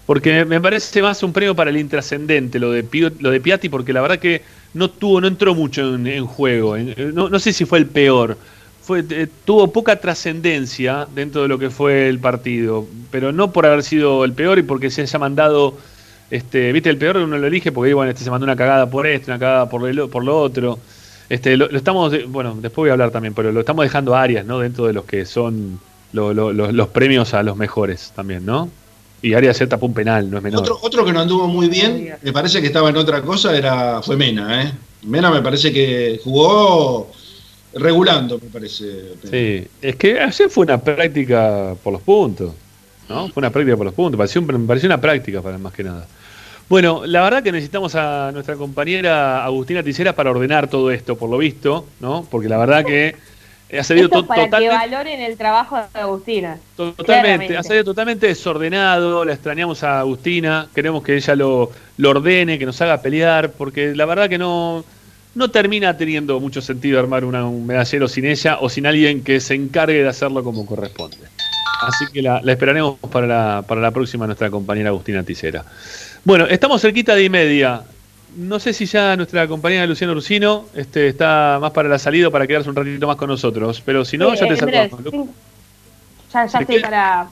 [0.05, 3.69] Porque me parece más un premio para el intrascendente, lo de, Pio- lo de Piatti,
[3.69, 4.43] porque la verdad que
[4.73, 6.77] no tuvo, no entró mucho en, en juego.
[6.77, 8.37] En- no, no sé si fue el peor.
[8.79, 13.65] Fue, eh, tuvo poca trascendencia dentro de lo que fue el partido, pero no por
[13.65, 15.79] haber sido el peor y porque se haya mandado,
[16.29, 19.07] este, viste, el peor uno lo elige porque bueno, este se mandó una cagada por
[19.07, 20.83] esto, una cagada por lo, por lo otro.
[21.29, 24.21] Este, lo, lo estamos, bueno, después voy a hablar también, pero lo estamos dejando a
[24.21, 24.59] Arias, ¿no?
[24.59, 25.79] Dentro de los que son
[26.13, 28.69] lo- lo- lo- los premios a los mejores también, ¿no?
[29.21, 30.61] Y Arias se tapó un penal, no es menor.
[30.61, 34.01] Otro, otro que no anduvo muy bien, me parece que estaba en otra cosa, era
[34.03, 34.71] fue Mena, ¿eh?
[35.03, 37.09] Mena me parece que jugó
[37.73, 38.85] regulando, me parece.
[39.29, 42.53] Sí, es que ayer fue una práctica por los puntos,
[43.09, 43.27] ¿no?
[43.29, 46.07] Fue una práctica por los puntos, pareció, pareció una práctica para más que nada.
[46.67, 51.29] Bueno, la verdad que necesitamos a nuestra compañera Agustina Ticera para ordenar todo esto, por
[51.29, 52.25] lo visto, ¿no?
[52.29, 53.15] Porque la verdad que
[53.77, 56.57] ha salido to- para que totalmente, valoren el trabajo de Agustina.
[56.75, 57.57] totalmente, claramente.
[57.57, 62.65] ha salido totalmente desordenado, la extrañamos a Agustina, queremos que ella lo, lo ordene, que
[62.65, 64.83] nos haga pelear, porque la verdad que no,
[65.35, 69.39] no termina teniendo mucho sentido armar una- un medallero sin ella o sin alguien que
[69.39, 71.17] se encargue de hacerlo como corresponde.
[71.81, 75.63] Así que la, la esperaremos para la, para la próxima nuestra compañera Agustina Ticera.
[76.25, 77.83] Bueno, estamos cerquita de y media.
[78.35, 82.31] No sé si ya nuestra compañera Luciano Ursino este, está más para la salida o
[82.31, 83.79] para quedarse un ratito más con nosotros.
[83.85, 85.29] Pero si no, Sí, ya te saludamos.
[86.33, 87.27] Ya, ya estoy para,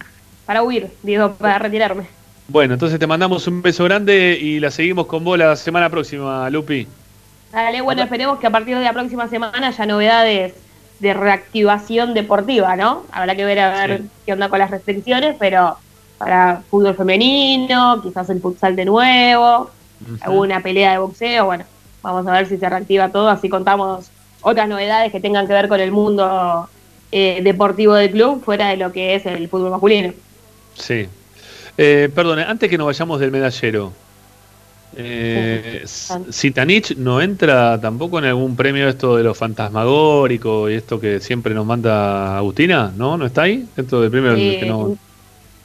[0.46, 2.04] para huir, digo, para retirarme.
[2.48, 6.48] Bueno, entonces te mandamos un beso grande y la seguimos con vos la semana próxima,
[6.52, 6.88] Lupi.
[7.52, 10.54] Dale, bueno, esperemos que a partir de la próxima semana haya novedades
[11.00, 13.06] de reactivación deportiva, ¿no?
[13.12, 15.78] Habrá que ver a ver qué onda con las restricciones, pero
[16.24, 19.70] para fútbol femenino, quizás el futsal de nuevo,
[20.22, 21.66] alguna pelea de boxeo, bueno,
[22.02, 24.10] vamos a ver si se reactiva todo, así contamos
[24.42, 26.70] otras novedades que tengan que ver con el mundo
[27.12, 30.14] eh, deportivo del club, fuera de lo que es el fútbol masculino.
[30.76, 31.08] Sí.
[31.78, 33.92] Eh, perdone, antes que nos vayamos del medallero,
[34.96, 41.20] eh, Sitanich no entra tampoco en algún premio esto de los fantasmagóricos y esto que
[41.20, 43.18] siempre nos manda Agustina, ¿no?
[43.18, 43.68] ¿No está ahí?
[43.76, 44.96] Dentro del premio Eh, que no...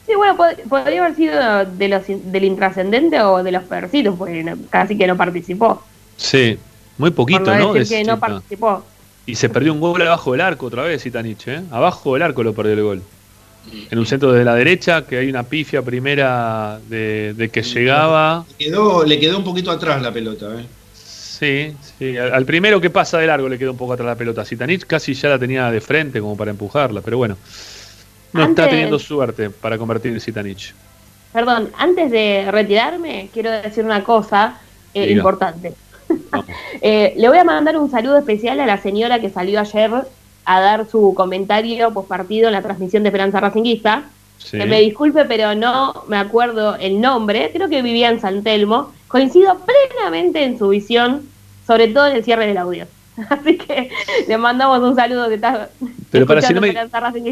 [0.08, 4.16] Sí, bueno, pod- podría haber sido de los, in- del intrascendente o de los peorcitos,
[4.16, 5.82] porque no- casi que no participó.
[6.16, 6.58] Sí,
[6.96, 7.72] muy poquito, por no ¿no?
[7.74, 8.84] decir De que no participó.
[9.26, 11.60] Y se perdió un gol abajo del arco otra vez, Sitanich, ¿eh?
[11.70, 13.02] Abajo del arco lo perdió el gol.
[13.90, 18.46] En un centro desde la derecha, que hay una pifia primera de, de que llegaba.
[18.58, 20.64] Quedó, le quedó un poquito atrás la pelota, ¿eh?
[20.94, 22.16] Sí, sí.
[22.16, 24.44] Al, al primero que pasa de largo le quedó un poco atrás la pelota.
[24.46, 27.36] Sitanich casi ya la tenía de frente como para empujarla, pero bueno.
[28.32, 30.74] No está teniendo suerte para convertir Sitanich.
[31.32, 34.58] Perdón, antes de retirarme, quiero decir una cosa
[34.94, 35.74] eh, importante.
[36.80, 39.90] Eh, le voy a mandar un saludo especial a la señora que salió ayer
[40.46, 44.04] a dar su comentario post partido en la transmisión de Esperanza Racinguista.
[44.38, 44.56] Sí.
[44.56, 47.50] Que me disculpe, pero no me acuerdo el nombre.
[47.52, 48.92] Creo que vivía en San Telmo.
[49.08, 51.28] Coincido plenamente en su visión,
[51.66, 52.86] sobre todo en el cierre del audio.
[53.30, 53.90] Así que
[54.28, 55.68] le mandamos un saludo que está
[56.10, 56.72] Pero para si no, me,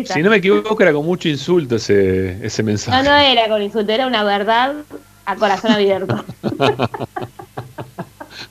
[0.05, 3.03] si no me equivoco, era con mucho insulto ese, ese No, mensaje.
[3.09, 4.75] no era con insulto, era una verdad
[5.25, 6.25] a corazón abierto.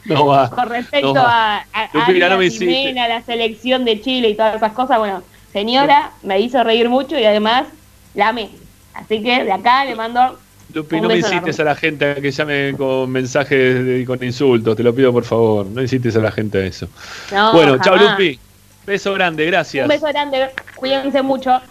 [0.05, 0.49] No va.
[0.49, 1.57] Con respecto no va.
[1.73, 2.49] a, a, mira, no me.
[2.49, 5.21] Jimena, la selección de Chile y todas esas cosas, bueno,
[5.51, 7.67] señora, me hizo reír mucho y además
[8.13, 8.49] la amé.
[8.93, 10.39] Así que de acá le mando
[10.75, 14.75] Lupi, no me incites a la gente a que llame con mensajes y con insultos,
[14.75, 15.65] te lo pido por favor.
[15.65, 16.89] No incites a la gente a eso.
[17.31, 18.19] No, bueno, chao jamás.
[18.19, 18.37] Lupi.
[18.85, 19.85] Beso grande, gracias.
[19.85, 21.61] Un beso grande, cuídense mucho.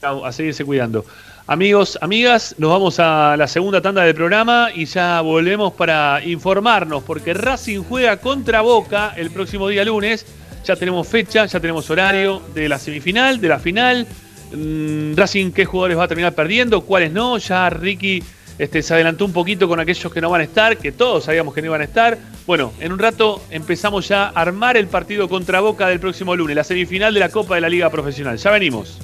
[0.00, 1.04] Chao, a seguirse cuidando.
[1.46, 7.04] Amigos, amigas, nos vamos a la segunda tanda del programa y ya volvemos para informarnos,
[7.04, 10.26] porque Racing juega contra Boca el próximo día lunes.
[10.64, 14.04] Ya tenemos fecha, ya tenemos horario de la semifinal, de la final.
[14.52, 17.38] Mm, Racing, qué jugadores va a terminar perdiendo, cuáles no.
[17.38, 18.20] Ya Ricky
[18.58, 21.54] este, se adelantó un poquito con aquellos que no van a estar, que todos sabíamos
[21.54, 22.18] que no iban a estar.
[22.46, 26.56] Bueno, en un rato empezamos ya a armar el partido contra Boca del próximo lunes,
[26.56, 28.36] la semifinal de la Copa de la Liga Profesional.
[28.36, 28.98] Ya venimos.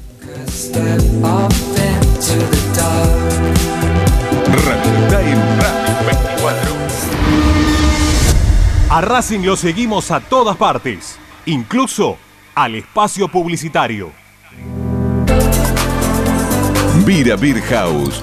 [4.65, 6.75] Radio Time Radio 24.
[8.91, 12.17] A Racing lo seguimos a todas partes, incluso
[12.55, 14.13] al espacio publicitario.
[17.05, 18.23] Vira Beer House.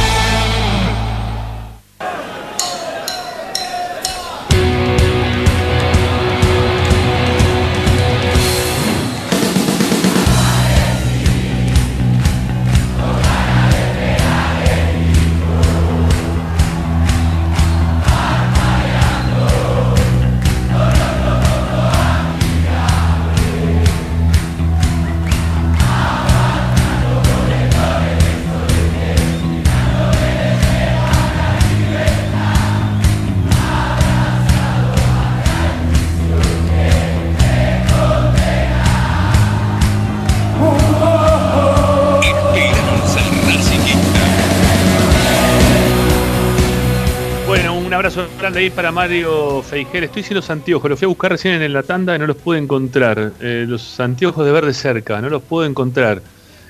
[48.69, 50.03] Para Mario Feijel.
[50.03, 52.37] Estoy sin los anteojos, los fui a buscar recién en la tanda y no los
[52.37, 53.31] pude encontrar.
[53.41, 56.21] Eh, los anteojos de verde cerca, no los puedo encontrar.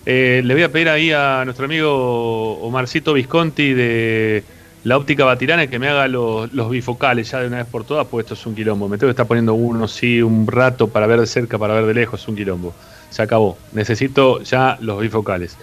[0.06, 4.44] Eh, le voy a pedir ahí a nuestro amigo Omarcito Visconti de
[4.86, 8.08] la óptica Batirana que me haga los, los bifocales ya de una vez por todas,
[8.08, 8.88] pues esto es un quilombo.
[8.88, 11.86] Me tengo que estar poniendo uno, sí, un rato para ver de cerca, para ver
[11.88, 12.74] de lejos, es un quilombo.
[13.10, 13.58] Se acabó.
[13.74, 15.58] Necesito ya los bifocales.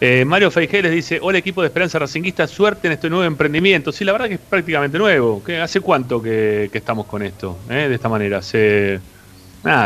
[0.00, 3.92] Eh, Mario Feijeles dice, hola equipo de Esperanza Racinguista, suerte en este nuevo emprendimiento.
[3.92, 5.42] Sí, la verdad que es prácticamente nuevo.
[5.42, 7.58] ¿Qué- ¿Hace cuánto que, estamos con esto?
[7.70, 7.88] eh?
[7.88, 8.38] De esta manera.
[8.38, 9.00] Hace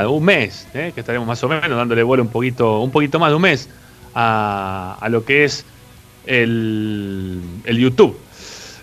[0.09, 3.31] un mes, eh, que estaremos más o menos dándole vuelo un poquito, un poquito más
[3.31, 3.69] de un mes
[4.15, 5.65] a, lo que es
[6.27, 8.19] el, el YouTube.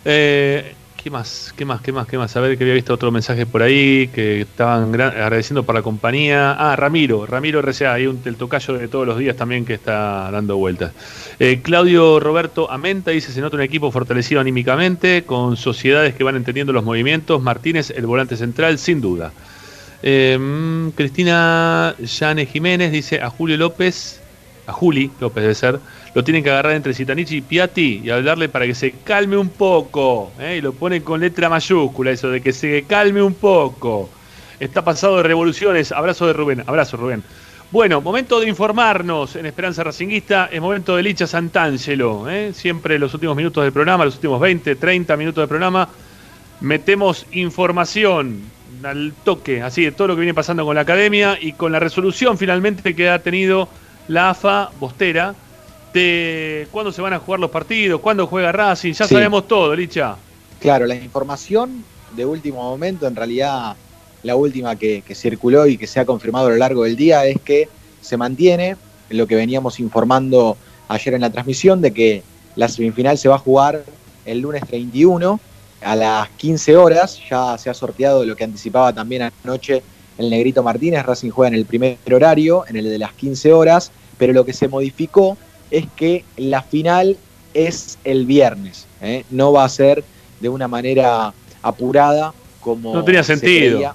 [0.05, 0.76] Eh,
[1.07, 1.53] ¿Qué más?
[1.55, 1.79] ¿Qué más?
[1.79, 2.05] ¿Qué más?
[2.05, 2.35] ¿Qué más?
[2.35, 5.81] A ver que había visto otro mensaje por ahí que estaban gra- agradeciendo por la
[5.81, 6.51] compañía.
[6.51, 10.29] Ah, Ramiro, Ramiro RCA, ahí un, el tocayo de todos los días también que está
[10.31, 10.91] dando vueltas.
[11.39, 16.35] Eh, Claudio Roberto Amenta dice: Se nota un equipo fortalecido anímicamente, con sociedades que van
[16.35, 17.41] entendiendo los movimientos.
[17.41, 19.31] Martínez, el volante central, sin duda.
[20.03, 24.19] Eh, mm, Cristina Yane Jiménez dice: A Julio López,
[24.65, 25.79] a Juli López debe ser,
[26.17, 29.49] lo tienen que agarrar entre Citanichi y Piatti y hablarle para que se calme un
[29.49, 30.31] poco.
[30.39, 30.55] ¿eh?
[30.57, 34.09] Y lo pone con letra mayúscula, eso de que se calme un poco.
[34.59, 35.91] Está pasado de revoluciones.
[35.91, 36.63] Abrazo de Rubén.
[36.65, 37.21] Abrazo, Rubén.
[37.69, 40.49] Bueno, momento de informarnos en Esperanza Racinguista.
[40.51, 42.27] Es momento de Licha Santangelo.
[42.27, 42.51] ¿eh?
[42.51, 45.87] Siempre los últimos minutos del programa, los últimos 20, 30 minutos del programa,
[46.61, 48.41] metemos información
[48.81, 51.79] al toque, así de todo lo que viene pasando con la academia y con la
[51.79, 53.69] resolución finalmente que ha tenido
[54.07, 55.35] la AFA Bostera
[55.97, 59.13] de cuándo se van a jugar los partidos, cuándo juega Racing, ya Sí.
[59.15, 60.15] sabemos todo, Licha.
[60.59, 61.83] Claro, la información
[62.15, 63.75] de último momento, en realidad
[64.23, 67.25] la última que, que circuló y que se ha confirmado a lo largo del día
[67.25, 67.67] es que
[68.01, 68.75] se mantiene
[69.09, 70.57] lo que veníamos informando
[70.87, 72.23] ayer en la transmisión de que
[72.55, 73.83] la semifinal se va a jugar
[74.25, 75.39] el lunes 31
[75.81, 77.19] a las 15 horas.
[77.29, 79.83] Ya se ha sorteado lo que anticipaba también anoche
[80.17, 81.05] el Negrito Martínez.
[81.05, 84.53] Racing juega en el primer horario, en el de las 15 horas, pero lo que
[84.53, 85.37] se modificó
[85.71, 87.17] es que la final
[87.53, 88.85] es el viernes.
[89.01, 89.25] ¿eh?
[89.29, 90.03] No va a ser
[90.39, 93.93] de una manera apurada como No tenía se sentido.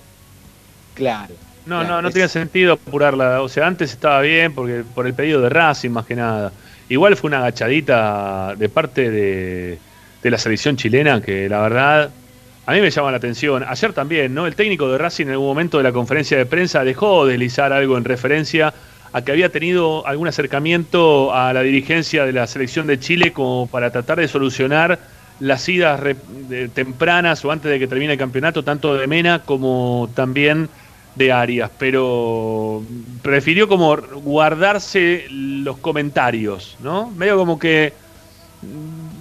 [0.94, 1.34] Claro.
[1.64, 3.40] No, Claro, no, no es- tenía sentido apurarla.
[3.42, 6.52] O sea, antes estaba bien porque por el pedido de Racing más que nada.
[6.88, 9.78] Igual fue una agachadita de parte de,
[10.22, 12.10] de la selección chilena que la verdad
[12.66, 13.64] a mí me llama la atención.
[13.66, 14.46] Ayer también, ¿no?
[14.46, 17.96] El técnico de Racing en algún momento de la conferencia de prensa dejó deslizar algo
[17.96, 18.74] en referencia
[19.12, 23.66] a que había tenido algún acercamiento a la dirigencia de la selección de Chile como
[23.66, 24.98] para tratar de solucionar
[25.40, 26.00] las idas
[26.72, 30.68] tempranas o antes de que termine el campeonato, tanto de Mena como también
[31.14, 32.82] de Arias, pero
[33.20, 37.10] prefirió como guardarse los comentarios, ¿no?
[37.10, 37.92] Medio como que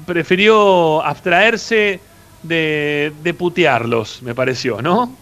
[0.05, 1.99] prefirió abstraerse
[2.43, 5.13] de, de putearlos, me pareció, ¿no?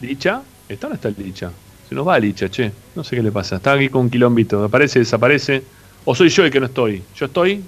[0.00, 0.42] ¿Licha?
[0.68, 1.50] ¿Está o no está Licha?
[1.88, 2.70] Se nos va Licha, che.
[2.94, 3.56] No sé qué le pasa.
[3.56, 4.62] Está aquí con un quilombito.
[4.62, 5.62] Aparece, desaparece.
[6.04, 7.02] ¿O soy yo el que no estoy?
[7.16, 7.62] ¿Yo estoy?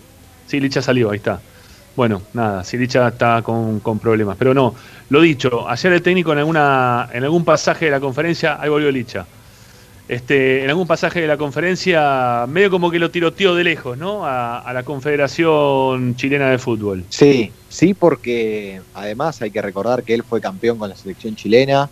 [0.46, 1.40] Sí, Licha salió, ahí está.
[1.96, 4.36] Bueno, nada, si Licha está con, con problemas.
[4.38, 4.74] Pero no,
[5.08, 8.90] lo dicho, ayer el técnico en alguna en algún pasaje de la conferencia, ahí volvió
[8.90, 9.26] Licha.
[10.08, 14.26] Este, en algún pasaje de la conferencia, medio como que lo tiroteó de lejos, ¿no?
[14.26, 17.04] A, a la Confederación Chilena de Fútbol.
[17.10, 21.88] Sí, sí, porque además hay que recordar que él fue campeón con la selección chilena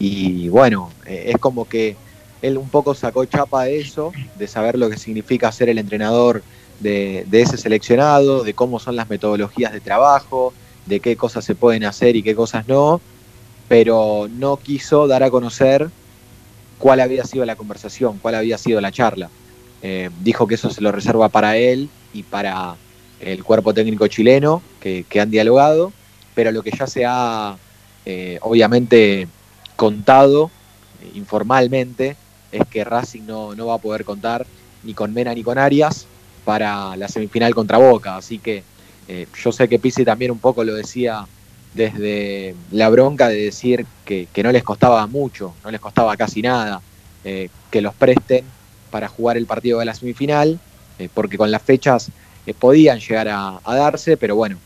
[0.00, 1.94] y bueno, eh, es como que
[2.40, 6.42] él un poco sacó chapa de eso, de saber lo que significa ser el entrenador
[6.80, 10.54] de, ese seleccionado, de cómo son las metodologías de trabajo,
[10.86, 13.02] de qué cosas se pueden hacer y qué cosas no,
[13.68, 15.90] pero no quiso dar a conocer
[16.78, 19.28] cuál había sido la conversación, cuál había sido la charla.
[19.82, 22.74] Eh, dijo que eso se lo reserva para él y para
[23.20, 25.92] el cuerpo técnico chileno que, que han dialogado,
[26.34, 27.58] pero lo que ya se ha
[28.06, 29.28] eh, obviamente
[29.80, 30.50] contado
[31.02, 32.14] eh, informalmente
[32.52, 34.46] es que Racing no, no va a poder contar
[34.82, 36.04] ni con Mena ni con Arias
[36.44, 38.62] para la semifinal contra Boca, así que
[39.08, 41.26] eh, yo sé que Pizzi también un poco lo decía
[41.72, 46.42] desde la bronca de decir que, que no les costaba mucho, no les costaba casi
[46.42, 46.82] nada
[47.24, 48.44] eh, que los presten
[48.90, 50.60] para jugar el partido de la semifinal,
[51.14, 52.10] porque con las fechas
[52.58, 54.58] podían llegar a, darse, pero bueno,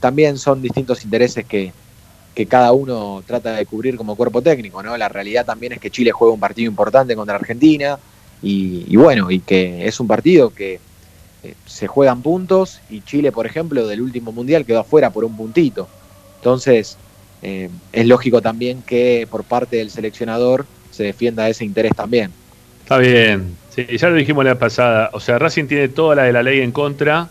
[0.00, 1.72] también son distintos intereses que,
[2.34, 4.96] que cada uno trata de cubrir como cuerpo técnico, ¿no?
[4.96, 7.98] La realidad también es que Chile juega un partido importante contra Argentina
[8.42, 10.80] y, bueno, y que es un partido que
[11.42, 15.36] eh, se juegan puntos y Chile, por ejemplo, del último mundial quedó afuera por un
[15.36, 15.88] puntito.
[16.36, 16.96] Entonces,
[17.42, 22.30] eh, es lógico también que por parte del seleccionador se defienda ese interés también.
[22.82, 25.10] Está bien, ya lo dijimos la pasada.
[25.12, 27.28] O sea, Racing tiene toda la de la ley en contra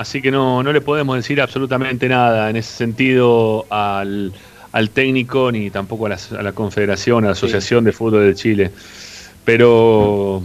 [0.00, 4.32] Así que no, no le podemos decir absolutamente nada en ese sentido al,
[4.72, 8.34] al técnico ni tampoco a la, a la Confederación, a la Asociación de Fútbol de
[8.34, 8.72] Chile.
[9.44, 10.42] Pero,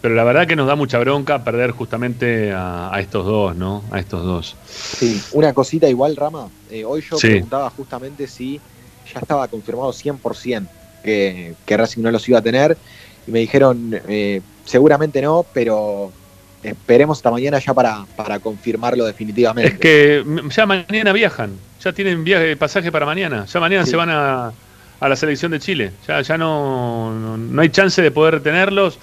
[0.00, 3.84] pero la verdad que nos da mucha bronca perder justamente a, a estos dos, ¿no?
[3.90, 4.56] A estos dos.
[4.90, 6.54] Sí, una cosita igual, Rama.
[6.66, 7.28] Eh, hoy yo Sí.
[7.28, 8.64] preguntaba justamente si
[9.04, 10.72] ya estaba confirmado 100%
[11.02, 12.80] que, que Racing no los iba a tener.
[13.26, 16.16] Y me dijeron, eh, seguramente no, pero
[16.64, 19.72] esperemos hasta mañana ya para, para confirmarlo definitivamente.
[19.74, 23.90] Es que ya mañana viajan, ya tienen viaje, pasaje para mañana, ya mañana Sí.
[23.92, 24.52] se van a,
[25.00, 28.98] a la selección de Chile, ya, ya no, no, no hay chance de poder retenerlos,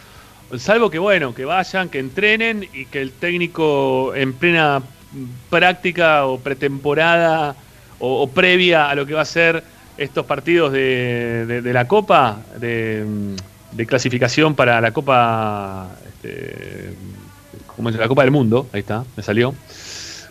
[0.58, 4.82] salvo que bueno, que vayan, que entrenen y que el técnico en plena
[5.50, 7.56] práctica o pretemporada
[8.00, 9.64] o, o previa a lo que va a ser
[9.98, 13.06] estos partidos de, de- de la Copa, de,
[13.74, 16.94] de clasificación para la Copa, este,
[17.82, 17.96] ¿cómo es?
[17.96, 19.60] La Copa del Mundo, ahí está, me salió.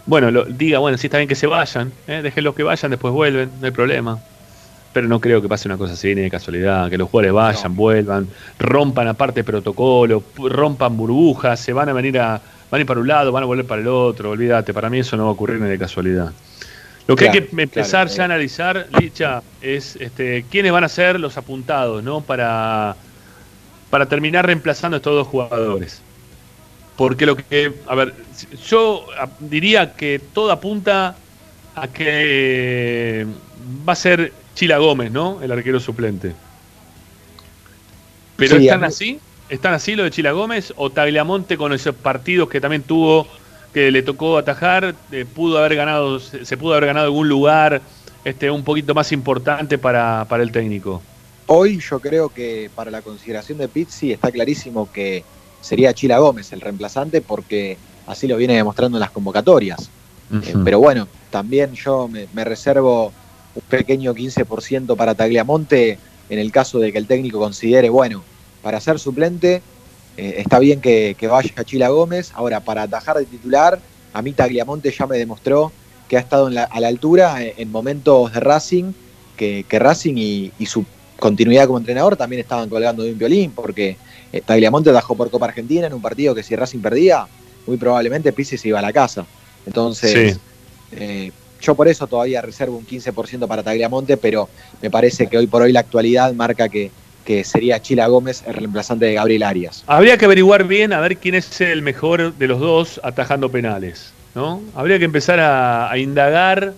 [0.07, 2.23] Bueno, lo- diga, bueno, sí está bien que se vayan, ¿eh?
[2.23, 4.25] déjenlos que vayan, después vuelven, no hay problema.
[4.93, 7.77] Pero no creo que pase una cosa así ni de casualidad, que los jugadores vayan,
[7.77, 13.01] vuelvan, rompan aparte protocolo, rompan burbujas, se van a venir a, van a ir para
[13.01, 15.33] un lado, van a volver para el otro, olvídate, para mí eso no va a
[15.35, 16.37] ocurrir ni de casualidad.
[17.07, 20.89] Lo que hay que empezar claro, ya a analizar, Licha, es este, quiénes van a
[20.89, 22.27] ser los apuntados, ¿no?
[22.27, 22.99] Para,
[23.91, 26.10] para terminar reemplazando a estos dos jugadores.
[27.01, 28.13] Porque lo que, a ver,
[28.69, 29.07] yo
[29.39, 31.17] diría que todo apunta
[31.75, 33.27] a que
[33.89, 35.41] va a ser Chila Gómez, ¿no?
[35.41, 36.35] El arquero suplente.
[38.37, 39.19] Pero Sí, ¿están así?
[39.49, 40.75] ¿Están así lo de Chila Gómez?
[40.77, 43.27] ¿O Tagliamonte con esos partidos que también tuvo,
[43.73, 47.81] que le tocó atajar, eh, pudo haber ganado, se, se pudo haber ganado algún lugar
[48.27, 51.01] este, un poquito más importante para, para el técnico?
[51.47, 55.25] Hoy yo creo que para la consideración de Pizzi está clarísimo que
[55.61, 57.77] sería Chila Gómez el reemplazante porque
[58.07, 59.91] así lo viene demostrando en las convocatorias.
[60.33, 63.13] Eh, pero bueno, también yo me, me reservo
[63.55, 68.23] un pequeño 15% para Tagliamonte en el caso de que el técnico considere, bueno,
[68.63, 69.63] para ser suplente
[70.17, 72.31] eh, está bien que, que vaya Chila Gómez.
[72.35, 73.81] Ahora, para atajar de titular,
[74.13, 75.73] a mí Tagliamonte ya me demostró
[76.09, 78.93] que ha estado en la- a la altura en, en momentos de Racing,
[79.37, 80.85] que, que Racing y, y su
[81.19, 83.97] continuidad como entrenador también estaban colgando de un violín, porque
[84.33, 87.27] eh, Tagliamonte atajó por Copa Argentina en un partido que si Racing perdía,
[87.67, 89.25] muy probablemente Pizzi se iba a la casa.
[89.67, 90.41] Entonces, Sí.
[90.93, 94.49] eh, yo por eso todavía reservo un 15% para Tagliamonte, pero
[94.81, 96.91] me parece que hoy por hoy la actualidad marca que,
[97.25, 99.85] que sería Chila Gómez el reemplazante de Gabriel Arias.
[99.87, 104.13] Habría que averiguar bien a ver quién es el mejor de los dos atajando penales,
[104.35, 104.63] ¿no?
[104.75, 106.73] Habría que empezar a, a indagar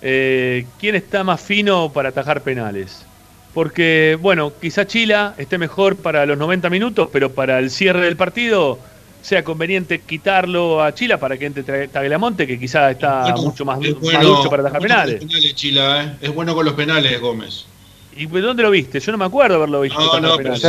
[0.00, 3.02] eh, quién está más fino para atajar penales.
[3.54, 8.16] Porque, bueno, quizá Chila esté mejor para los 90 minutos, pero para el cierre del
[8.16, 8.78] partido
[9.22, 13.78] sea conveniente quitarlo a Chila para que entre Tagliamonte, que quizá está Bueno, mucho más,
[13.82, 15.22] es más bueno- ducho para atajar bueno con penales.
[15.22, 16.12] los penales, Chila, ¿eh?
[16.20, 17.64] Es bueno con los penales, Gómez.
[18.16, 19.00] ¿Y de dónde lo viste?
[19.00, 19.98] Yo no me acuerdo haberlo visto.
[19.98, 20.62] No, no, pero sí,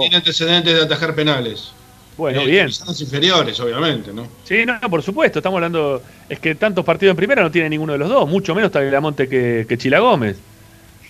[0.00, 1.70] tiene antecedentes de atajar penales.
[2.16, 2.68] Bueno, Eh, bien.
[2.98, 4.26] inferiores, obviamente, ¿no?
[4.44, 6.02] Sí, no, no, por supuesto, estamos hablando.
[6.28, 9.28] Es que tantos partidos en primera no tiene ninguno de los dos, mucho menos Tagliamonte
[9.28, 10.36] que, que Chila Gómez.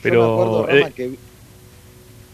[0.02, 0.14] Pero.
[0.14, 1.18] yo me acuerdo, Rama, eh, que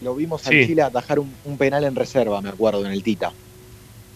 [0.01, 0.49] lo vimos sí.
[0.49, 3.35] al Chile atajar un, un penal en reserva, me acuerdo, en el Tita.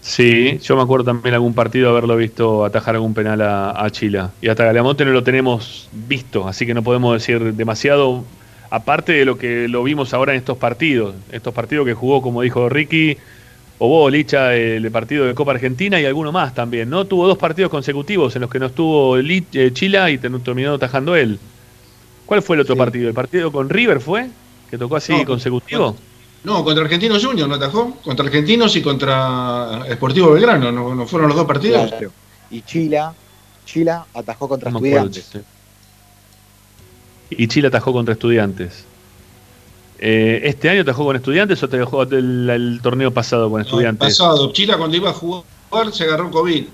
[0.00, 4.34] sí, yo me acuerdo también algún partido haberlo visto atajar algún penal a, a Chila.
[4.40, 8.24] Y hasta Tagliamonte no lo tenemos visto, así que no podemos decir demasiado.
[8.70, 12.42] Aparte de lo que lo vimos ahora en estos partidos, estos partidos que jugó, como
[12.42, 13.16] dijo Ricky,
[13.78, 17.06] o vos, Licha, el partido de Copa Argentina y alguno más también, ¿no?
[17.06, 21.38] Tuvo dos partidos consecutivos en los que no estuvo eh, Chila y terminó atajando él.
[22.26, 23.08] ¿Cuál fue el otro partido?
[23.08, 24.28] ¿El partido con River fue?
[24.70, 25.96] ¿Que tocó así No, consecutivo?
[26.42, 27.96] No, contra Argentinos Juniors no atajó.
[28.02, 30.72] Contra Argentinos y contra Sportivo Belgrano.
[30.72, 31.88] ¿No, no fueron los dos partidos?
[31.90, 32.12] Claro.
[32.50, 33.14] Y Chila,
[33.66, 35.44] Chila atajó contra acuerdo, estudiantes.
[37.30, 38.84] Y Chile atajó contra estudiantes.
[39.98, 44.18] Eh, ¿Este año atajó con estudiantes o te dejó el, el torneo pasado con estudiantes?
[44.18, 44.52] Pasado.
[44.52, 45.44] Chila cuando iba a jugar
[45.92, 46.64] se agarró COVID.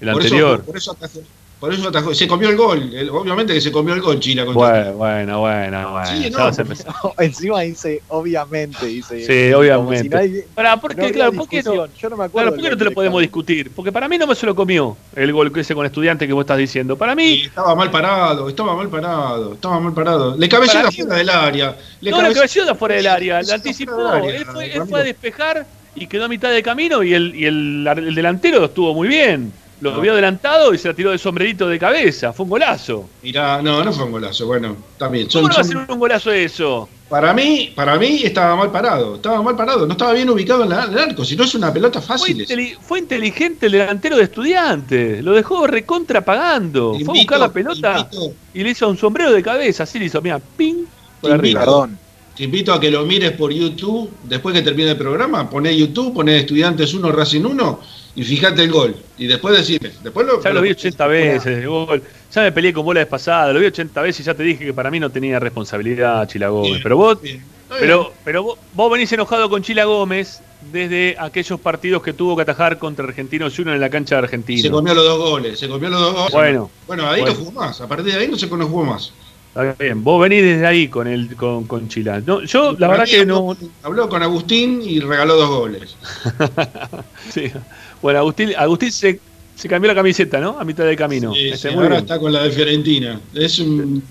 [0.00, 0.56] el Por anterior.
[0.56, 1.20] Eso, por eso atajó.
[1.60, 2.14] Por eso atajó.
[2.14, 2.92] Se comió el gol.
[3.10, 4.44] Obviamente que se comió el gol Chila.
[4.44, 6.06] contra- Bueno, bueno, bueno, bueno.
[6.06, 7.12] Sí, no.
[7.18, 9.26] Encima dice, obviamente, dice.
[9.26, 10.02] Sí, obviamente.
[10.04, 11.86] si no hay- Pará, ¿por qué, claro, ¿por qué no?
[11.96, 12.30] Yo no me acuerdo.
[12.32, 13.72] Claro, ¿por qué no te lo podemos discutir?
[13.74, 16.32] Porque para mí no me se lo comió el gol que ese con estudiante que
[16.32, 16.96] vos estás diciendo.
[16.96, 17.42] Para mí.
[17.46, 20.36] Estaba mal parado, estaba mal parado, estaba mal parado.
[20.36, 21.76] Le cabeció de afuera del área.
[22.00, 23.92] Le no, la cabeció- de afuera del área, la Cabeció anticipó.
[23.94, 25.66] fuera del área, él, fue, él fue a despejar
[25.96, 29.52] y quedó a mitad de camino y el, y el, el delantero estuvo muy bien.
[29.80, 30.00] Lo No.
[30.00, 32.32] vio adelantado y se la tiró de sombrerito de cabeza.
[32.32, 33.08] Fue un golazo.
[33.22, 34.46] Mirá, no, no fue un golazo.
[34.46, 35.28] Bueno, también.
[35.32, 36.88] ¿Cómo Son, no va a ser un golazo eso?
[37.08, 39.14] Para mí, para mí estaba mal parado.
[39.14, 39.86] Estaba mal parado.
[39.86, 41.24] No estaba bien ubicado en, la- en el arco.
[41.24, 42.38] Si no es una pelota Fue, fácil.
[42.44, 45.22] inteli- fue inteligente el delantero de estudiantes.
[45.24, 46.90] Lo dejó recontra pagando.
[46.90, 48.10] Fue a Invito- buscar la pelota
[48.52, 49.84] y le hizo un sombrero de cabeza.
[49.84, 50.84] Así le hizo, mira, ping,
[51.20, 51.60] por Te arriba.
[51.60, 51.88] invito,
[52.36, 54.10] te invito a que lo mires por YouTube.
[54.24, 57.80] Después que termine el programa, poné YouTube, poné Estudiantes 1, Racing 1
[58.18, 58.96] y fíjate el gol.
[59.16, 59.92] Y después decime.
[60.02, 62.02] Después lo, Ya lo vi 80 veces el gol.
[62.34, 63.52] Ya me peleé con bola la vez pasada.
[63.52, 66.48] Lo vi 80 veces y ya te dije que para mí no tenía responsabilidad Chila
[66.48, 66.80] Gómez.
[66.82, 67.18] Pero vos,
[67.78, 70.40] pero, pero vos, vos venís enojado con Chila Gómez
[70.72, 74.62] desde aquellos partidos que tuvo que atajar contra Argentinos Juniors en la cancha de Argentina.
[74.62, 75.56] Se comió los dos goles.
[75.56, 76.32] Se comió los dos goles.
[76.32, 76.70] Bueno.
[76.88, 77.34] Bueno, ahí Bueno.
[77.34, 77.80] no jugó más.
[77.80, 79.12] A partir de ahí no se no jugó más.
[79.48, 82.20] Está bien, vos venís desde ahí con el con, con Chila.
[82.20, 83.56] No, yo la verdad que no.
[83.82, 85.96] Habló con Agustín y regaló dos goles.
[87.30, 87.50] Sí.
[88.02, 89.20] Bueno, Agustín, Agustín se,
[89.56, 90.58] se cambió la camiseta, ¿no?
[90.58, 91.32] A mitad del camino.
[91.34, 92.04] Sí, Este, sí, muy ahora bien.
[92.04, 93.20] está con la de Fiorentina.
[93.34, 94.02] Es un.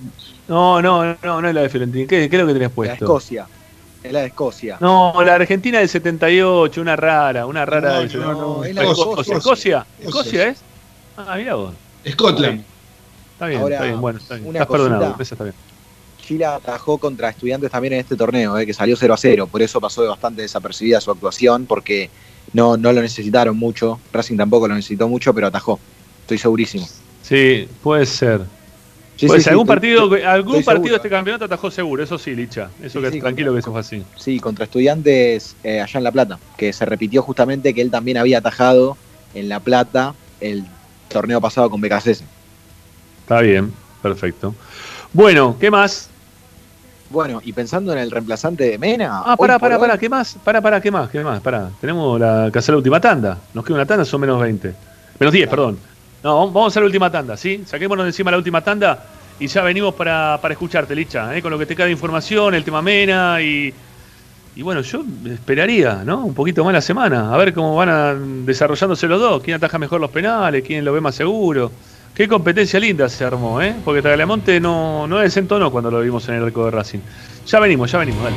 [0.47, 2.07] No, no, no, no es la de Fiorentina.
[2.07, 3.05] ¿Qué, qué es lo que tenés La puesto?
[3.05, 3.47] Escocia.
[4.03, 4.77] Es la de Escocia.
[4.79, 8.83] No, la Argentina del 78, una rara, una rara No, del no, no, es la
[8.83, 9.33] Escocia.
[9.33, 9.37] de Escocia.
[9.37, 9.85] Escocia.
[9.99, 10.07] Escocia.
[10.07, 10.57] ¿Escocia es?
[11.17, 11.73] Ah, mira vos.
[12.09, 12.63] Scotland.
[13.33, 14.47] Está bien, Ahora, está bien, bueno, está bien.
[14.47, 15.55] una Estás perdonado, eso está bien.
[16.25, 19.47] Chile atajó contra estudiantes también en este torneo, eh, que salió 0 a 0.
[19.47, 22.09] Por eso pasó de bastante desapercibida su actuación, porque
[22.53, 23.99] no, no lo necesitaron mucho.
[24.11, 25.79] Racing tampoco lo necesitó mucho, pero atajó.
[26.21, 26.87] Estoy segurísimo.
[27.21, 28.41] Sí, puede ser.
[29.17, 32.19] Sí, sí, sí, algún partido, estoy- algún estoy partido de este campeonato atajó seguro, eso
[32.19, 32.69] sí, Licha.
[32.83, 34.03] Eso que tranquilo que eso fue así.
[34.15, 38.17] Sí, contra estudiantes eh, allá en La Plata, que se repitió justamente que él también
[38.17, 38.95] había atajado
[39.33, 40.63] en La Plata el
[41.09, 42.21] torneo pasado con BKC.
[43.21, 44.53] Está bien, perfecto.
[45.13, 46.09] Bueno, ¿qué más?
[47.09, 49.21] Bueno, y pensando en el reemplazante de Mena.
[49.25, 50.37] Ah, pará, pará, pará, ¿qué más?
[50.43, 51.09] Pará, pará, ¿qué más?
[51.09, 51.39] ¿Qué más?
[51.41, 51.69] Pará.
[51.79, 53.37] Tenemos la, que hacer la última tanda.
[53.53, 54.73] Nos queda una tanda, son menos 20.
[55.19, 55.79] Menos 10, perdón.
[56.23, 57.63] No, vamos vamos a hacer la última tanda, ¿sí?
[57.65, 59.05] Saquémonos de encima la última tanda
[59.39, 61.41] y ya venimos para, para escucharte, Licha, ¿eh?
[61.41, 63.73] con lo que te queda de información, el tema Mena y.
[64.55, 66.25] Y bueno, yo esperaría, ¿no?
[66.25, 69.77] Un poquito más la semana, a ver cómo van a- desarrollándose los dos, quién ataja
[69.77, 71.71] mejor los penales, quién lo ve más seguro.
[72.17, 73.75] Qué competencia linda se armó, ¿eh?
[73.85, 76.97] Porque Tagliamonte no, no desentonó cuando lo vimos en el arco de Racing.
[77.45, 78.35] Ya venimos, ya venimos, dale.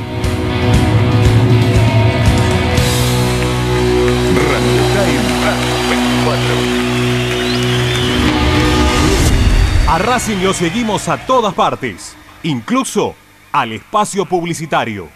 [4.50, 6.54] Radio Time Radio 24.
[9.88, 13.14] A Racing lo seguimos a todas partes, incluso
[13.50, 15.08] al espacio publicitario.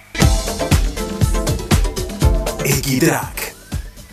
[2.65, 3.55] Equitrack,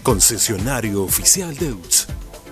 [0.04, 2.21] concesionario oficial de UTS.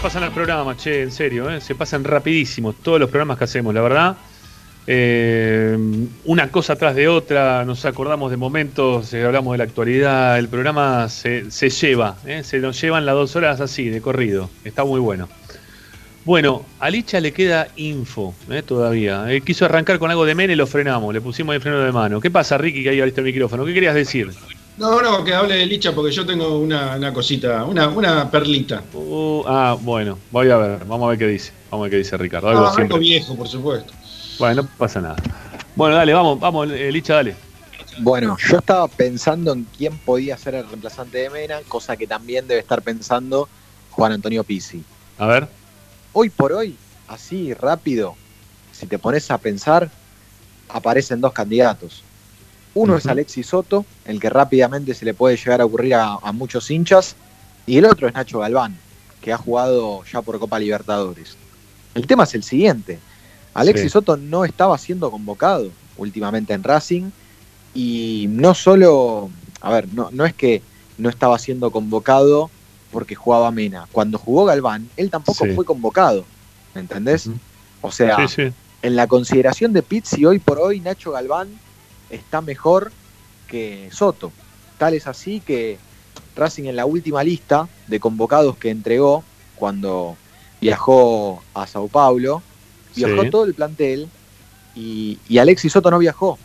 [0.00, 1.60] Pasan los programas, che, en serio, ¿eh?
[1.60, 4.16] se pasan rapidísimo todos los programas que hacemos, la verdad.
[4.86, 5.76] Eh,
[6.24, 10.48] una cosa tras de otra, nos acordamos de momentos, eh, hablamos de la actualidad, el
[10.48, 12.42] programa se, se lleva, ¿eh?
[12.42, 15.28] se nos llevan las dos horas así, de corrido, está muy bueno.
[16.24, 18.62] Bueno, a Licha le queda info ¿eh?
[18.62, 19.26] todavía.
[19.44, 22.20] Quiso arrancar con algo de Mene lo frenamos, le pusimos el freno de mano.
[22.20, 23.66] ¿Qué pasa, Ricky, que ahí abriste el micrófono?
[23.66, 24.30] ¿Qué querías decir?
[24.80, 28.82] No, no, que hable de Licha porque yo tengo una, una cosita, una, una perlita.
[28.94, 31.52] Uh, ah, bueno, voy a ver, vamos a ver qué dice.
[31.70, 32.48] Vamos a ver qué dice Ricardo.
[32.48, 33.92] Algo Ah, algo viejo, por supuesto.
[34.38, 35.16] Bueno, no pasa nada.
[35.76, 37.36] Bueno, dale, vamos, vamos, eh, Licha, dale.
[37.98, 42.48] Bueno, yo estaba pensando en quién podía ser el reemplazante de Mena, cosa que también
[42.48, 43.50] debe estar pensando
[43.90, 44.82] Juan Antonio Pizzi.
[45.18, 45.46] A ver.
[46.14, 46.74] Hoy por hoy,
[47.06, 48.14] así rápido,
[48.72, 49.90] si te pones a pensar,
[50.70, 52.02] aparecen dos candidatos.
[52.74, 53.06] Uno es.
[53.06, 57.16] Alexis Soto, el que rápidamente se le puede llegar a ocurrir a, a muchos hinchas,
[57.66, 58.76] y el otro es Nacho Galván,
[59.20, 61.36] que ha jugado ya por Copa Libertadores.
[61.94, 62.98] El tema es el siguiente.
[63.54, 63.90] Alexis Sí.
[63.90, 67.10] Soto no estaba siendo convocado últimamente en Racing
[67.74, 69.30] y no solo,
[69.60, 70.62] a ver, no, no es que
[70.98, 72.50] no estaba siendo convocado
[72.92, 73.86] porque jugaba Mena.
[73.92, 75.52] Cuando jugó Galván, él tampoco Sí.
[75.54, 76.24] fue convocado,
[76.74, 77.28] ¿me entendés?
[77.80, 78.52] O sea, sí.
[78.82, 81.48] en la consideración de Pizzi hoy por hoy Nacho Galván
[82.10, 82.92] está mejor
[83.46, 84.32] que Soto.
[84.78, 85.78] Tal es así que
[86.36, 89.24] Racing en la última lista de convocados que entregó
[89.56, 90.16] cuando
[90.60, 92.42] viajó a Sao Paulo,
[92.94, 93.30] viajó Sí.
[93.30, 94.08] todo el plantel
[94.74, 96.38] y, y Alexis Soto no viajó.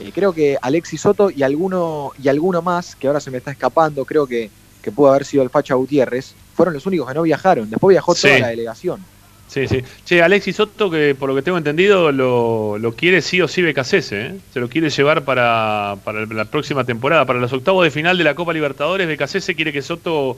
[0.00, 3.50] Eh, creo que Alexis Soto y alguno, y alguno más, que ahora se me está
[3.50, 4.50] escapando, creo que,
[4.82, 7.68] que pudo haber sido el Facha Gutiérrez, fueron los únicos que no viajaron.
[7.68, 9.04] Después viajó toda la delegación.
[9.48, 9.82] Sí, sí.
[10.04, 13.62] Che, Alexis Soto, que por lo que tengo entendido, lo, lo quiere sí o sí
[13.62, 14.40] Becasese, ¿eh?
[14.52, 18.24] Se lo quiere llevar para, para la próxima temporada, para los octavos de final de
[18.24, 19.08] la Copa Libertadores.
[19.08, 20.36] Becasese quiere que Soto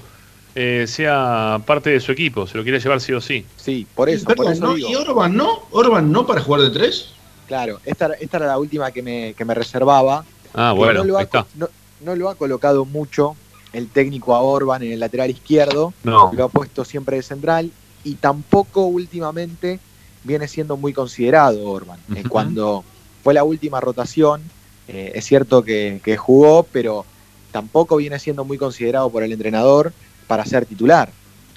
[0.55, 3.45] eh, sea parte de su equipo, se lo quiere llevar sí o sí.
[3.57, 4.75] Sí, por eso, Perdón, por eso ¿no?
[4.75, 4.89] digo.
[4.91, 5.63] ¿Y Orban no?
[5.73, 7.13] ¿Orban no para jugar de tres?
[7.49, 10.25] Claro, esta, esta era la última que me, que me reservaba.
[10.55, 11.47] Ah, bueno, no lo, ha, ahí está.
[11.57, 11.69] no,
[12.05, 13.35] no lo ha colocado mucho
[13.73, 15.93] el técnico a Orban en el lateral izquierdo.
[16.05, 16.31] No.
[16.33, 17.73] Lo ha puesto siempre de central
[18.05, 19.79] y tampoco últimamente
[20.25, 21.99] viene siendo muy considerado Orban.
[22.15, 22.85] Eh, cuando
[23.23, 24.43] fue la última rotación,
[24.89, 27.05] eh, es cierto que, que jugó, pero
[27.53, 29.93] tampoco viene siendo muy considerado por el entrenador
[30.27, 31.11] para ser titular.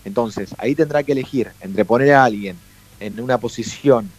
[0.05, 2.57] Entonces, ahí tendrá que elegir entre poner a alguien
[2.99, 4.09] en una posición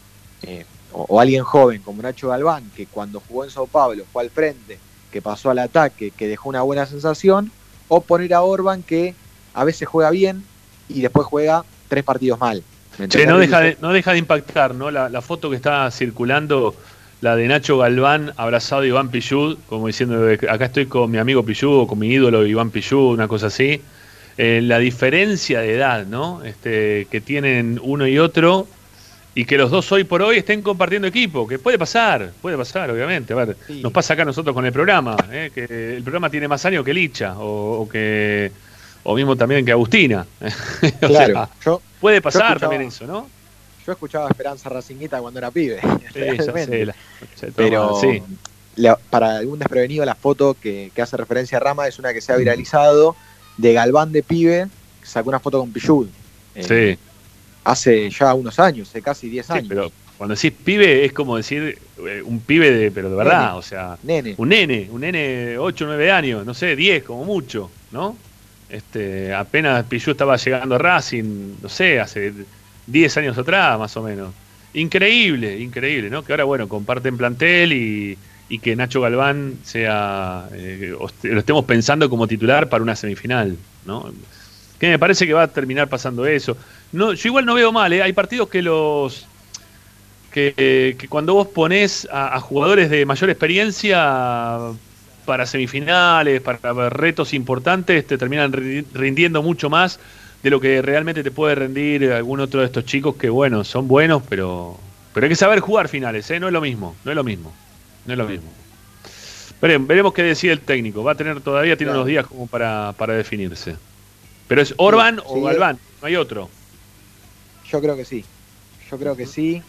[0.43, 4.23] eh, o, o alguien joven como Nacho Galván, que cuando jugó en Sao Paulo fue
[4.23, 4.79] al frente,
[5.11, 7.53] que pasó al ataque, que dejó una buena sensación,
[7.89, 9.15] o poner a Orban que
[9.53, 10.45] a veces juega bien
[10.89, 12.62] y después juega tres partidos mal.
[12.98, 14.90] No deja de, no deja de impactar, ¿no?
[14.90, 16.74] La, la foto que está circulando,
[17.20, 21.44] la de Nacho Galván abrazado a Iván Pillud, como diciendo, acá estoy con mi amigo
[21.44, 23.81] Pillud o con mi ídolo Iván Pillud, una cosa así.
[24.36, 26.43] Eh, la diferencia de edad, ¿no?
[26.44, 28.66] Este, que tienen uno y otro
[29.35, 32.90] y que los dos hoy por hoy estén compartiendo equipo, que puede pasar, puede pasar,
[32.90, 33.32] obviamente.
[33.32, 35.51] A ver, nos pasa acá a nosotros con el programa, ¿eh?
[35.52, 38.52] que el programa tiene más años que Licha o, o que
[39.05, 40.26] o mismo también que Agustina.
[41.02, 43.28] O Claro, sea, yo, puede pasar también eso, ¿no?
[43.86, 45.81] Yo escuchaba a Esperanza Racinguita cuando era pibe.
[46.12, 46.94] Sí, la-
[47.55, 48.22] Pero sí.
[48.76, 52.20] la- para algún desprevenido, la foto que, que hace referencia a Rama es una que
[52.20, 53.14] se ha viralizado
[53.59, 54.66] de Galván de pibe,
[55.01, 56.09] que sacó una foto con Pichud.
[56.55, 56.64] Eh,
[56.97, 56.98] Sí,
[57.64, 59.66] Hace ya unos años, hace casi 10 sí, años.
[59.68, 63.59] pero cuando decís pibe es como decir eh, un pibe de, pero de verdad, Nene.
[63.59, 64.35] o sea, Nene.
[64.36, 68.16] un nene, un nene 8 o 9 años, no sé, 10 como mucho, ¿no?
[68.69, 72.32] Este, apenas Pichu estaba llegando a Racing, no sé, hace
[72.86, 74.32] 10 años atrás más o menos.
[74.73, 76.24] Increíble, increíble, ¿no?
[76.24, 78.19] Que ahora, bueno, comparten plantel y,
[78.49, 84.12] y que Nacho Galván sea, eh, lo estemos pensando como titular para una semifinal, ¿no?
[84.78, 86.57] Que me parece que va a terminar pasando eso.
[86.93, 88.03] No, yo igual no veo mal, ¿eh?
[88.03, 89.27] hay partidos que los
[90.32, 94.59] que, cuando vos ponés a jugadores de mayor experiencia
[95.25, 99.99] para semifinales, para retos importantes, te terminan ri- rindiendo mucho más
[100.43, 103.89] de lo que realmente te puede rendir algún otro de estos chicos que, bueno, son
[103.89, 104.79] buenos, pero,
[105.15, 106.39] pero hay que saber jugar finales, ¿eh?
[106.39, 107.53] No es lo mismo, no es lo mismo,
[108.07, 108.51] no es lo mismo.
[109.63, 111.03] Veremos, veremos qué decide el técnico.
[111.03, 112.01] Va a tener todavía, tiene Claro.
[112.01, 113.77] unos días como para, para definirse.
[114.47, 116.51] Pero es Orban o sí, Galván, no hay otro.
[117.71, 118.23] Yo creo que sí.
[118.91, 119.63] Yo creo que sí.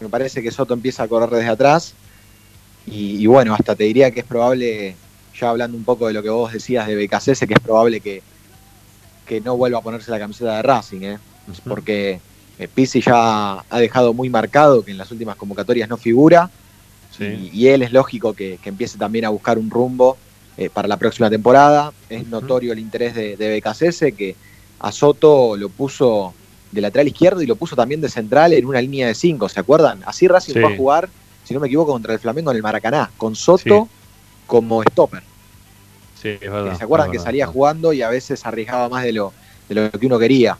[0.00, 1.94] Me parece que Soto empieza a correr desde atrás.
[2.86, 4.94] Y, y bueno, hasta te diría que es probable,
[5.38, 8.22] ya hablando un poco de lo que vos decías de BKC, que es probable que,
[9.26, 11.18] que no vuelva a ponerse la camiseta de Racing, ¿eh?
[11.68, 12.20] porque
[12.58, 16.50] eh, Pizzi ya ha dejado muy marcado que en las últimas convocatorias no figura.
[17.18, 20.16] Y, y él es lógico que, que empiece también a buscar un rumbo
[20.56, 21.92] eh, para la próxima temporada.
[22.08, 24.36] Es notorio el interés de, de que
[24.80, 26.34] a Soto lo puso
[26.72, 29.60] de lateral izquierdo y lo puso también de central en una línea de cinco, ¿se
[29.60, 30.02] acuerdan?
[30.06, 30.60] Así Racing Sí.
[30.60, 31.08] fue a jugar,
[31.44, 33.88] si no me equivoco, contra el Flamengo en el Maracaná, con Soto
[34.46, 35.22] como stopper.
[36.20, 36.76] Sí, es verdad.
[36.76, 39.32] ¿Se acuerdan que salía jugando y a veces arriesgaba más de lo,
[39.68, 40.56] de lo que uno quería?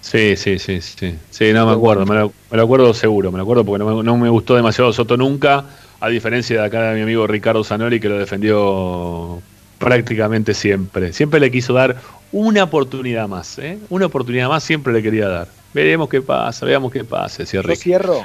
[0.00, 1.14] Sí, sí, sí, sí.
[1.30, 3.96] Sí, no me acuerdo, me lo, me lo acuerdo seguro, me lo acuerdo porque no
[3.96, 5.66] me, no me gustó demasiado Soto nunca,
[6.00, 9.42] a diferencia de acá de mi amigo Ricardo Zanoli que lo defendió
[9.78, 11.12] prácticamente siempre.
[11.12, 11.96] Siempre le quiso dar
[12.32, 13.78] una oportunidad más, ¿eh?
[13.90, 15.48] Una oportunidad más siempre le quería dar.
[15.74, 18.24] Veremos qué pasa, veamos qué pasa, decía Yo cierro.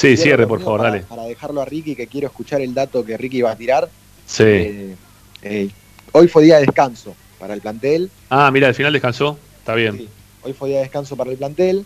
[0.00, 1.02] Sí, cierre, por favor, para- dale.
[1.04, 3.90] Para dejarlo a Ricky, que quiero escuchar el dato que Ricky va a tirar.
[4.24, 4.44] Sí.
[4.44, 4.94] Eh,
[5.42, 5.68] eh,
[6.12, 8.10] hoy fue día de descanso para el plantel.
[8.30, 10.08] Ah, mira, al final descansó, está bien.
[10.42, 11.84] Hoy fue día de descanso para el plantel.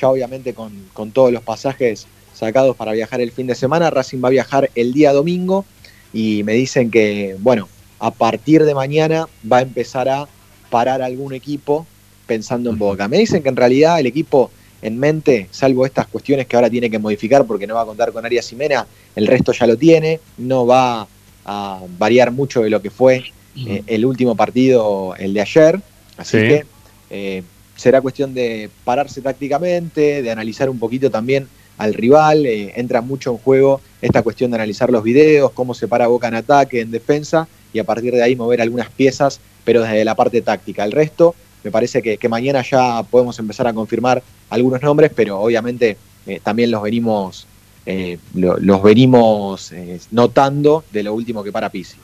[0.00, 3.90] Ya obviamente con, con todos los pasajes sacados para viajar el fin de semana.
[3.90, 5.66] Racing va a viajar el día domingo
[6.14, 7.68] y me dicen que, bueno,
[7.98, 10.26] a partir de mañana va a empezar a
[10.70, 11.86] parar algún equipo
[12.26, 13.06] pensando en Boca.
[13.08, 14.50] Me dicen que en realidad el equipo
[14.82, 18.12] en mente, salvo estas cuestiones que ahora tiene que modificar porque no va a contar
[18.12, 21.06] con Arias Jimena, el resto ya lo tiene, no va
[21.44, 23.24] a variar mucho de lo que fue
[23.56, 25.80] eh, el último partido, el de ayer.
[26.16, 26.48] Así Sí.
[26.48, 26.64] que
[27.10, 27.42] eh,
[27.76, 31.48] será cuestión de pararse tácticamente, de analizar un poquito también
[31.78, 32.46] al rival.
[32.46, 36.28] eh, entra mucho en juego esta cuestión de analizar los videos, cómo se para Boca
[36.28, 40.14] en ataque, en defensa, y a partir de ahí mover algunas piezas, pero desde la
[40.14, 40.84] parte táctica.
[40.84, 45.40] El resto, me parece que, que mañana ya podemos empezar a confirmar algunos nombres, pero
[45.40, 47.46] obviamente eh, también los venimos,
[47.86, 51.98] eh, lo- los venimos eh, notando de lo último que para Pisi.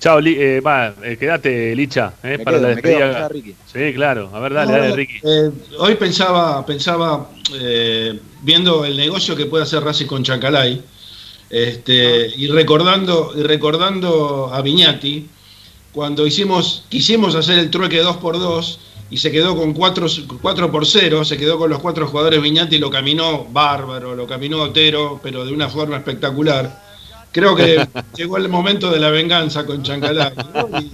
[0.00, 3.28] Chao, Li- eh, va, eh, quédate, Licha, eh, Me para quedo, la me quedo, despedida.
[3.28, 3.56] Ricky.
[3.64, 5.14] Sí, claro, a ver, dale, No, dale, Ricky.
[5.22, 10.82] eh, hoy pensaba, pensaba eh, viendo el negocio que puede hacer Racing con Chacalay
[11.50, 15.28] este, y recordando y recordando a Viñati
[15.94, 18.80] cuando hicimos quisimos hacer el trueque 2 por 2
[19.10, 20.06] y se quedó con 4,
[20.42, 24.62] 4 por 0, se quedó con los cuatro jugadores Viñati, lo caminó bárbaro, lo caminó
[24.62, 26.82] Otero, pero de una forma espectacular.
[27.30, 30.80] Creo que llegó el momento de la venganza con Chancalay ¿no?
[30.80, 30.90] y,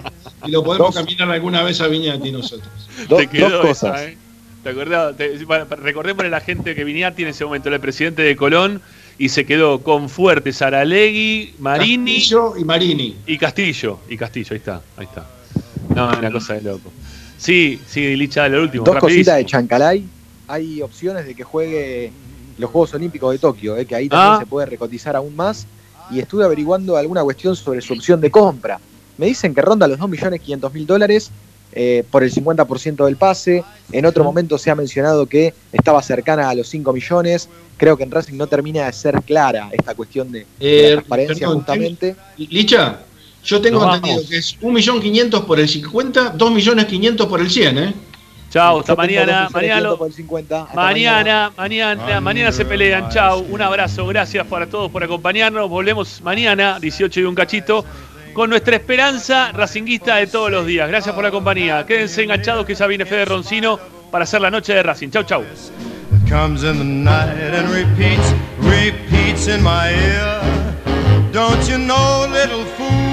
[0.47, 2.69] y lo podemos caminar alguna vez a Viñati nosotros.
[3.09, 4.19] te quedó esa, ¿eh?
[4.63, 5.17] ¿Te acordás?
[5.17, 5.39] Te-
[5.77, 8.83] recordémosle a la gente que Viniati en ese momento era el presidente de Colón
[9.21, 12.15] y se quedó con Fuerte, Saralegui, Marini.
[12.15, 13.17] Castillo y Marini.
[13.27, 15.27] Y Castillo, y Castillo, ahí está, ahí está.
[15.95, 16.91] No, una cosa de loco.
[17.37, 18.83] Sí, sí, Licha, lo último.
[18.83, 19.19] Dos rapidísimo.
[19.19, 20.05] cositas de Chancalay.
[20.49, 22.11] Hay opciones de que juegue
[22.57, 24.39] los Juegos Olímpicos de Tokio, eh, que ahí también Ah.
[24.41, 25.67] se puede recotizar aún más.
[26.11, 28.81] Y estuve averiguando alguna cuestión sobre su opción de compra.
[29.19, 31.31] Me dicen que ronda los 2.500.000 dólares
[31.73, 33.63] eh, por el 50% del pase.
[33.93, 37.49] En otro momento se ha mencionado que estaba cercana a los 5 millones.
[37.81, 40.97] Creo que en Racing no termina de ser clara esta cuestión de, de Eh, la
[40.97, 42.15] transparencia perdón, justamente.
[42.37, 42.99] Licha,
[43.43, 44.31] yo tengo Nos entendido vamos.
[44.31, 47.95] que es 1.500.000 por el 50, 2.500.000 por el 100, ¿eh?
[48.51, 49.49] Chao, hasta mañana.
[49.49, 50.63] 2.500.000 Mañana, lo- por el 50.
[50.65, 53.09] Hasta mañana, mañana, mañana se pelean.
[53.11, 55.71] Chao, un abrazo, gracias para todos por acompañarnos.
[55.71, 57.85] Volvemos mañana, 18 y un cachito,
[58.35, 60.87] con nuestra esperanza racinguista de todos los días.
[60.87, 61.87] Gracias por la compañía.
[61.87, 63.79] Quédense enganchados que ya viene Fede Roncino
[64.11, 65.09] para hacer la noche de Racing.
[65.11, 65.45] Chau, chau.
[66.31, 71.33] Comes in the night and repeats, repeats in my ear.
[71.33, 73.10] Don't you know, little fool?